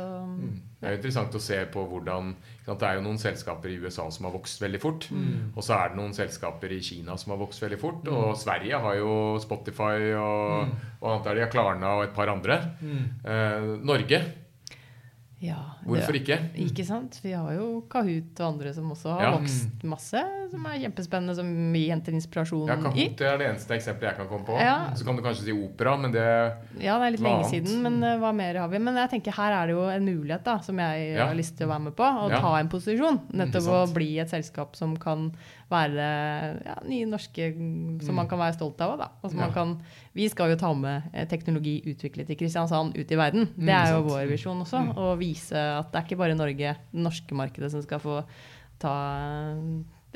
Det 0.80 0.88
er 0.88 0.92
jo 0.92 0.98
interessant 0.98 1.34
å 1.34 1.40
se 1.42 1.66
på 1.66 1.84
hvordan 1.90 2.36
sant, 2.66 2.80
Det 2.80 2.88
er 2.90 2.96
jo 2.96 3.02
noen 3.02 3.18
selskaper 3.18 3.70
i 3.72 3.78
USA 3.80 4.10
som 4.12 4.26
har 4.26 4.34
vokst 4.34 4.60
veldig 4.62 4.80
fort. 4.82 5.08
Og 5.56 5.64
så 5.64 5.74
er 5.80 5.90
det 5.90 5.98
noen 5.98 6.14
selskaper 6.14 6.72
i 6.72 6.80
Kina 6.82 7.16
som 7.18 7.32
har 7.32 7.40
vokst 7.46 7.62
veldig 7.62 7.80
fort. 7.80 8.08
Og 8.08 8.36
Sverige 8.38 8.80
har 8.80 8.96
jo 8.96 9.40
Spotify 9.40 10.14
og, 10.16 10.70
og 11.02 11.10
annet 11.12 11.24
der 11.24 11.36
de 11.36 11.42
har 11.42 11.52
Klarna 11.52 11.96
og 11.98 12.04
et 12.04 12.14
par 12.14 12.28
andre. 12.28 12.60
Eh, 13.26 13.78
Norge, 13.84 14.22
ja. 15.42 15.58
hvorfor 15.86 16.16
ikke? 16.18 16.38
Ikke 16.58 16.84
sant? 16.86 17.20
Vi 17.24 17.32
har 17.32 17.52
jo 17.54 17.82
Kahoot 17.90 18.40
og 18.42 18.48
andre 18.48 18.74
som 18.74 18.90
også 18.92 19.14
har 19.18 19.22
Ja. 19.24 19.32
vokst 19.38 19.84
masse, 19.84 20.22
som 20.52 20.66
er 20.66 20.80
kjempespennende, 20.82 21.36
som 21.36 21.52
vi 21.74 21.88
henter 21.90 22.12
inspirasjon 22.18 22.68
Ja, 22.68 22.76
i. 22.76 22.82
Kahoot 22.82 23.22
er 23.22 23.38
det 23.38 23.48
eneste 23.52 23.76
eksempelet 23.78 24.10
jeg 24.10 24.16
kan 24.18 24.28
komme 24.28 24.46
på. 24.46 24.58
Ja. 24.60 24.94
Så 24.96 25.06
kan 25.06 25.16
du 25.16 25.22
kanskje 25.22 25.44
si 25.46 25.52
opera, 25.54 25.98
men 26.00 26.12
det 26.12 26.26
Ja, 26.82 26.98
det 27.00 27.08
er 27.08 27.12
litt 27.12 27.22
lenge 27.22 27.44
annet? 27.46 27.52
siden, 27.68 27.82
men 27.84 28.02
eh, 28.04 28.18
hva 28.18 28.34
mer 28.34 28.56
har 28.64 28.68
vi? 28.70 28.80
Men 28.80 28.96
jeg 28.96 29.10
tenker 29.10 29.32
her 29.38 29.52
er 29.64 29.68
det 29.68 29.76
jo 29.76 29.84
en 29.90 30.06
mulighet 30.06 30.44
da, 30.44 30.58
som 30.60 30.78
jeg 30.80 31.16
Ja. 31.16 31.28
har 31.28 31.36
lyst 31.36 31.58
til 31.58 31.68
å 31.68 31.72
være 31.76 31.84
med 31.84 31.96
på. 31.96 32.04
Å 32.04 32.30
Ja. 32.32 32.40
ta 32.42 32.56
en 32.58 32.70
posisjon. 32.70 33.20
Nettopp 33.34 33.68
å 33.68 33.94
bli 33.94 34.18
et 34.20 34.30
selskap 34.30 34.76
som 34.76 34.96
kan 34.98 35.32
være 35.70 36.04
ja, 36.66 36.76
nye 36.88 37.06
norske 37.10 37.50
Som 38.06 38.16
man 38.16 38.28
kan 38.32 38.40
være 38.40 38.56
stolt 38.56 38.80
av. 38.82 38.94
Da. 39.02 39.08
Altså, 39.22 39.36
Mm. 39.36 39.40
Ja. 39.42 39.46
man 39.48 39.54
kan, 39.54 39.74
vi 40.16 40.30
skal 40.30 40.50
jo 40.54 40.56
ta 40.62 40.74
med 40.74 41.04
eh, 41.14 41.26
teknologi 41.28 41.82
utviklet 41.86 42.30
i 42.30 42.36
Kristiansand 42.40 42.96
ut 42.98 43.12
i 43.12 43.16
verden. 43.20 43.50
Det 43.58 43.74
er 43.76 43.92
jo 43.96 44.04
Mm, 44.04 44.10
vår 44.10 44.28
visjon 44.32 44.62
også. 44.64 44.96
Å 44.96 45.18
vise 45.20 45.56
at 45.80 45.92
det 45.92 46.00
er 46.00 46.06
ikke 46.08 46.18
bare 46.24 46.36
Norge, 46.40 46.76
det 46.94 47.04
norske 47.04 47.36
markedet, 47.36 47.72
som 47.72 47.82
skal 47.84 48.00
få 48.00 48.24
ta, 48.80 48.96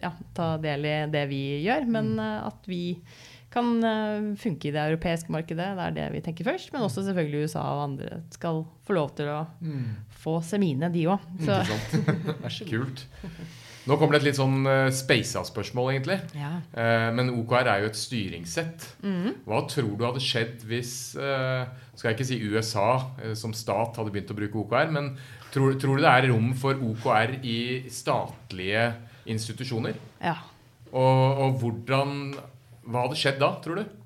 ja, 0.02 0.12
ta 0.34 0.56
del 0.62 0.86
i 0.88 0.96
det 1.12 1.28
vi 1.30 1.42
gjør, 1.66 1.86
men 1.88 2.16
Mm. 2.16 2.20
eh, 2.20 2.48
at 2.48 2.66
vi 2.68 2.98
kan 3.52 3.84
eh, 3.84 4.36
funke 4.40 4.70
i 4.70 4.72
det 4.72 4.80
europeiske 4.80 5.28
markedet. 5.30 5.76
Det 5.76 5.84
er 5.84 5.92
det 5.92 6.12
vi 6.14 6.22
tenker 6.22 6.46
først. 6.48 6.72
Men 6.72 6.84
også 6.84 7.04
selvfølgelig 7.04 7.44
USA 7.50 7.60
og 7.76 7.84
andre 7.90 8.22
skal 8.32 8.64
få 8.88 8.94
lov 8.96 9.12
til 9.18 9.26
å 9.28 9.42
få 10.24 10.42
se 10.42 10.58
mine, 10.58 10.88
de 10.94 11.04
òg. 11.12 11.20
er 11.50 12.50
så 12.50 12.66
Kult. 12.70 13.06
Nå 13.90 13.98
kommer 13.98 14.16
det 14.16 14.22
et 14.22 14.28
litt 14.30 14.38
sånn 14.38 14.62
uh, 14.68 14.92
speisa-spørsmål, 14.94 15.92
egentlig. 15.94 16.20
Ja. 16.38 16.52
Uh, 16.76 17.10
men 17.18 17.32
OKR 17.34 17.70
er 17.72 17.84
jo 17.84 17.90
et 17.90 17.98
styringssett. 17.98 18.86
Mm. 19.02 19.40
Hva 19.48 19.64
tror 19.72 19.96
du 19.98 20.06
hadde 20.06 20.22
skjedd 20.22 20.66
hvis 20.70 20.94
uh, 21.18 21.66
Skal 21.96 22.12
jeg 22.12 22.20
ikke 22.20 22.30
si 22.30 22.40
USA 22.46 22.90
uh, 23.02 23.34
som 23.38 23.56
stat 23.58 23.98
hadde 23.98 24.14
begynt 24.14 24.34
å 24.34 24.38
bruke 24.38 24.62
OKR, 24.62 24.94
men 24.94 25.14
tror, 25.54 25.74
tror 25.82 25.98
du 25.98 26.06
det 26.06 26.14
er 26.14 26.30
rom 26.30 26.54
for 26.58 26.78
OKR 26.78 27.40
i 27.42 27.60
statlige 27.94 28.92
institusjoner? 29.30 29.98
ja. 30.22 30.38
Og, 30.92 31.38
og 31.40 31.54
hvordan 31.62 32.34
Hva 32.84 33.06
hadde 33.06 33.16
skjedd 33.16 33.38
da, 33.40 33.54
tror 33.64 33.78
du? 33.80 34.01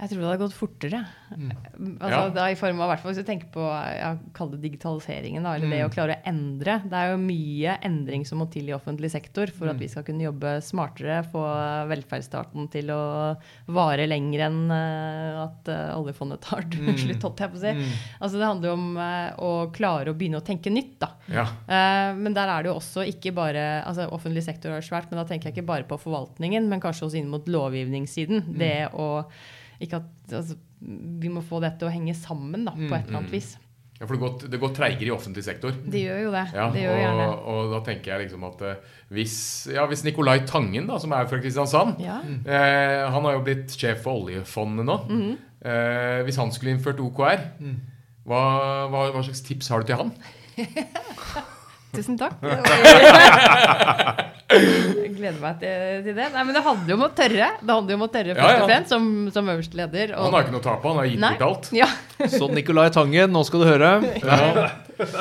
Jeg 0.00 0.08
tror 0.08 0.20
det 0.22 0.28
hadde 0.30 0.40
gått 0.40 0.56
fortere. 0.56 0.98
Altså, 1.30 2.08
Ja. 2.08 2.28
da, 2.32 2.46
i 2.48 2.56
form 2.56 2.80
av, 2.80 2.96
Hvis 3.04 3.18
du 3.20 3.22
tenker 3.22 3.50
på 3.52 3.60
ja, 3.60 4.16
kall 4.32 4.50
det 4.50 4.62
digitaliseringen, 4.62 5.44
da, 5.44 5.54
eller 5.54 5.68
det 5.68 5.84
å 5.84 5.92
klare 5.92 6.16
å 6.16 6.22
endre. 6.24 6.78
Det 6.88 6.96
er 6.96 7.10
jo 7.12 7.18
mye 7.20 7.76
endring 7.84 8.24
som 8.24 8.40
må 8.40 8.50
til 8.50 8.70
i 8.70 8.72
offentlig 8.72 9.10
sektor 9.12 9.52
for 9.52 9.68
at 9.68 9.76
vi 9.76 9.88
skal 9.88 10.02
kunne 10.06 10.24
jobbe 10.24 10.62
smartere, 10.64 11.20
få 11.28 11.42
velferdsstaten 11.90 12.70
til 12.72 12.90
å 12.94 13.02
vare 13.68 14.08
lenger 14.08 14.46
enn 14.48 14.72
uh, 14.72 15.44
at 15.44 15.68
uh, 15.68 16.00
oljefondet 16.00 16.40
tar 16.48 16.64
slutt, 17.04 17.22
holdt 17.22 17.44
jeg 17.44 17.52
på 17.52 17.60
å 17.60 17.64
si. 17.64 17.74
Altså, 18.20 18.40
det 18.40 18.48
handler 18.48 18.72
jo 18.72 18.78
om 18.78 18.88
uh, 18.96 19.30
å 19.36 19.52
klare 19.74 20.14
å 20.14 20.16
begynne 20.16 20.40
å 20.40 20.46
tenke 20.46 20.72
nytt, 20.72 20.96
da. 21.00 21.12
Ja. 21.30 21.46
Men 22.16 22.34
der 22.34 22.50
er 22.50 22.64
det 22.64 22.70
jo 22.72 22.78
også 22.80 23.04
ikke 23.06 23.30
bare 23.36 23.84
altså 23.86 24.08
Offentlig 24.10 24.42
sektor 24.42 24.72
er 24.74 24.82
svært, 24.82 25.10
men 25.10 25.20
da 25.20 25.24
tenker 25.28 25.48
jeg 25.50 25.58
ikke 25.58 25.68
bare 25.68 25.86
på 25.86 25.98
forvaltningen, 26.00 26.66
men 26.68 26.82
kanskje 26.82 27.06
også 27.06 27.20
inn 27.20 27.30
mot 27.30 27.46
lovgivningssiden. 27.46 28.48
Det 28.58 28.90
å 28.90 29.06
ikke 29.80 29.96
at 30.02 30.34
altså, 30.40 30.56
Vi 30.80 31.28
må 31.32 31.42
få 31.44 31.60
dette 31.60 31.84
å 31.84 31.90
henge 31.92 32.14
sammen 32.16 32.64
da, 32.68 32.72
på 32.76 32.94
et 32.94 33.06
eller 33.08 33.18
annet 33.20 33.32
vis. 33.34 33.50
ja 34.00 34.06
for 34.06 34.14
det 34.16 34.20
går, 34.22 34.48
det 34.52 34.60
går 34.62 34.70
treigere 34.76 35.08
i 35.10 35.12
offentlig 35.12 35.42
sektor. 35.44 35.74
Det 35.92 36.00
gjør 36.06 36.22
jo 36.22 36.30
det. 36.32 36.44
Ja, 36.56 36.70
det 36.72 36.80
gjør 36.86 36.96
gjerne. 37.02 37.26
og, 37.28 37.48
og 37.52 37.74
da 37.74 37.80
tenker 37.90 38.14
jeg 38.14 38.22
liksom 38.26 38.46
at 38.48 38.62
eh, 38.64 38.78
hvis, 39.12 39.34
ja, 39.74 39.84
hvis 39.90 40.04
Nicolai 40.06 40.38
Tangen, 40.48 40.86
da, 40.88 40.96
som 41.02 41.12
er 41.12 41.28
fra 41.28 41.40
Kristiansand 41.42 42.00
Ja. 42.00 42.16
eh, 42.24 43.04
Han 43.12 43.24
har 43.28 43.36
jo 43.36 43.42
blitt 43.44 43.76
sjef 43.76 44.00
for 44.06 44.22
oljefondet 44.24 44.88
nå. 44.88 44.96
Mhm. 45.10 45.36
eh, 45.60 46.22
hvis 46.24 46.40
han 46.40 46.50
skulle 46.56 46.72
innført 46.78 47.00
OKR, 47.04 47.44
hva, 48.24 48.40
hva, 48.88 49.06
hva 49.12 49.22
slags 49.26 49.42
tips 49.44 49.68
har 49.68 49.80
du 49.84 49.86
til 49.92 50.00
han? 50.00 50.12
Tusen 51.92 52.16
takk. 52.20 52.38
Gleder 55.20 55.40
meg 55.42 55.58
til, 55.60 56.02
til 56.08 56.16
det. 56.16 56.26
Nei, 56.34 56.44
men 56.48 56.56
det 56.56 56.62
handler 56.64 56.94
jo 56.94 56.98
om 56.98 57.04
å 57.06 57.10
tørre. 57.20 57.48
Det 57.60 57.74
handler 57.76 57.94
jo 57.94 57.98
om 58.00 58.04
å 58.06 58.10
tørre 58.14 58.36
først 58.38 58.56
ja. 58.56 58.62
og 58.64 58.70
fremst, 58.70 58.92
som, 58.94 59.08
som 59.34 59.50
øverste 59.54 59.76
leder. 59.80 60.14
og- 60.16 60.24
Han 60.26 60.36
har 60.38 60.46
ikke 60.46 60.54
noe 60.56 60.62
å 60.64 60.66
tape, 60.68 60.88
han 60.94 61.00
har 61.02 61.10
gitt 61.10 61.24
ut 61.40 61.46
alt. 61.50 61.70
Ja. 61.76 61.88
Så 62.38 62.48
Nicolai 62.54 62.88
Tangen, 62.94 63.32
nå 63.36 63.44
skal 63.48 63.64
du 63.64 63.68
høre. 63.70 63.92
Ja. 64.24 64.68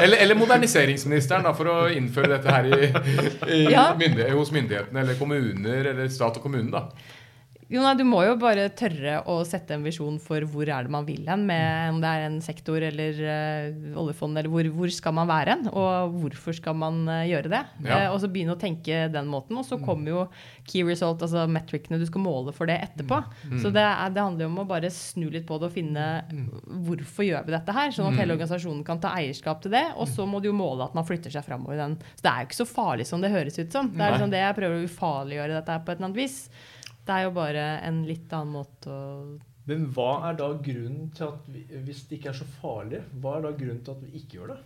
Eller, 0.04 0.18
eller 0.26 0.36
moderniseringsministeren, 0.36 1.46
da, 1.48 1.54
for 1.56 1.70
å 1.72 1.78
innføre 1.96 2.34
dette 2.38 2.52
her 2.52 2.66
i, 2.68 2.90
i 3.56 3.60
Ja. 3.72 3.90
myndighet, 4.00 4.34
hos 4.36 4.52
myndighetene, 4.56 5.06
eller 5.06 5.16
kommuner, 5.20 5.92
eller 5.94 6.10
stat 6.12 6.36
og 6.42 6.44
kommune. 6.44 6.72
da. 6.74 6.88
Jo, 7.70 7.84
nei, 7.86 7.94
Du 8.00 8.06
må 8.08 8.24
jo 8.26 8.34
bare 8.42 8.66
tørre 8.74 9.20
å 9.30 9.36
sette 9.46 9.76
en 9.76 9.84
visjon 9.86 10.16
for 10.24 10.42
hvor 10.50 10.66
er 10.66 10.88
det 10.88 10.94
man 10.94 11.06
vil 11.06 11.28
hen, 11.30 11.44
med 11.46 11.94
om 11.94 12.00
det 12.02 12.10
er 12.10 12.26
en 12.26 12.40
sektor 12.42 12.82
eller 12.82 13.20
uh, 13.22 14.00
oljefond, 14.02 14.40
eller 14.42 14.50
hvor, 14.50 14.70
hvor 14.74 14.94
skal 14.94 15.14
man 15.20 15.30
være 15.30 15.54
hen, 15.54 15.68
og 15.70 16.16
hvorfor 16.24 16.58
skal 16.58 16.78
man 16.82 17.04
uh, 17.06 17.22
gjøre 17.30 17.52
det. 17.54 17.62
Ja. 17.86 18.08
Uh, 18.08 18.16
og 18.16 18.18
så 18.24 18.30
begynne 18.32 18.56
å 18.56 18.60
tenke 18.60 19.04
den 19.14 19.30
måten. 19.30 19.60
Og 19.60 19.68
så 19.68 19.78
kommer 19.84 20.10
jo 20.10 20.24
key 20.66 20.82
result, 20.88 21.22
altså 21.26 21.46
metricene 21.50 22.00
du 22.02 22.08
skal 22.10 22.26
måle 22.26 22.56
for 22.58 22.70
det 22.70 22.80
etterpå. 22.88 23.22
Så 23.62 23.70
det, 23.76 23.86
er, 23.86 24.16
det 24.16 24.26
handler 24.26 24.48
jo 24.48 24.50
om 24.50 24.64
å 24.64 24.68
bare 24.70 24.90
snu 24.94 25.28
litt 25.30 25.46
på 25.50 25.60
det 25.62 25.70
og 25.70 25.76
finne 25.76 26.08
hvorfor 26.88 27.28
gjør 27.28 27.46
vi 27.46 27.54
dette 27.54 27.76
her, 27.76 27.94
sånn 27.94 28.10
at 28.10 28.18
hele 28.18 28.34
organisasjonen 28.34 28.82
kan 28.88 29.02
ta 29.04 29.14
eierskap 29.20 29.62
til 29.62 29.78
det. 29.78 29.86
Og 30.02 30.10
så 30.10 30.26
må 30.30 30.42
du 30.42 30.50
jo 30.50 30.58
måle 30.58 30.90
at 30.90 30.98
man 30.98 31.06
flytter 31.06 31.34
seg 31.34 31.46
framover 31.46 31.78
i 31.78 31.84
den. 31.84 32.00
Så 32.16 32.26
det 32.26 32.34
er 32.34 32.42
jo 32.42 32.50
ikke 32.50 32.62
så 32.64 32.70
farlig 32.74 33.06
som 33.10 33.22
det 33.22 33.34
høres 33.36 33.62
ut 33.62 33.78
som. 33.78 33.94
Det 33.94 34.02
er 34.02 34.18
liksom 34.18 34.34
det 34.34 34.42
jeg 34.42 34.58
prøver 34.58 34.82
å 34.82 34.90
ufarliggjøre 34.90 35.58
dette 35.60 35.78
her 35.78 35.86
på 35.86 35.94
et 35.94 36.00
eller 36.00 36.10
annet 36.10 36.22
vis. 36.26 36.42
Det 37.10 37.16
er 37.16 37.26
jo 37.26 37.32
bare 37.34 37.68
en 37.88 38.04
litt 38.06 38.34
annen 38.38 38.54
måte 38.60 38.94
å 38.94 39.06
Men 39.70 39.88
hva 39.96 40.10
er 40.30 40.36
da 40.38 40.50
grunnen 40.66 41.08
til 41.18 41.26
at 41.32 41.48
vi, 41.50 41.64
hvis 41.86 42.04
det 42.10 42.20
ikke 42.20 42.30
er 42.32 42.38
så 42.38 42.46
farlig, 42.60 43.00
hva 43.22 43.38
er 43.38 43.48
da 43.48 43.56
grunnen 43.58 43.82
til 43.86 43.96
at 43.96 44.04
vi 44.06 44.22
ikke 44.22 44.38
gjør 44.40 44.52
det? 44.54 44.60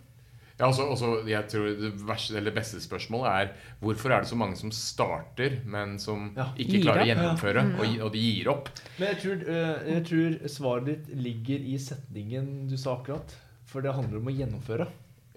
Ja, 0.53 0.67
altså, 0.67 0.83
altså, 0.93 1.07
jeg 1.27 1.47
tror 1.49 1.63
Det 1.79 1.89
verste, 2.05 2.35
eller 2.37 2.53
beste 2.53 2.81
spørsmålet 2.83 3.29
er 3.31 3.71
hvorfor 3.81 4.13
er 4.13 4.21
det 4.21 4.29
så 4.29 4.37
mange 4.37 4.59
som 4.59 4.71
starter, 4.75 5.55
men 5.65 5.95
som 5.99 6.27
Ja. 6.37 6.49
ikke 6.53 6.83
klarer 6.83 6.83
klarer 6.83 7.03
å 7.03 7.09
gjennomføre, 7.09 7.63
ja. 7.63 7.79
og, 7.79 7.95
og 8.05 8.11
de 8.13 8.25
gir 8.27 8.51
opp? 8.53 8.69
Men 8.99 9.07
jeg 9.07 9.17
tror, 9.23 9.47
øh, 9.55 9.87
jeg 9.93 10.05
tror 10.11 10.37
svaret 10.57 10.85
ditt 10.91 11.09
ligger 11.25 11.65
i 11.73 11.77
setningen 11.81 12.51
du 12.69 12.77
sa 12.77 12.99
akkurat. 12.99 13.33
For 13.65 13.81
det 13.81 13.95
handler 13.95 14.19
om 14.19 14.29
å 14.29 14.35
gjennomføre. 14.35 14.85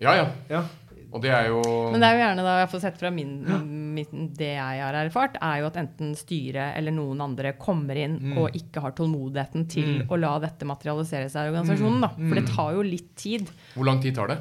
Ja, 0.04 0.12
ja. 0.50 0.60
Og 1.12 1.22
det 1.22 1.30
er 1.30 1.46
jo 1.48 1.60
Men 1.92 2.00
det 2.02 2.08
er 2.08 2.16
jo 2.16 2.22
gjerne 2.24 2.42
da, 2.44 2.54
jeg 2.64 2.68
får 2.72 2.80
sett 2.82 2.98
fra 2.98 3.10
min, 3.14 3.30
min, 3.96 4.26
det 4.36 4.50
jeg 4.56 4.82
har 4.82 4.92
erfart, 5.00 5.36
er 5.40 5.60
jo 5.62 5.66
at 5.70 5.76
enten 5.80 6.14
styret 6.18 6.76
eller 6.76 6.92
noen 6.92 7.20
andre 7.20 7.52
kommer 7.58 7.96
inn 7.96 8.18
Mm. 8.20 8.38
og 8.42 8.50
ikke 8.58 8.80
har 8.82 8.92
tålmodigheten 8.92 9.68
til 9.68 9.86
Mm. 10.02 10.08
å 10.08 10.18
la 10.20 10.38
dette 10.42 10.66
materialisere 10.66 11.30
seg 11.30 11.46
i 11.46 11.50
organisasjonen. 11.54 12.00
Da. 12.00 12.08
For 12.08 12.34
det 12.34 12.46
tar 12.48 12.72
jo 12.74 12.82
litt 12.82 13.14
tid. 13.16 13.48
Hvor 13.74 13.84
lang 13.86 14.00
tid 14.02 14.14
tar 14.14 14.28
det? 14.28 14.38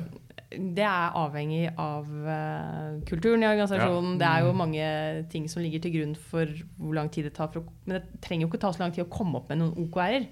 Det 0.76 0.86
er 0.86 1.16
avhengig 1.20 1.64
av 1.82 2.10
eh, 2.10 2.98
kulturen 3.10 3.44
i 3.44 3.48
organisasjonen. 3.50 4.18
Det 4.22 4.28
er 4.30 4.46
jo 4.46 4.56
mange 4.58 4.88
ting 5.32 5.48
som 5.52 5.64
ligger 5.64 5.84
til 5.84 5.96
grunn 5.98 6.16
for 6.18 6.52
hvor 6.80 6.98
lang 6.98 7.12
tid 7.14 7.28
det 7.30 7.34
tar. 7.38 7.52
For 7.54 7.62
å, 7.62 7.76
men 7.86 8.00
det 8.00 8.22
trenger 8.26 8.46
jo 8.46 8.52
ikke 8.52 8.62
ta 8.64 8.72
så 8.76 8.84
lang 8.84 8.96
tid 8.96 9.06
å 9.06 9.12
komme 9.12 9.40
opp 9.42 9.52
med 9.52 9.62
noen 9.62 9.86
OKR-er. 9.86 10.28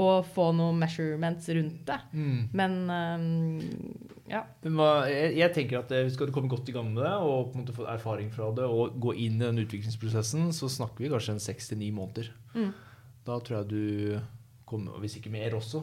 Og 0.00 0.28
få 0.34 0.50
noen 0.56 0.78
measurements 0.82 1.50
rundt 1.56 1.82
det. 1.88 2.00
Mm. 2.14 2.38
Men 2.60 2.76
um, 2.90 3.24
ja. 4.30 4.44
Men 4.64 4.78
hva, 4.78 4.90
jeg, 5.10 5.34
jeg 5.36 5.52
tenker 5.56 5.82
at 5.82 5.92
eh, 5.92 6.06
Skal 6.12 6.30
du 6.30 6.34
komme 6.34 6.48
godt 6.52 6.70
i 6.72 6.74
gang 6.76 6.88
med 6.92 7.02
det 7.04 7.12
og 7.12 7.50
på 7.50 7.58
en 7.58 7.64
måte 7.64 7.76
få 7.76 7.88
erfaring 7.92 8.30
fra 8.32 8.48
det 8.56 8.64
og 8.64 8.96
gå 9.02 9.16
inn 9.26 9.36
i 9.40 9.44
den 9.44 9.60
utviklingsprosessen, 9.64 10.48
så 10.56 10.70
snakker 10.72 11.04
vi 11.04 11.12
kanskje 11.12 11.36
en 11.36 11.44
seks 11.44 11.70
til 11.70 11.80
ni 11.82 11.90
måneder. 11.94 12.30
Mm. 12.54 12.72
Da 13.24 13.38
tror 13.40 13.60
jeg 13.60 13.68
du 13.72 14.64
kommer, 14.68 14.96
hvis 15.02 15.18
ikke 15.20 15.32
mer 15.32 15.56
også, 15.56 15.82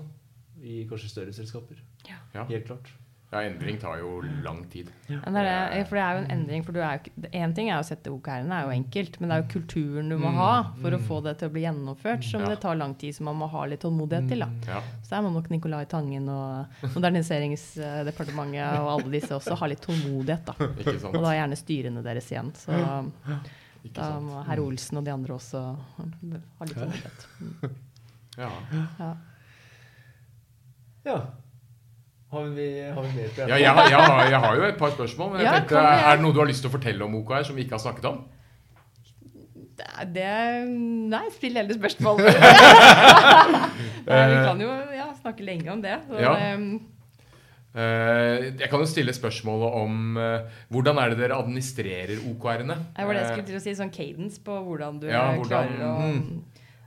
i 0.61 0.83
kanskje 0.89 1.09
større 1.09 1.33
selskaper. 1.35 1.79
Ja. 2.07 2.45
Helt 2.49 2.65
klart. 2.67 2.91
Ja, 3.31 3.41
endring 3.47 3.77
tar 3.79 3.97
jo 4.01 4.21
lang 4.43 4.65
tid. 4.69 4.89
Ja. 5.07 5.19
det 5.23 5.41
er, 5.41 5.69
det- 5.71 5.87
for 5.87 5.95
det 5.95 6.03
er 6.03 6.11
jo 6.17 6.23
en 6.25 6.31
endring. 6.35 6.63
for 6.65 6.73
Én 6.73 6.83
er 7.31 7.47
jo 7.47 7.53
ting 7.55 7.69
er 7.69 7.79
å 7.79 7.85
sette 7.87 8.11
OKR-ene, 8.11 8.51
er 8.51 8.63
jo 8.65 8.73
enkelt. 8.75 9.19
Men 9.21 9.29
det 9.29 9.35
er 9.37 9.41
jo 9.43 9.49
kulturen 9.59 10.09
du 10.09 10.17
må 10.17 10.29
Mm, 10.31 10.35
ha 10.35 10.63
for 10.81 10.91
å 10.91 10.99
mm. 10.99 11.05
få 11.07 11.23
det 11.23 11.37
til 11.39 11.47
å 11.49 11.51
bli 11.53 11.61
gjennomført, 11.63 12.23
som 12.27 12.41
Ja. 12.41 12.49
det 12.49 12.59
tar 12.61 12.75
lang 12.75 12.95
tid, 12.95 13.15
som 13.15 13.25
man 13.25 13.35
må 13.39 13.47
ha 13.49 13.63
litt 13.65 13.79
tålmodighet 13.81 14.27
til. 14.27 14.39
da. 14.39 14.45
Mm. 14.47 14.67
Ja. 14.67 14.81
Så 15.03 15.09
der 15.15 15.21
må 15.21 15.31
nok 15.33 15.49
Nicolai 15.49 15.85
Tangen 15.85 16.27
og 16.29 16.65
Moderniseringsdepartementet 16.93 18.79
og 18.79 18.89
alle 18.99 19.11
disse 19.11 19.31
også 19.33 19.55
ha 19.57 19.65
litt 19.67 19.81
tålmodighet. 19.81 20.45
da. 20.45 20.53
Ikke 20.81 20.99
sant? 20.99 21.15
Og 21.15 21.23
da 21.23 21.31
gjerne 21.37 21.55
styrene 21.55 22.03
deres 22.03 22.29
igjen. 22.31 22.51
Så 22.55 22.71
da 23.93 24.19
må 24.19 24.43
herr 24.45 24.59
Olsen 24.59 24.97
og 24.99 25.05
de 25.05 25.11
andre 25.11 25.33
også 25.33 25.61
ha 25.97 26.65
litt 26.65 26.75
tålmodighet. 26.77 27.71
Ja. 28.37 28.49
Ja. 31.05 31.15
Har 32.31 32.45
vi, 32.55 32.67
har 32.95 33.01
vi 33.03 33.09
mer 33.17 33.31
på 33.35 33.41
Ja, 33.49 33.55
jeg, 33.59 33.63
jeg, 33.65 33.97
har, 33.99 34.29
jeg 34.31 34.39
har 34.39 34.55
jo 34.55 34.63
et 34.69 34.77
par 34.79 34.91
spørsmål. 34.93 35.31
Men 35.33 35.41
jeg 35.41 35.49
Ja, 35.49 35.55
tenkte. 35.59 35.75
Er 35.81 36.15
det 36.15 36.23
noe 36.23 36.31
du 36.33 36.39
har 36.39 36.47
lyst 36.47 36.61
til 36.63 36.69
å 36.71 36.75
fortelle 36.77 37.03
om 37.03 37.15
OKR 37.19 37.43
som 37.43 37.55
vi 37.57 37.65
ikke 37.65 37.75
har 37.75 37.83
snakket 37.83 38.05
om? 38.07 38.21
Det, 40.13 40.23
er- 40.23 40.69
Nei, 41.11 41.23
still 41.35 41.55
heller 41.57 41.73
spørsmål. 41.75 42.21
Vi 44.05 44.37
kan 44.45 44.61
jo 44.61 44.69
ja, 44.95 45.07
snakke 45.21 45.43
lenge 45.45 45.71
om 45.73 45.81
det. 45.83 45.97
Så, 46.07 46.19
Ja. 46.23 46.35
ehm, 46.53 46.79
Eh, 47.71 48.51
jeg 48.59 48.67
kan 48.67 48.81
jo 48.81 48.85
stille 48.85 49.13
spørsmålet 49.15 49.75
om 49.79 50.17
eh, 50.19 50.41
hvordan 50.75 50.97
er 50.99 51.09
det 51.13 51.19
dere 51.21 51.37
administrerer 51.39 52.17
OKR-ene? 52.27 52.75
Det 52.97 53.05
var 53.07 53.13
det 53.15 53.21
jeg 53.21 53.29
skulle 53.31 53.47
til 53.47 53.55
å 53.55 53.61
si, 53.63 53.71
sånn 53.79 53.93
cadence 53.95 54.41
på 54.43 54.57
hvordan 54.65 54.97
du 54.99 55.05
Ja, 55.07 55.21
eh, 55.31 55.37
hvordan- 55.39 55.47
klarer 55.47 55.85
å 55.87 56.09
Mm. 56.09 56.41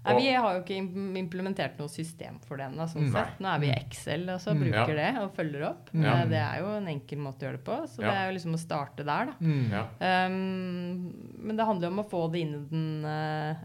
Nei, 0.05 0.14
Vi 0.21 0.33
har 0.35 0.55
jo 0.55 0.62
ikke 0.62 0.77
implementert 1.19 1.79
noe 1.79 1.88
system 1.88 2.38
for 2.45 2.57
det 2.61 2.67
ennå. 2.67 2.85
Sånn 2.88 3.07
Mm. 3.09 3.12
sett. 3.12 3.38
Nå 3.40 3.49
er 3.55 3.59
vi 3.61 3.67
i 3.71 3.75
Excel 3.79 4.29
og 4.29 4.38
så 4.40 4.53
Mm. 4.53 4.61
bruker 4.64 4.95
Ja. 4.97 5.12
det 5.12 5.23
og 5.23 5.35
følger 5.35 5.62
opp. 5.71 5.88
Ja. 5.95 6.23
Eh, 6.23 6.27
Det 6.29 6.38
er 6.43 6.59
jo 6.61 6.67
en 6.77 6.87
enkel 6.88 7.19
måte 7.19 7.38
å 7.40 7.49
gjøre 7.49 7.57
det 7.59 7.64
på. 7.64 7.77
Så 7.88 8.01
Ja. 8.03 8.11
det 8.11 8.17
er 8.17 8.27
jo 8.33 8.38
liksom 8.38 8.55
å 8.55 8.59
starte 8.59 8.97
der, 9.05 9.27
da. 9.27 9.33
Mm. 9.40 9.71
Um, 10.01 11.14
men 11.47 11.57
det 11.57 11.64
handler 11.67 11.88
jo 11.88 11.93
om 11.99 12.05
å 12.05 12.11
få 12.11 12.31
det 12.33 12.40
inn 12.40 12.55
i 12.55 12.69
den 12.69 13.05
eh, 13.05 13.57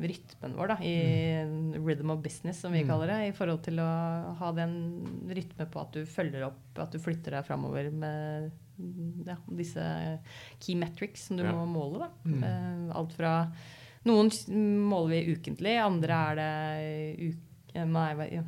rytmen 0.00 0.54
vår, 0.56 0.68
da. 0.68 0.76
I 0.80 1.44
rhythm 1.78 2.10
of 2.10 2.22
business, 2.22 2.58
som 2.60 2.72
vi 2.72 2.82
Mm. 2.82 2.88
kaller 2.88 3.06
det. 3.08 3.28
I 3.28 3.32
forhold 3.36 3.62
til 3.62 3.74
å 3.76 4.34
ha 4.36 4.52
den 4.52 5.04
rytme 5.28 5.66
på 5.70 5.80
at 5.82 5.92
du 5.92 6.06
følger 6.06 6.46
opp, 6.46 6.56
at 6.78 6.90
du 6.90 6.98
flytter 6.98 7.32
deg 7.32 7.44
framover 7.44 7.92
med 7.92 8.50
ja, 9.26 9.36
disse 9.54 10.18
key 10.58 10.74
metrics 10.74 11.18
som 11.28 11.36
du 11.36 11.42
Ja. 11.44 11.52
må 11.52 11.66
måle. 11.68 11.98
Da. 12.00 12.08
Mm. 12.24 12.42
Eh, 12.42 12.96
alt 12.96 13.12
fra 13.12 13.52
Noen 14.08 14.32
måler 14.88 15.12
vi 15.14 15.36
ukentlig, 15.36 15.76
andre 15.78 16.24
er 16.30 16.40
det 16.40 16.50
u 17.22 17.28
eh, 17.74 17.86
nei, 17.86 18.10
ja, 18.32 18.42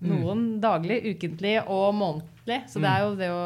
noen 0.00 0.22
Noen 0.22 0.46
daglig, 0.62 1.02
ukentlig 1.12 1.58
og 1.66 1.92
månedlig. 1.94 2.62
Så 2.72 2.82
det 2.82 2.90
er 2.90 3.04
jo 3.04 3.12
det 3.20 3.28
å 3.30 3.44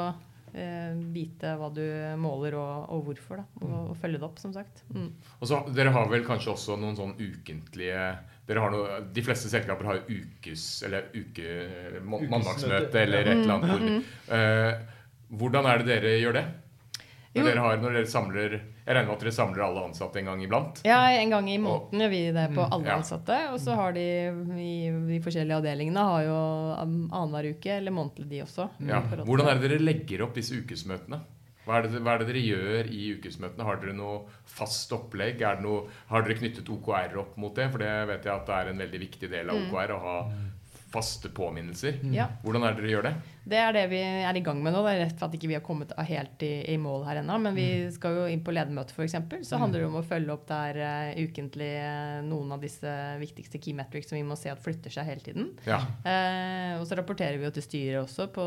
eh, 0.54 0.94
vite 1.12 1.56
hva 1.58 1.68
du 1.74 1.84
måler 2.22 2.56
og, 2.60 2.86
og 2.94 3.10
hvorfor, 3.10 3.42
da. 3.42 3.66
Og, 3.66 3.76
og 3.90 3.98
følge 4.00 4.22
det 4.22 4.28
opp, 4.28 4.40
som 4.40 4.54
sagt. 4.54 4.84
Mm. 4.94 5.10
Og 5.40 5.50
så, 5.50 5.60
Dere 5.76 5.92
har 5.96 6.08
vel 6.12 6.24
kanskje 6.26 6.54
også 6.54 6.78
noen 6.80 6.96
sånn 6.98 7.14
ukentlige 7.18 8.08
dere 8.46 8.62
har 8.62 8.70
noe, 8.70 9.00
De 9.12 9.24
fleste 9.26 9.50
selskaper 9.50 9.88
har 9.88 10.04
ukes, 10.06 10.66
eller 10.86 11.08
uke, 11.16 11.56
mandagsmøte 12.06 13.02
eller 13.02 13.26
et 13.26 13.40
eller 13.40 13.56
annet. 13.56 13.82
Mm, 13.82 13.96
Hvor, 14.28 14.36
eh, 14.38 14.94
hvordan 15.40 15.66
er 15.66 15.82
det 15.82 15.88
dere 15.90 16.12
gjør 16.20 16.38
det? 16.38 16.44
Når 17.36 17.50
dere, 17.50 17.62
har, 17.64 17.76
når 17.82 17.94
dere 17.98 18.08
samler 18.10 18.54
Jeg 18.56 18.94
regner 18.96 19.06
med 19.10 19.14
at 19.16 19.24
dere 19.26 19.34
samler 19.36 19.64
alle 19.66 19.84
ansatte 19.90 20.20
en 20.22 20.30
gang 20.30 20.42
iblant? 20.46 20.80
Ja, 20.86 20.98
en 21.20 21.30
gang 21.34 21.48
i 21.52 21.58
måneden 21.60 22.00
gjør 22.04 22.12
vi 22.14 22.22
det 22.36 22.46
på 22.54 22.64
Mm, 22.66 22.72
alle 22.78 22.96
ansatte. 22.96 23.38
Og 23.52 23.60
så 23.60 23.74
har 23.76 23.92
de 23.96 24.04
i 24.62 24.74
de 25.12 25.20
forskjellige 25.24 25.58
avdelingene 25.60 26.04
har 26.10 26.26
jo 26.26 26.40
um, 26.82 26.98
annenhver 27.12 27.50
uke, 27.56 27.72
eller 27.76 27.92
månedlig 27.92 28.28
de 28.30 28.42
også. 28.46 28.68
Ja. 28.88 29.02
Hvordan 29.22 29.48
er 29.52 29.60
det 29.60 29.70
dere 29.70 29.82
legger 29.84 30.22
opp 30.26 30.34
disse 30.38 30.56
ukesmøtene? 30.56 31.20
Hva 31.66 31.80
er, 31.80 31.88
det, 31.90 31.98
hva 31.98 32.12
er 32.14 32.20
det 32.22 32.28
dere 32.28 32.42
gjør 32.46 32.90
i 32.94 33.04
ukesmøtene? 33.18 33.64
Har 33.66 33.80
dere 33.82 33.92
noe 33.98 34.20
fast 34.46 34.92
opplegg? 34.94 35.40
Noe, 35.64 35.88
har 36.12 36.22
dere 36.22 36.36
knyttet 36.38 36.68
OKR 36.70 37.16
opp 37.18 37.32
mot 37.42 37.56
det? 37.58 37.66
For 37.72 37.82
det 37.82 37.90
vet 38.12 38.28
jeg 38.28 38.32
at 38.36 38.46
det 38.46 38.54
er 38.60 38.70
en 38.70 38.84
veldig 38.84 39.00
viktig 39.02 39.30
del 39.32 39.50
av. 39.50 39.64
OKR 39.66 39.96
å 39.96 40.02
ha 40.04 40.18
faste 40.92 41.28
påminnelser. 41.34 41.98
Ja. 42.14 42.28
Hvordan 42.44 42.62
er 42.64 42.76
det 42.76 42.84
dere 42.84 42.92
gjør 42.94 43.08
det? 43.08 43.14
Det 43.46 43.58
er 43.62 43.74
det 43.76 43.82
vi 43.92 43.98
er 44.02 44.34
i 44.38 44.42
gang 44.42 44.58
med 44.62 44.74
nå. 44.74 44.80
Det 44.82 44.92
er 44.92 45.00
rett 45.04 45.18
for 45.20 45.28
at 45.28 45.34
ikke 45.38 45.48
vi 45.50 45.54
har 45.54 45.62
kommet 45.62 45.92
helt 46.08 46.42
i, 46.42 46.50
i 46.72 46.76
mål 46.82 47.04
her 47.06 47.20
ennå. 47.20 47.36
Men 47.42 47.54
vi 47.54 47.66
skal 47.94 48.16
jo 48.18 48.24
inn 48.30 48.42
på 48.42 48.54
ledermøte, 48.54 48.94
f.eks. 48.94 49.14
Så 49.46 49.60
handler 49.60 49.84
det 49.84 49.86
om 49.86 49.98
å 50.00 50.02
følge 50.06 50.34
opp 50.34 50.48
der 50.48 50.80
uh, 50.82 51.20
ukentlig 51.22 51.68
uh, 51.78 52.24
noen 52.26 52.56
av 52.56 52.62
disse 52.62 52.90
viktigste 53.22 53.60
key 53.62 53.76
metrics 53.78 54.10
som 54.10 54.18
vi 54.18 54.24
må 54.26 54.38
se 54.38 54.50
at 54.50 54.62
flytter 54.62 54.94
seg 54.94 55.06
hele 55.10 55.22
tiden. 55.22 55.52
Ja. 55.66 55.78
Uh, 56.02 56.80
og 56.80 56.88
så 56.90 56.98
rapporterer 56.98 57.38
vi 57.38 57.46
jo 57.46 57.52
til 57.54 57.66
styret 57.68 58.00
også 58.02 58.26
på 58.34 58.46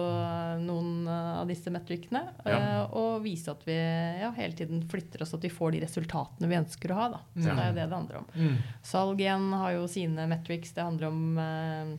noen 0.66 1.08
av 1.08 1.48
disse 1.48 1.72
metricene. 1.72 2.26
Ja. 2.44 2.60
Og 2.92 3.24
vise 3.24 3.56
at 3.56 3.64
vi 3.68 3.78
ja, 3.80 4.34
hele 4.36 4.56
tiden 4.60 4.84
flytter 4.92 5.24
oss, 5.24 5.36
at 5.38 5.48
vi 5.48 5.54
får 5.54 5.78
de 5.78 5.84
resultatene 5.86 6.52
vi 6.52 6.60
ønsker 6.60 6.92
å 6.92 7.00
ha. 7.00 7.10
Da. 7.16 7.24
Så 7.40 7.48
Ja. 7.48 7.56
det 7.56 7.64
er 7.64 7.72
jo 7.72 7.80
det 7.80 7.88
det 7.88 8.00
handler 8.02 8.22
om. 8.24 8.30
Mm. 8.36 8.60
Salg 8.84 9.24
igjen 9.24 9.50
har 9.64 9.76
jo 9.78 9.88
sine 9.92 10.28
metrics. 10.28 10.76
Det 10.76 10.84
handler 10.84 11.08
om 11.08 11.98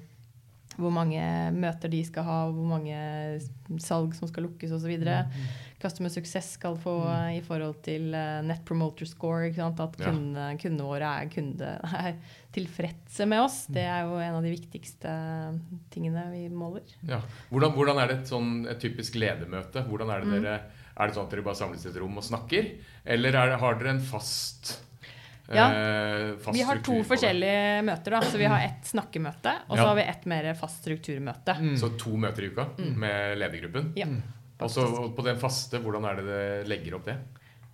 hvor 0.79 0.93
mange 0.95 1.21
møter 1.57 1.91
de 1.93 1.99
skal 2.07 2.25
ha, 2.25 2.37
hvor 2.55 2.69
mange 2.71 2.95
salg 3.83 4.15
som 4.17 4.31
skal 4.31 4.47
lukkes 4.47 4.73
osv. 4.77 4.93
Mm. 5.03 5.35
Customer 5.81 6.13
success 6.13 6.55
skal 6.59 6.77
få 6.81 6.95
eh, 7.09 7.39
i 7.39 7.43
forhold 7.45 7.79
til 7.87 8.13
eh, 8.17 8.41
net 8.47 8.63
promoter 8.69 9.09
score. 9.09 9.49
At 9.51 9.97
kundene, 10.01 10.51
kundene 10.61 10.87
våre 10.87 11.13
er, 11.23 11.31
kunde, 11.33 11.71
er 12.05 12.19
tilfredse 12.55 13.27
med 13.29 13.43
oss. 13.47 13.63
Mm. 13.69 13.75
Det 13.79 13.87
er 13.87 14.03
jo 14.05 14.19
en 14.21 14.37
av 14.41 14.45
de 14.47 14.53
viktigste 14.55 15.15
tingene 15.95 16.27
vi 16.35 16.45
måler. 16.53 16.85
Ja. 17.09 17.23
Hvordan, 17.51 17.75
hvordan 17.77 18.03
er 18.03 18.13
det 18.13 18.19
et, 18.21 18.31
sånn, 18.31 18.53
et 18.71 18.81
typisk 18.83 19.17
ledermøte? 19.21 19.85
Er, 19.87 20.07
det 20.21 20.29
Mm. 20.31 20.37
dere, 20.43 20.61
er 21.01 21.09
det 21.09 21.17
sånn 21.17 21.27
at 21.29 21.33
dere 21.35 21.47
bare 21.47 21.59
samles 21.59 21.85
i 21.87 21.91
et 21.91 21.99
rom 22.01 22.19
og 22.21 22.27
snakker? 22.27 22.71
Eller 23.05 23.37
er 23.37 23.53
det, 23.55 23.61
har 23.63 23.79
dere 23.81 23.95
en 23.97 24.05
fast, 24.05 24.77
Ja. 25.57 25.67
eh, 25.73 26.37
fast 26.39 26.55
Vi 26.57 26.63
har 26.63 26.77
to 26.87 26.93
forskjellige 27.03 27.83
møter. 27.85 28.11
da, 28.11 28.21
så 28.21 28.39
Vi 28.39 28.45
har 28.45 28.61
ett 28.61 28.85
snakkemøte, 28.87 29.55
og 29.69 29.77
så 29.77 29.83
Ja. 29.83 29.87
har 29.89 29.97
vi 29.97 30.03
ett 30.03 30.27
mer 30.27 30.55
fast 30.55 30.83
strukturmøte. 30.85 31.57
Mm. 31.59 31.75
Så 31.77 31.97
to 31.99 32.11
møter 32.17 32.45
i 32.45 32.51
uka 32.55 32.69
med 32.97 33.39
ledergruppen? 33.39 33.93
Ja. 33.97 34.07
Og 34.61 34.69
så 34.71 34.85
på 35.17 35.25
den 35.25 35.37
faste, 35.41 35.81
hvordan 35.83 36.05
er 36.05 36.17
det 36.17 36.27
det 36.27 36.69
legger 36.69 36.95
opp 36.97 37.05
det? 37.07 37.17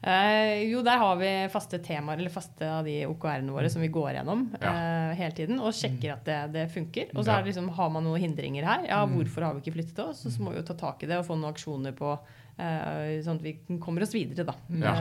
Eh, 0.07 0.71
jo, 0.71 0.83
der 0.83 0.99
har 0.99 1.17
vi 1.17 1.49
faste 1.51 1.81
temaer, 1.83 2.19
eller 2.19 2.31
faste 2.31 2.63
av 2.63 2.85
de 2.85 3.07
OKR-ene 3.07 3.51
våre 3.51 3.69
som 3.69 3.83
vi 3.83 3.89
går 3.89 4.13
gjennom 4.15 4.45
eh, 4.61 5.15
hele 5.17 5.33
tiden, 5.35 5.59
og 5.59 5.73
sjekker 5.73 6.13
at 6.13 6.25
det, 6.25 6.53
det 6.53 6.71
funker. 6.71 7.09
Og 7.17 7.25
så 7.25 7.33
Ja. 7.33 7.39
er 7.39 7.43
det 7.43 7.55
liksom, 7.55 7.71
har 7.75 7.91
man 7.91 8.05
noen 8.05 8.21
hindringer 8.21 8.63
her. 8.65 8.87
Ja, 8.87 9.05
hvorfor 9.07 9.43
har 9.43 9.55
vi 9.55 9.63
ikke 9.65 9.75
flyttet 9.75 9.99
oss? 10.07 10.25
Og 10.27 10.33
så 10.33 10.39
må 10.41 10.51
vi 10.53 10.59
jo 10.61 10.63
ta 10.63 10.75
tak 10.75 11.03
i 11.03 11.07
det 11.07 11.17
og 11.19 11.27
få 11.27 11.35
noen 11.41 11.53
aksjoner 11.53 11.93
på, 11.97 12.19
eh, 12.59 13.19
sånn 13.25 13.37
at 13.37 13.43
vi 13.43 13.59
kommer 13.81 14.03
oss 14.03 14.13
videre, 14.13 14.45
da. 14.47 14.55
Ja. 14.71 14.95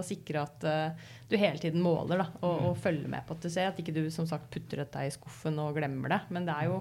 Og 0.00 0.06
sikre 0.08 0.42
at 0.46 0.66
uh, 0.66 1.06
du 1.30 1.36
hele 1.38 1.60
tiden 1.62 1.82
måler, 1.84 2.24
da, 2.24 2.26
og, 2.42 2.64
og 2.70 2.76
følger 2.82 3.08
med 3.12 3.22
på 3.28 3.36
at 3.36 3.44
du 3.44 3.50
ser. 3.52 3.68
At 3.70 3.78
ikke 3.82 3.94
du 3.94 4.02
som 4.10 4.26
sagt 4.26 4.50
putter 4.50 4.82
dette 4.82 5.06
i 5.06 5.12
skuffen 5.14 5.58
og 5.62 5.76
glemmer 5.78 6.08
det. 6.16 6.20
Men 6.34 6.48
det 6.48 6.56
er 6.56 6.70
jo, 6.72 6.80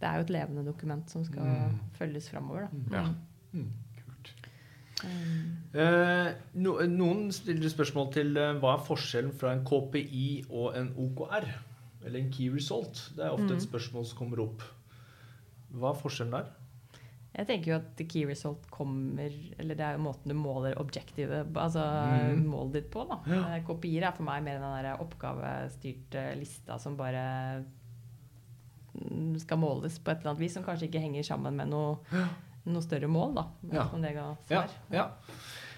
det 0.00 0.08
er 0.08 0.16
jo 0.20 0.26
et 0.28 0.34
levende 0.38 0.64
dokument 0.66 1.10
som 1.10 1.24
skal 1.26 1.42
Mm. 1.44 1.80
følges 1.98 2.30
framover, 2.32 2.68
da. 2.90 3.02
Ja. 3.02 3.08
Mm. 3.54 3.72
Mm. 5.04 5.50
Eh, 5.74 6.28
no, 6.64 6.76
noen 6.88 7.26
stiller 7.34 7.68
spørsmål 7.68 8.10
til 8.14 8.36
uh, 8.38 8.54
hva 8.62 8.76
er 8.78 8.84
forskjellen 8.86 9.34
fra 9.36 9.52
en 9.52 9.64
KPI 9.66 10.44
og 10.48 10.76
en 10.78 10.92
OKR? 10.96 11.46
Eller 12.04 12.20
en 12.22 12.30
Key 12.32 12.48
Result? 12.54 13.10
Det 13.16 13.24
er 13.26 13.32
ofte 13.34 13.50
Mm. 13.50 13.56
et 13.58 13.66
spørsmål 13.66 14.06
som 14.06 14.18
kommer 14.22 14.40
opp. 14.44 14.62
Hva 15.74 15.90
er 15.92 16.00
forskjellen 16.00 16.32
der? 16.38 16.52
Jeg 17.34 17.46
tenker 17.48 17.70
jo 17.72 17.76
at 17.80 18.02
key 18.06 18.24
result 18.28 18.68
kommer 18.70 19.32
Eller 19.58 19.74
det 19.74 19.82
er 19.82 19.96
jo 19.96 20.02
måten 20.04 20.30
du 20.30 20.34
måler 20.38 20.76
objektivet 20.78 21.48
Altså 21.58 21.82
Mm. 21.82 22.44
målet 22.46 22.72
ditt 22.76 22.90
på, 22.94 23.02
da. 23.10 23.18
Ja. 23.26 23.40
Eh, 23.56 23.64
Kopier 23.66 24.06
er 24.06 24.12
for 24.14 24.22
meg 24.28 24.42
mer 24.46 24.60
den 24.62 24.84
der 24.84 25.00
oppgavestyrte 25.02 26.36
lista 26.38 26.78
som 26.78 26.94
bare 26.96 27.64
mm, 28.94 29.38
skal 29.42 29.58
måles 29.58 29.98
på 29.98 30.10
et 30.12 30.20
eller 30.22 30.30
annet 30.34 30.44
vis, 30.44 30.54
som 30.54 30.64
kanskje 30.66 30.88
ikke 30.88 31.02
henger 31.02 31.26
sammen 31.26 31.56
med 31.58 31.70
noe, 31.72 31.98
noe 32.66 32.82
større 32.84 33.08
mål, 33.10 33.34
da. 33.34 33.44
Ja. 33.72 33.88
Ja, 34.50 34.64
ja. 34.94 35.08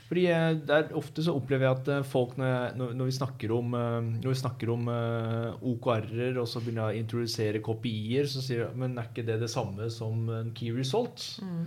Fordi 0.07 0.27
det 0.29 0.67
der, 0.69 0.93
Ofte 0.99 1.25
så 1.27 1.35
opplever 1.35 1.67
jeg 1.67 1.79
at 1.81 1.89
eh, 1.97 2.05
folk, 2.07 2.37
når, 2.39 2.93
når, 2.95 3.09
vi 3.09 3.17
snakker 3.17 3.55
om, 3.57 3.75
eh, 3.75 3.97
når 4.21 4.31
vi 4.31 4.43
snakker 4.43 4.71
om 4.75 4.93
eh, 4.93 5.65
OKR-er, 5.73 6.39
og 6.43 6.47
så 6.51 6.63
begynner 6.63 6.93
jeg 6.93 7.01
å 7.01 7.03
introdusere 7.03 7.65
KPI-er, 7.65 8.31
så 8.31 8.45
sier 8.45 8.67
de 8.67 8.85
men 8.85 8.95
er 8.95 9.11
ikke 9.11 9.27
det 9.27 9.41
det 9.43 9.51
samme 9.51 9.91
som 9.91 10.29
en 10.31 10.55
key 10.55 10.71
result? 10.77 11.27
Mm. 11.43 11.67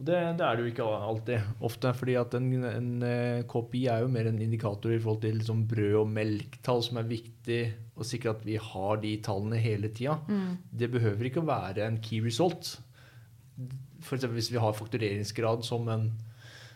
Det, 0.00 0.16
det 0.38 0.44
er 0.46 0.56
det 0.56 0.64
jo 0.64 0.70
ikke 0.70 0.84
alltid. 0.96 1.48
Ofte. 1.68 1.92
fordi 1.92 2.14
at 2.16 2.34
en, 2.38 2.46
en 2.64 2.90
eh, 3.04 3.42
KPI 3.48 3.82
er 3.92 4.04
jo 4.04 4.12
mer 4.12 4.30
en 4.30 4.40
indikator 4.40 4.94
i 4.94 5.00
forhold 5.00 5.20
til 5.26 5.36
liksom 5.36 5.66
brød- 5.68 5.98
og 6.00 6.08
melktall, 6.08 6.80
som 6.84 7.00
er 7.00 7.10
viktig 7.10 7.60
å 8.00 8.06
sikre 8.08 8.32
at 8.32 8.46
vi 8.46 8.56
har 8.56 9.02
de 9.02 9.12
tallene 9.24 9.60
hele 9.60 9.90
tida. 9.92 10.16
Mm. 10.28 10.56
Det 10.72 10.88
behøver 10.94 11.28
ikke 11.28 11.42
å 11.44 11.50
være 11.50 11.84
en 11.84 12.00
key 12.00 12.22
result. 12.24 12.78
Eksempel 14.00 14.38
hvis 14.38 14.48
vi 14.54 14.62
har 14.62 14.76
faktureringsgrad 14.76 15.68
som 15.68 15.84
en, 15.92 16.08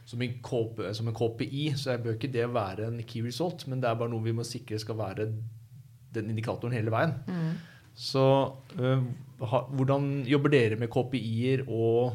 som 0.04 0.20
en, 0.22 0.34
KP, 0.44 0.82
som 0.94 1.08
en 1.08 1.14
KPI, 1.16 1.72
så 1.80 1.94
bør 2.02 2.18
ikke 2.18 2.32
det 2.32 2.48
være 2.52 2.88
en 2.90 2.98
key 3.08 3.22
result, 3.24 3.66
men 3.68 3.80
det 3.80 3.88
er 3.88 3.94
bare 4.00 4.12
noe 4.12 4.24
vi 4.24 4.34
må 4.36 4.44
sikre 4.44 4.78
skal 4.78 4.98
være 4.98 5.30
den 6.14 6.28
indikatoren 6.30 6.74
hele 6.76 6.92
veien. 6.92 7.14
Mm. 7.26 7.54
Så 7.94 8.22
ha, 8.74 9.64
hvordan 9.70 10.24
jobber 10.28 10.52
dere 10.54 10.76
med 10.80 10.90
KPI-er 10.92 11.64
og 11.68 12.14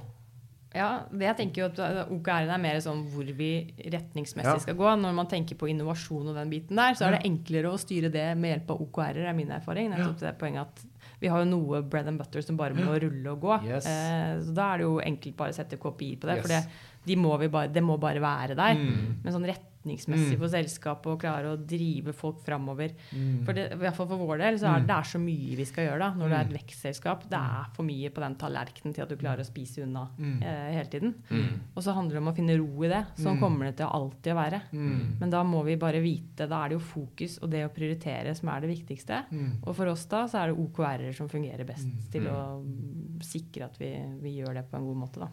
Ja, 0.69 1.01
det 1.09 1.25
jeg 1.25 1.35
tenker 1.39 1.63
jo 1.63 1.67
at 1.71 1.79
uh, 1.81 2.11
OKR-en 2.13 2.51
er 2.53 2.61
mer 2.61 2.77
sånn 2.83 2.99
hvor 3.09 3.25
vi 3.25 3.47
retningsmessig 3.89 4.51
Ja. 4.51 4.59
skal 4.61 4.75
gå. 4.77 4.91
Når 5.01 5.15
man 5.17 5.25
tenker 5.31 5.57
på 5.57 5.65
innovasjon 5.71 6.27
og 6.29 6.35
den 6.37 6.51
biten 6.51 6.77
der, 6.77 6.93
så 6.93 7.07
er 7.07 7.15
det 7.17 7.23
enklere 7.25 7.71
å 7.73 7.79
styre 7.81 8.11
det 8.13 8.27
med 8.37 8.53
hjelp 8.53 8.69
av 8.75 8.83
OKR-er, 8.85 9.23
er 9.31 9.33
min 9.33 9.49
erfaring. 9.55 9.89
Nettopp 9.89 10.19
det 10.21 10.35
poenget 10.37 10.67
at 10.67 10.85
vi 11.19 11.27
har 11.27 11.41
jo 11.41 11.49
noe 11.49 11.81
bread 11.81 12.07
and 12.07 12.21
butter 12.21 12.45
som 12.45 12.55
bare 12.59 12.77
må 12.77 12.93
rulle 13.01 13.33
og 13.33 13.41
gå. 13.41 13.57
Yes. 13.65 13.87
Eh, 13.89 14.35
så 14.45 14.53
da 14.55 14.69
er 14.75 14.77
det 14.77 14.85
jo 14.85 14.99
enkelt 15.01 15.35
bare 15.41 15.55
å 15.55 15.57
sette 15.57 15.75
KPI 15.81 16.13
på 16.21 16.29
det, 16.29 16.37
Yes. 16.37 16.45
for 16.45 16.53
det, 16.53 16.61
de 17.05 17.15
må 17.15 17.37
vi 17.39 17.47
bare, 17.47 17.67
det 17.71 17.81
må 17.83 17.97
bare 17.99 18.19
være 18.21 18.55
der. 18.55 18.75
Mm. 18.75 19.23
Men 19.23 19.33
sånn 19.33 19.45
retningsmessig 19.47 20.35
Mm. 20.35 20.39
for 20.39 20.47
selskapet 20.51 21.05
å 21.07 21.17
klare 21.17 21.53
å 21.55 21.57
drive 21.65 22.11
folk 22.13 22.41
framover. 22.45 22.91
Mm. 23.15 23.45
For 23.45 23.53
det, 23.53 23.71
i 23.71 23.75
hvert 23.79 23.95
fall 23.95 24.07
for 24.07 24.17
vår 24.17 24.37
del 24.37 24.55
så 24.59 24.67
er 24.75 24.79
Mm. 24.81 24.87
det 24.87 24.95
er 24.95 25.03
så 25.07 25.19
mye 25.23 25.55
vi 25.55 25.63
skal 25.65 25.85
gjøre 25.87 25.99
da, 25.99 26.09
når 26.13 26.29
det 26.29 26.37
er 26.37 26.41
et 26.41 26.49
Mm. 26.51 26.57
vekstselskap. 26.59 27.21
Det 27.29 27.39
er 27.39 27.65
for 27.73 27.83
mye 27.83 28.09
på 28.11 28.19
den 28.19 28.35
tallerkenen 28.35 28.93
til 28.93 29.01
at 29.03 29.09
du 29.09 29.15
klarer 29.15 29.39
å 29.39 29.45
spise 29.47 29.81
unna 29.83 30.09
Mm. 30.19 30.43
eh, 30.43 30.71
hele 30.73 30.89
tiden. 30.89 31.13
Mm. 31.31 31.59
Og 31.77 31.81
så 31.83 31.93
handler 31.95 32.11
det 32.11 32.17
om 32.27 32.27
å 32.27 32.35
finne 32.35 32.57
ro 32.59 32.83
i 32.83 32.87
det. 32.89 33.05
Sånn 33.15 33.37
Mm. 33.37 33.39
kommer 33.39 33.65
det 33.65 33.77
til 33.77 33.87
alltid 33.87 34.33
å 34.33 34.35
være. 34.35 34.61
Mm. 34.73 35.19
Men 35.19 35.29
da 35.29 35.43
må 35.43 35.63
vi 35.63 35.75
bare 35.77 36.01
vite. 36.03 36.47
Da 36.49 36.65
er 36.65 36.69
det 36.69 36.77
jo 36.77 36.85
fokus 36.85 37.39
og 37.41 37.49
det 37.49 37.63
å 37.65 37.73
prioritere 37.73 38.35
som 38.35 38.49
er 38.49 38.59
det 38.61 38.69
viktigste. 38.85 39.25
Mm. 39.31 39.51
Og 39.65 39.75
for 39.75 39.87
oss 39.87 40.05
da 40.05 40.25
så 40.27 40.43
er 40.43 40.47
det 40.53 40.59
OKR-er 40.59 41.13
som 41.15 41.29
fungerer 41.29 41.65
best 41.65 41.87
Mm. 41.87 42.11
til 42.11 42.21
å 42.27 42.61
mm, 42.61 43.19
sikre 43.21 43.63
at 43.63 43.77
vi, 43.79 43.95
vi 44.21 44.41
gjør 44.43 44.53
det 44.55 44.69
på 44.69 44.75
en 44.77 44.85
god 44.85 44.97
måte, 44.97 45.19
da. 45.21 45.27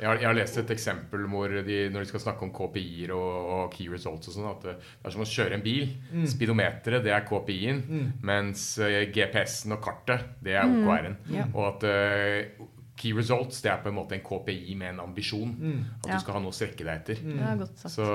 Jeg 0.00 0.08
har, 0.08 0.16
jeg 0.18 0.26
har 0.26 0.34
lest 0.34 0.56
et 0.58 0.70
eksempel 0.74 1.22
hvor 1.30 1.48
de, 1.64 1.76
når 1.94 2.02
de 2.02 2.08
skal 2.10 2.20
snakke 2.24 2.42
om 2.42 2.50
KPI-er 2.56 3.12
og, 3.14 3.34
og 3.54 3.72
key 3.76 3.86
results 3.92 4.28
og 4.28 4.34
sånn, 4.34 4.48
at 4.50 4.64
det 4.66 4.74
er 5.06 5.14
som 5.14 5.22
å 5.22 5.28
kjøre 5.30 5.54
en 5.58 5.62
bil. 5.64 5.84
Mm. 6.10 6.24
Speedometeret, 6.32 7.04
det 7.06 7.12
er 7.14 7.26
KPI-en, 7.28 7.82
Mm. 7.88 8.08
mens 8.26 8.64
eh, 8.82 9.04
GPS-en 9.14 9.76
og 9.76 9.82
kartet, 9.86 10.24
det 10.42 10.56
er 10.58 10.66
OKR-en. 10.66 11.16
Ja. 11.30 11.46
Og 11.54 11.68
at 11.68 11.86
uh, 11.86 12.66
key 12.98 13.12
results, 13.14 13.62
det 13.62 13.70
er 13.70 13.80
på 13.84 13.90
en 13.92 13.96
måte 14.00 14.14
en 14.18 14.24
KPI 14.26 14.74
med 14.80 14.94
en 14.96 15.00
ambisjon. 15.06 15.54
Mm. 15.58 15.78
At 16.02 16.10
Ja. 16.10 16.18
du 16.18 16.20
skal 16.26 16.34
ha 16.38 16.42
noe 16.44 16.50
å 16.54 16.58
strekke 16.58 16.84
deg 16.84 16.94
etter. 17.00 17.22
Det 17.22 17.40
er 17.52 17.62
godt 17.62 17.78
sagt. 17.78 17.94
Så 17.94 18.10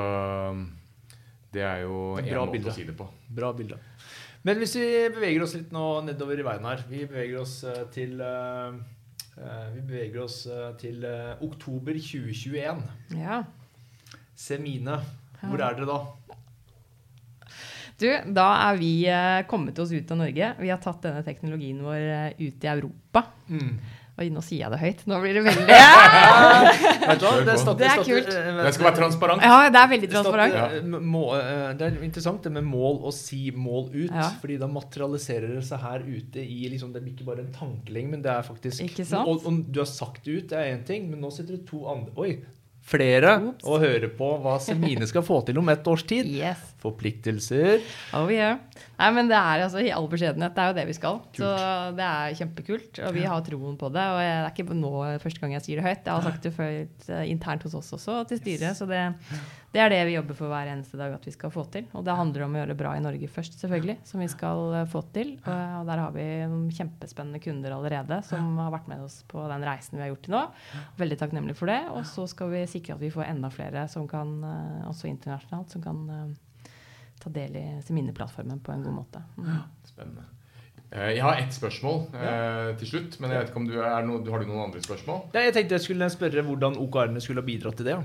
um, 0.51 0.65
det 1.55 1.63
er 1.65 1.81
jo 1.87 2.15
bra 2.19 2.43
måte 2.45 2.57
bilde. 2.57 2.69
å 2.69 2.75
si 2.75 2.83
det 2.87 2.95
på. 2.99 3.07
Bra 3.39 3.53
bilde. 3.55 3.79
Men 4.43 4.55
hvis 4.61 4.75
vi 4.79 4.85
beveger 5.15 5.43
oss 5.43 5.55
litt 5.57 5.71
nå 5.75 5.87
nedover 6.07 6.39
i 6.39 6.43
veien 6.47 6.63
her 6.63 6.83
Vi 6.87 7.01
beveger 7.09 7.41
oss 7.41 7.57
eh, 7.67 7.81
til 7.91 8.21
eh, 8.23 8.77
Vi 9.73 9.81
beveger 9.87 10.23
oss 10.25 10.41
eh, 10.51 10.71
til 10.81 11.03
eh, 11.07 11.39
oktober 11.45 11.95
2021. 11.95 12.81
Ja. 13.19 13.43
Semine. 14.35 14.99
Hvor 15.39 15.61
er 15.63 15.77
dere 15.77 15.87
da? 15.87 15.99
Du, 17.99 18.07
da 18.35 18.47
er 18.69 18.79
vi 18.79 18.91
eh, 19.11 19.41
kommet 19.47 19.79
oss 19.79 19.91
ut 19.91 20.11
av 20.11 20.21
Norge. 20.21 20.53
Vi 20.59 20.71
har 20.71 20.79
tatt 20.83 21.03
denne 21.03 21.23
teknologien 21.27 21.81
vår 21.83 21.99
eh, 21.99 22.37
ut 22.39 22.67
i 22.67 22.71
Europa. 22.71 23.25
Oi, 24.19 24.25
nå 24.35 24.41
sier 24.43 24.65
jeg 24.65 24.71
det 24.73 24.79
høyt. 24.81 25.01
Nå 25.07 25.17
blir 25.23 25.37
det 25.37 25.43
veldig 25.47 25.65
Vet 25.69 27.21
du 27.21 27.25
hva? 27.25 27.31
Det, 27.47 27.55
på. 27.63 27.73
Det 27.79 27.87
er 27.87 28.01
kult. 28.03 28.29
eh, 28.35 28.59
Det 28.65 28.73
skal 28.75 28.87
være 28.89 28.97
transparent. 28.99 29.45
Ja, 29.45 29.59
det 29.71 29.79
er 29.79 29.91
veldig 29.93 30.09
transparent. 30.11 30.57
eh, 30.59 30.99
må- 30.99 31.31
eh, 31.37 31.73
Det 31.79 31.87
er 31.87 32.03
interessant 32.03 32.43
det 32.43 32.51
med 32.51 32.63
mål 32.67 32.99
å 33.07 33.13
si 33.15 33.51
mål 33.55 33.89
ut. 33.93 34.11
Ja. 34.11 34.29
Fordi 34.41 34.59
da 34.59 34.67
materialiserer 34.67 35.55
det 35.55 35.63
seg 35.69 35.79
her 35.79 35.99
ute 36.05 36.43
i 36.43 36.67
liksom, 36.69 36.91
Det 36.93 37.01
blir 37.03 37.15
ikke 37.15 37.25
bare 37.31 37.45
en 37.45 37.53
tankeling, 37.55 38.09
men 38.11 38.21
det 38.21 38.31
er 38.31 38.41
faktisk 38.43 38.81
Ikke 38.83 39.05
sant? 39.07 39.27
Og, 39.27 39.45
og 39.47 39.63
du 39.71 39.79
har 39.79 39.87
sagt 39.89 40.23
det 40.25 40.31
ut, 40.43 40.47
det 40.49 40.57
er 40.59 40.75
én 40.75 40.83
ting, 40.85 41.09
men 41.09 41.21
nå 41.21 41.31
sitter 41.31 41.55
det 41.57 41.65
to 41.67 41.85
andre 41.87 42.11
Oi! 42.17 42.39
Flere 42.89 43.35
Oops. 43.43 43.65
og 43.67 43.81
hører 43.83 44.09
på 44.17 44.27
hva 44.41 44.55
Semine 44.63 45.05
skal 45.05 45.21
få 45.21 45.41
til 45.45 45.57
om 45.59 45.67
et 45.69 45.85
års 45.91 46.01
tid. 46.09 46.25
Yes. 46.25 46.57
Forpliktelser. 46.79 47.83
Oh 48.15 48.29
yeah. 48.31 48.59
Nei, 48.99 49.09
men 49.15 49.29
det 49.31 49.37
er 49.37 49.65
altså 49.65 49.81
i 49.83 49.91
all 49.95 50.07
beskjedenhet, 50.11 50.55
det 50.55 50.63
er 50.63 50.71
jo 50.71 50.77
det 50.77 50.87
vi 50.89 50.95
skal. 50.97 51.21
Kult. 51.27 51.41
Så 51.41 51.51
det 51.97 52.07
er 52.07 52.35
kjempekult, 52.39 52.99
og 53.03 53.15
vi 53.15 53.23
har 53.27 53.45
troen 53.45 53.77
på 53.79 53.91
det. 53.95 54.05
Og 54.15 54.19
jeg, 54.23 54.35
det 54.39 54.49
er 54.49 54.55
ikke 54.55 54.79
nå 54.79 54.91
første 55.23 55.43
gang 55.43 55.55
jeg 55.55 55.65
sier 55.65 55.79
det 55.79 55.87
høyt. 55.87 56.03
Jeg 56.03 56.13
har 56.13 56.27
sagt 56.27 56.47
det 56.47 56.53
før 56.55 56.75
eh, 56.79 57.23
internt 57.31 57.65
hos 57.67 57.77
oss 57.79 57.93
også, 57.97 58.21
til 58.31 58.41
styret. 58.41 58.79
Så 58.79 58.87
det, 58.89 59.01
det 59.75 59.83
er 59.83 59.93
det 59.93 60.01
vi 60.09 60.15
jobber 60.15 60.37
for 60.39 60.51
hver 60.51 60.71
eneste 60.71 60.99
dag 60.99 61.13
at 61.15 61.27
vi 61.27 61.35
skal 61.35 61.53
få 61.53 61.63
til. 61.71 61.87
Og 61.93 62.03
det 62.07 62.17
handler 62.19 62.45
om 62.47 62.55
å 62.55 62.61
gjøre 62.61 62.73
det 62.73 62.79
bra 62.79 62.95
i 62.97 63.03
Norge 63.03 63.31
først, 63.31 63.59
selvfølgelig, 63.61 63.97
som 64.07 64.23
vi 64.23 64.29
skal 64.31 64.63
eh, 64.81 64.89
få 64.91 65.03
til. 65.15 65.35
Og, 65.43 65.63
og 65.81 65.91
der 65.91 66.03
har 66.03 66.15
vi 66.15 66.27
kjempespennende 66.79 67.43
kunder 67.43 67.75
allerede 67.75 68.21
som 68.27 68.55
har 68.63 68.75
vært 68.75 68.91
med 68.91 69.03
oss 69.07 69.21
på 69.29 69.43
den 69.51 69.67
reisen 69.67 69.99
vi 69.99 70.05
har 70.05 70.13
gjort 70.13 70.25
til 70.27 70.35
nå. 70.35 70.43
Veldig 70.99 71.19
takknemlig 71.23 71.55
for 71.59 71.71
det. 71.71 71.81
Og 71.93 72.03
så 72.07 72.27
skal 72.31 72.51
vi 72.55 72.67
sikre 72.71 72.95
at 72.95 73.03
vi 73.03 73.11
får 73.13 73.27
enda 73.27 73.51
flere 73.53 73.87
som 73.91 74.07
kan, 74.09 74.37
eh, 74.43 74.85
også 74.89 75.11
internasjonalt, 75.11 75.75
som 75.75 75.83
kan 75.83 76.05
eh, 76.13 76.29
ta 77.19 77.29
del 77.35 77.55
i 77.59 77.63
Semine-plattformen 77.85 78.59
på 78.63 78.71
en 78.73 78.83
god 78.85 78.95
måte. 79.01 79.21
Mm. 79.37 79.57
Spennende. 79.87 80.23
Eh, 80.91 81.11
Jeg 81.17 81.21
har 81.21 81.37
ett 81.41 81.53
spørsmål 81.53 81.99
eh, 82.17 82.71
til 82.79 82.87
slutt, 82.93 83.19
men 83.21 83.31
jeg 83.31 83.39
vet 83.43 83.51
ikke 83.51 83.61
om 83.61 83.67
du 83.69 83.77
er 83.81 84.05
no, 84.07 84.17
har 84.31 84.39
du 84.41 84.49
noen 84.49 84.63
andre 84.69 84.81
spørsmål? 84.81 85.21
Ja, 85.35 85.43
jeg 85.45 85.53
tenkte 85.53 85.77
jeg 85.77 85.85
skulle 85.85 86.09
spørre 86.09 86.45
hvordan 86.47 86.79
OKR-ene 86.81 87.21
skulle 87.21 87.43
ha 87.43 87.45
bidratt 87.45 87.77
til 87.77 87.91
det. 87.91 87.99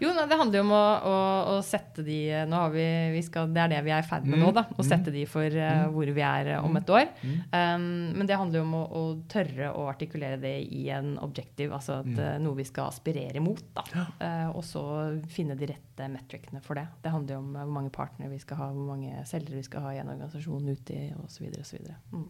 Jo, 0.00 0.12
det 0.16 0.36
handler 0.38 0.60
jo 0.60 0.64
om 0.64 0.72
å, 0.72 0.84
å, 1.04 1.16
å 1.52 1.56
sette 1.64 2.04
de 2.06 2.18
nå 2.48 2.56
har 2.56 2.72
vi, 2.72 2.86
vi 3.12 3.20
skal, 3.24 3.50
Det 3.52 3.60
er 3.64 3.72
det 3.74 3.80
vi 3.84 3.92
er 3.92 4.04
i 4.04 4.08
ferd 4.08 4.28
med 4.28 4.40
nå, 4.40 4.50
da. 4.56 4.64
Å 4.72 4.86
sette 4.86 5.12
de 5.12 5.26
for 5.28 5.44
uh, 5.44 5.90
hvor 5.92 6.08
vi 6.16 6.24
er 6.24 6.54
eh, 6.54 6.64
om 6.64 6.78
et 6.80 6.92
år. 6.94 7.10
Um, 7.52 7.84
men 8.16 8.28
det 8.28 8.38
handler 8.40 8.62
jo 8.62 8.66
om 8.66 8.76
å, 8.78 8.82
å 8.96 9.02
tørre 9.30 9.70
å 9.76 9.86
artikulere 9.90 10.40
det 10.40 10.54
i 10.64 10.86
en 10.94 11.14
objektiv, 11.20 11.74
altså 11.76 12.00
at, 12.00 12.10
eh, 12.16 12.38
noe 12.42 12.56
vi 12.58 12.66
skal 12.68 12.88
aspirere 12.90 13.42
mot. 13.44 13.62
da. 13.76 13.84
uh, 14.22 14.48
og 14.54 14.64
så 14.66 14.84
finne 15.30 15.56
de 15.58 15.68
rette 15.70 16.08
metricene 16.10 16.62
for 16.64 16.80
det. 16.80 16.86
Det 17.02 17.12
handler 17.12 17.36
jo 17.36 17.42
om 17.44 17.54
eh, 17.54 17.64
hvor 17.66 17.76
mange 17.76 17.94
partnere 17.94 18.32
vi 18.32 18.40
skal 18.42 18.62
ha, 18.62 18.70
hvor 18.74 18.90
mange 18.94 19.24
selgere 19.28 19.60
vi 19.60 19.66
skal 19.66 19.86
ha 19.86 19.94
i 19.94 20.00
en 20.02 20.12
organisasjon 20.12 20.68
uti 20.70 21.00
osv. 21.20 21.50
osv. 21.60 21.90
Mm. 22.12 22.28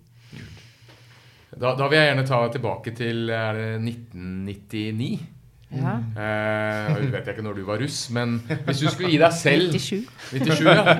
Da, 1.50 1.74
da 1.74 1.86
vil 1.90 1.98
jeg 1.98 2.10
gjerne 2.12 2.26
ta 2.28 2.40
tilbake 2.54 2.94
til 2.98 3.30
er 3.34 3.58
det 3.58 3.70
1999. 3.82 5.39
Ja. 5.70 5.92
Eh, 6.18 6.96
vet 7.12 7.26
jeg 7.28 7.34
ikke 7.36 7.44
når 7.46 7.60
du 7.60 7.62
var 7.68 7.78
russ, 7.78 7.98
men 8.10 8.38
hvis 8.66 8.80
du 8.82 8.88
skulle 8.90 9.10
gi 9.12 9.20
deg 9.22 9.32
selv 9.38 9.76
97. 9.76 10.08
97, 10.32 10.66
ja. 10.66 10.96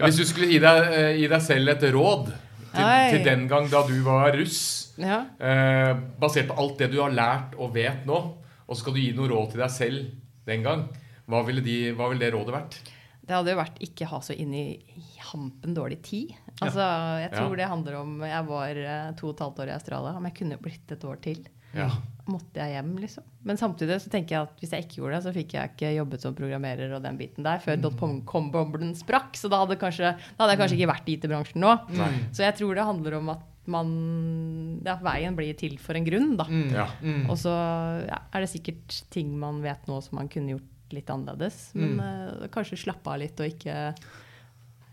Hvis 0.00 0.16
du 0.16 0.24
skulle 0.30 0.48
gi 0.48 0.60
deg, 0.64 0.80
eh, 0.96 1.10
gi 1.20 1.26
deg 1.28 1.42
selv 1.44 1.68
et 1.74 1.84
råd 1.92 2.30
til, 2.74 2.88
til 3.12 3.24
den 3.26 3.44
gang 3.50 3.68
da 3.72 3.82
du 3.86 3.94
var 4.06 4.32
russ, 4.38 4.62
Ja. 4.96 5.24
eh, 5.38 5.92
basert 6.22 6.48
på 6.48 6.56
alt 6.58 6.78
det 6.80 6.88
du 6.94 7.00
har 7.02 7.12
lært 7.12 7.52
og 7.58 7.74
vet 7.76 8.06
nå, 8.08 8.16
og 8.64 8.72
så 8.76 8.80
skal 8.80 8.96
du 8.96 9.00
gi 9.02 9.12
noe 9.12 9.28
råd 9.28 9.50
til 9.52 9.60
deg 9.60 9.70
selv 9.74 10.10
den 10.48 10.62
gang, 10.64 10.86
hva 11.28 11.42
ville, 11.44 11.60
de, 11.64 11.76
hva 11.96 12.08
ville 12.10 12.24
det 12.24 12.32
rådet 12.34 12.54
vært? 12.56 12.78
Det 13.24 13.32
hadde 13.32 13.52
jo 13.54 13.56
vært 13.60 13.78
ikke 13.80 14.06
ha 14.10 14.18
så 14.20 14.34
inn 14.36 14.52
i 14.52 14.64
hampen 15.32 15.72
dårlig 15.76 16.00
tid. 16.04 16.32
Altså, 16.60 16.84
Jeg 17.24 17.30
tror 17.32 17.54
Ja. 17.56 17.60
det 17.62 17.68
handler 17.70 17.94
om 18.00 18.20
Jeg 18.20 18.44
var 18.46 18.68
eh, 18.76 19.12
to 19.16 19.28
og 19.28 19.34
et 19.34 19.40
halvt 19.40 19.60
år 19.64 19.68
i 19.70 19.76
Australia. 19.76 20.12
Om 20.16 20.24
jeg 20.28 20.34
kunne 20.34 20.58
blitt 20.60 20.92
et 20.92 21.04
år 21.08 21.16
til. 21.24 21.40
Ja. 21.76 21.88
Måtte 22.24 22.56
jeg 22.56 22.72
hjem, 22.78 22.92
liksom. 23.02 23.24
Men 23.44 23.58
samtidig 23.60 23.98
så 24.00 24.08
tenker 24.12 24.32
jeg 24.38 24.46
at 24.46 24.60
hvis 24.62 24.70
jeg 24.72 24.84
ikke 24.86 25.00
gjorde 25.02 25.18
det, 25.18 25.24
så 25.26 25.32
fikk 25.34 25.56
jeg 25.58 25.72
ikke 25.74 25.90
jobbet 25.98 26.22
som 26.24 26.36
programmerer 26.38 26.94
og 26.96 27.02
den 27.04 27.18
biten 27.20 27.44
der 27.44 27.60
før 27.60 27.76
dotcom-boblen 27.82 28.94
sprakk. 28.96 29.36
Så 29.36 29.50
da 29.52 29.60
hadde, 29.60 29.76
kanskje, 29.80 30.14
da 30.16 30.44
hadde 30.46 30.54
jeg 30.54 30.62
kanskje 30.62 30.78
ikke 30.78 30.92
vært 30.94 31.10
i 31.10 31.16
IT-bransjen 31.18 31.60
nå. 31.60 31.74
Nei. 31.98 32.08
Så 32.32 32.46
jeg 32.46 32.56
tror 32.60 32.78
det 32.78 32.86
handler 32.88 33.18
om 33.20 33.34
at 33.34 33.50
man 33.64 33.92
Ja, 34.84 34.98
veien 35.00 35.36
blir 35.36 35.54
til 35.56 35.78
for 35.80 35.96
en 35.96 36.04
grunn, 36.04 36.34
da. 36.40 36.48
Ja. 36.72 36.88
Mm. 37.04 37.28
Og 37.32 37.38
så 37.40 37.52
ja, 38.08 38.18
er 38.32 38.44
det 38.44 38.50
sikkert 38.52 38.98
ting 39.12 39.30
man 39.40 39.62
vet 39.64 39.86
nå 39.88 40.00
som 40.04 40.18
man 40.20 40.28
kunne 40.32 40.56
gjort 40.56 40.96
litt 40.96 41.08
annerledes. 41.12 41.70
Men 41.76 42.00
eh, 42.00 42.48
kanskje 42.52 42.80
slappe 42.86 43.12
av 43.12 43.20
litt 43.20 43.40
og 43.40 43.52
ikke 43.52 43.94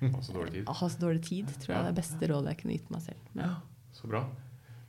Altså 0.02 0.34
dårlig 0.34 0.54
tid. 0.56 0.70
ha 0.72 0.88
så 0.90 0.98
dårlig 0.98 1.22
tid. 1.28 1.50
Tror 1.62 1.76
jeg 1.76 1.80
er 1.84 1.92
det 1.92 2.00
beste 2.00 2.28
rådet 2.32 2.56
jeg 2.56 2.62
kunne 2.64 2.78
gitt 2.78 2.88
meg 2.94 3.04
selv. 3.06 3.28
Ja. 3.38 3.52
Så 3.94 4.08
bra. 4.10 4.24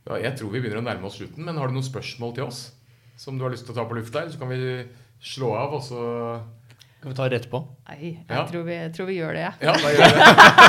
Ja, 0.09 0.17
jeg 0.19 0.35
tror 0.39 0.51
vi 0.51 0.61
begynner 0.63 0.81
å 0.83 0.87
nærme 0.87 1.07
oss 1.07 1.19
slutten, 1.21 1.45
men 1.47 1.59
har 1.61 1.71
du 1.71 1.77
noen 1.77 1.87
spørsmål 1.87 2.35
til 2.35 2.49
oss 2.49 2.65
som 3.23 3.37
du 3.39 3.45
har 3.45 3.53
lyst 3.55 3.67
til 3.69 3.75
å 3.75 3.77
ta 3.79 3.85
på 3.87 3.95
lufta, 3.95 4.23
eller 4.25 4.33
så 4.35 4.41
kan 4.41 4.51
vi 4.51 4.59
slå 5.23 5.53
av, 5.55 5.77
og 5.79 5.83
så 5.87 6.01
Kan 7.03 7.13
vi 7.13 7.17
ta 7.19 7.29
det 7.29 7.37
rett 7.37 7.47
på? 7.51 7.61
Nei, 7.89 7.99
jeg 8.01 8.27
Ja. 8.31 8.43
tror, 8.47 8.63
vi, 8.67 8.77
tror 8.95 9.07
vi 9.07 9.17
gjør 9.21 9.33
det, 9.35 9.41
jeg. 9.43 9.55
Ja, 9.67 9.73
da 9.75 9.89
gjør 9.91 10.13
det. 10.17 10.27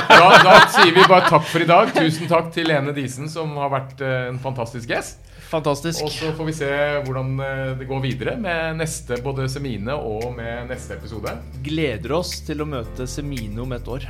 Da, 0.09 0.29
da 0.43 0.53
sier 0.73 0.93
vi 0.95 1.03
bare 1.09 1.27
takk 1.29 1.43
for 1.45 1.61
i 1.61 1.67
dag. 1.69 1.91
Tusen 1.93 2.29
takk 2.29 2.47
til 2.55 2.65
Lene 2.69 2.93
Disen, 2.93 3.29
som 3.29 3.53
har 3.61 3.69
vært 3.73 4.01
eh, 4.01 4.29
en 4.31 4.39
fantastisk 4.41 4.89
gjest. 4.89 5.19
Fantastisk. 5.51 6.01
Og 6.01 6.09
så 6.09 6.31
får 6.33 6.45
vi 6.49 6.55
se 6.57 6.69
hvordan 7.05 7.33
eh, 7.45 7.73
det 7.77 7.85
går 7.89 8.01
videre 8.01 8.33
med 8.41 8.79
neste 8.81 9.19
både 9.21 9.45
Semine 9.49 9.93
og 9.93 10.31
med 10.37 10.69
neste 10.73 10.97
episode. 10.97 11.35
Gleder 11.65 12.15
oss 12.17 12.39
til 12.47 12.61
å 12.65 12.69
møte 12.69 13.05
Semine 13.09 13.61
om 13.61 13.77
et 13.77 13.85
år. 13.93 14.09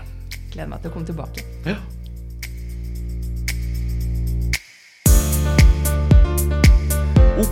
Gleder 0.53 0.71
meg 0.71 0.79
til 0.83 0.91
å 0.91 0.95
komme 0.95 1.11
tilbake. 1.11 1.43
Ja. 1.67 1.75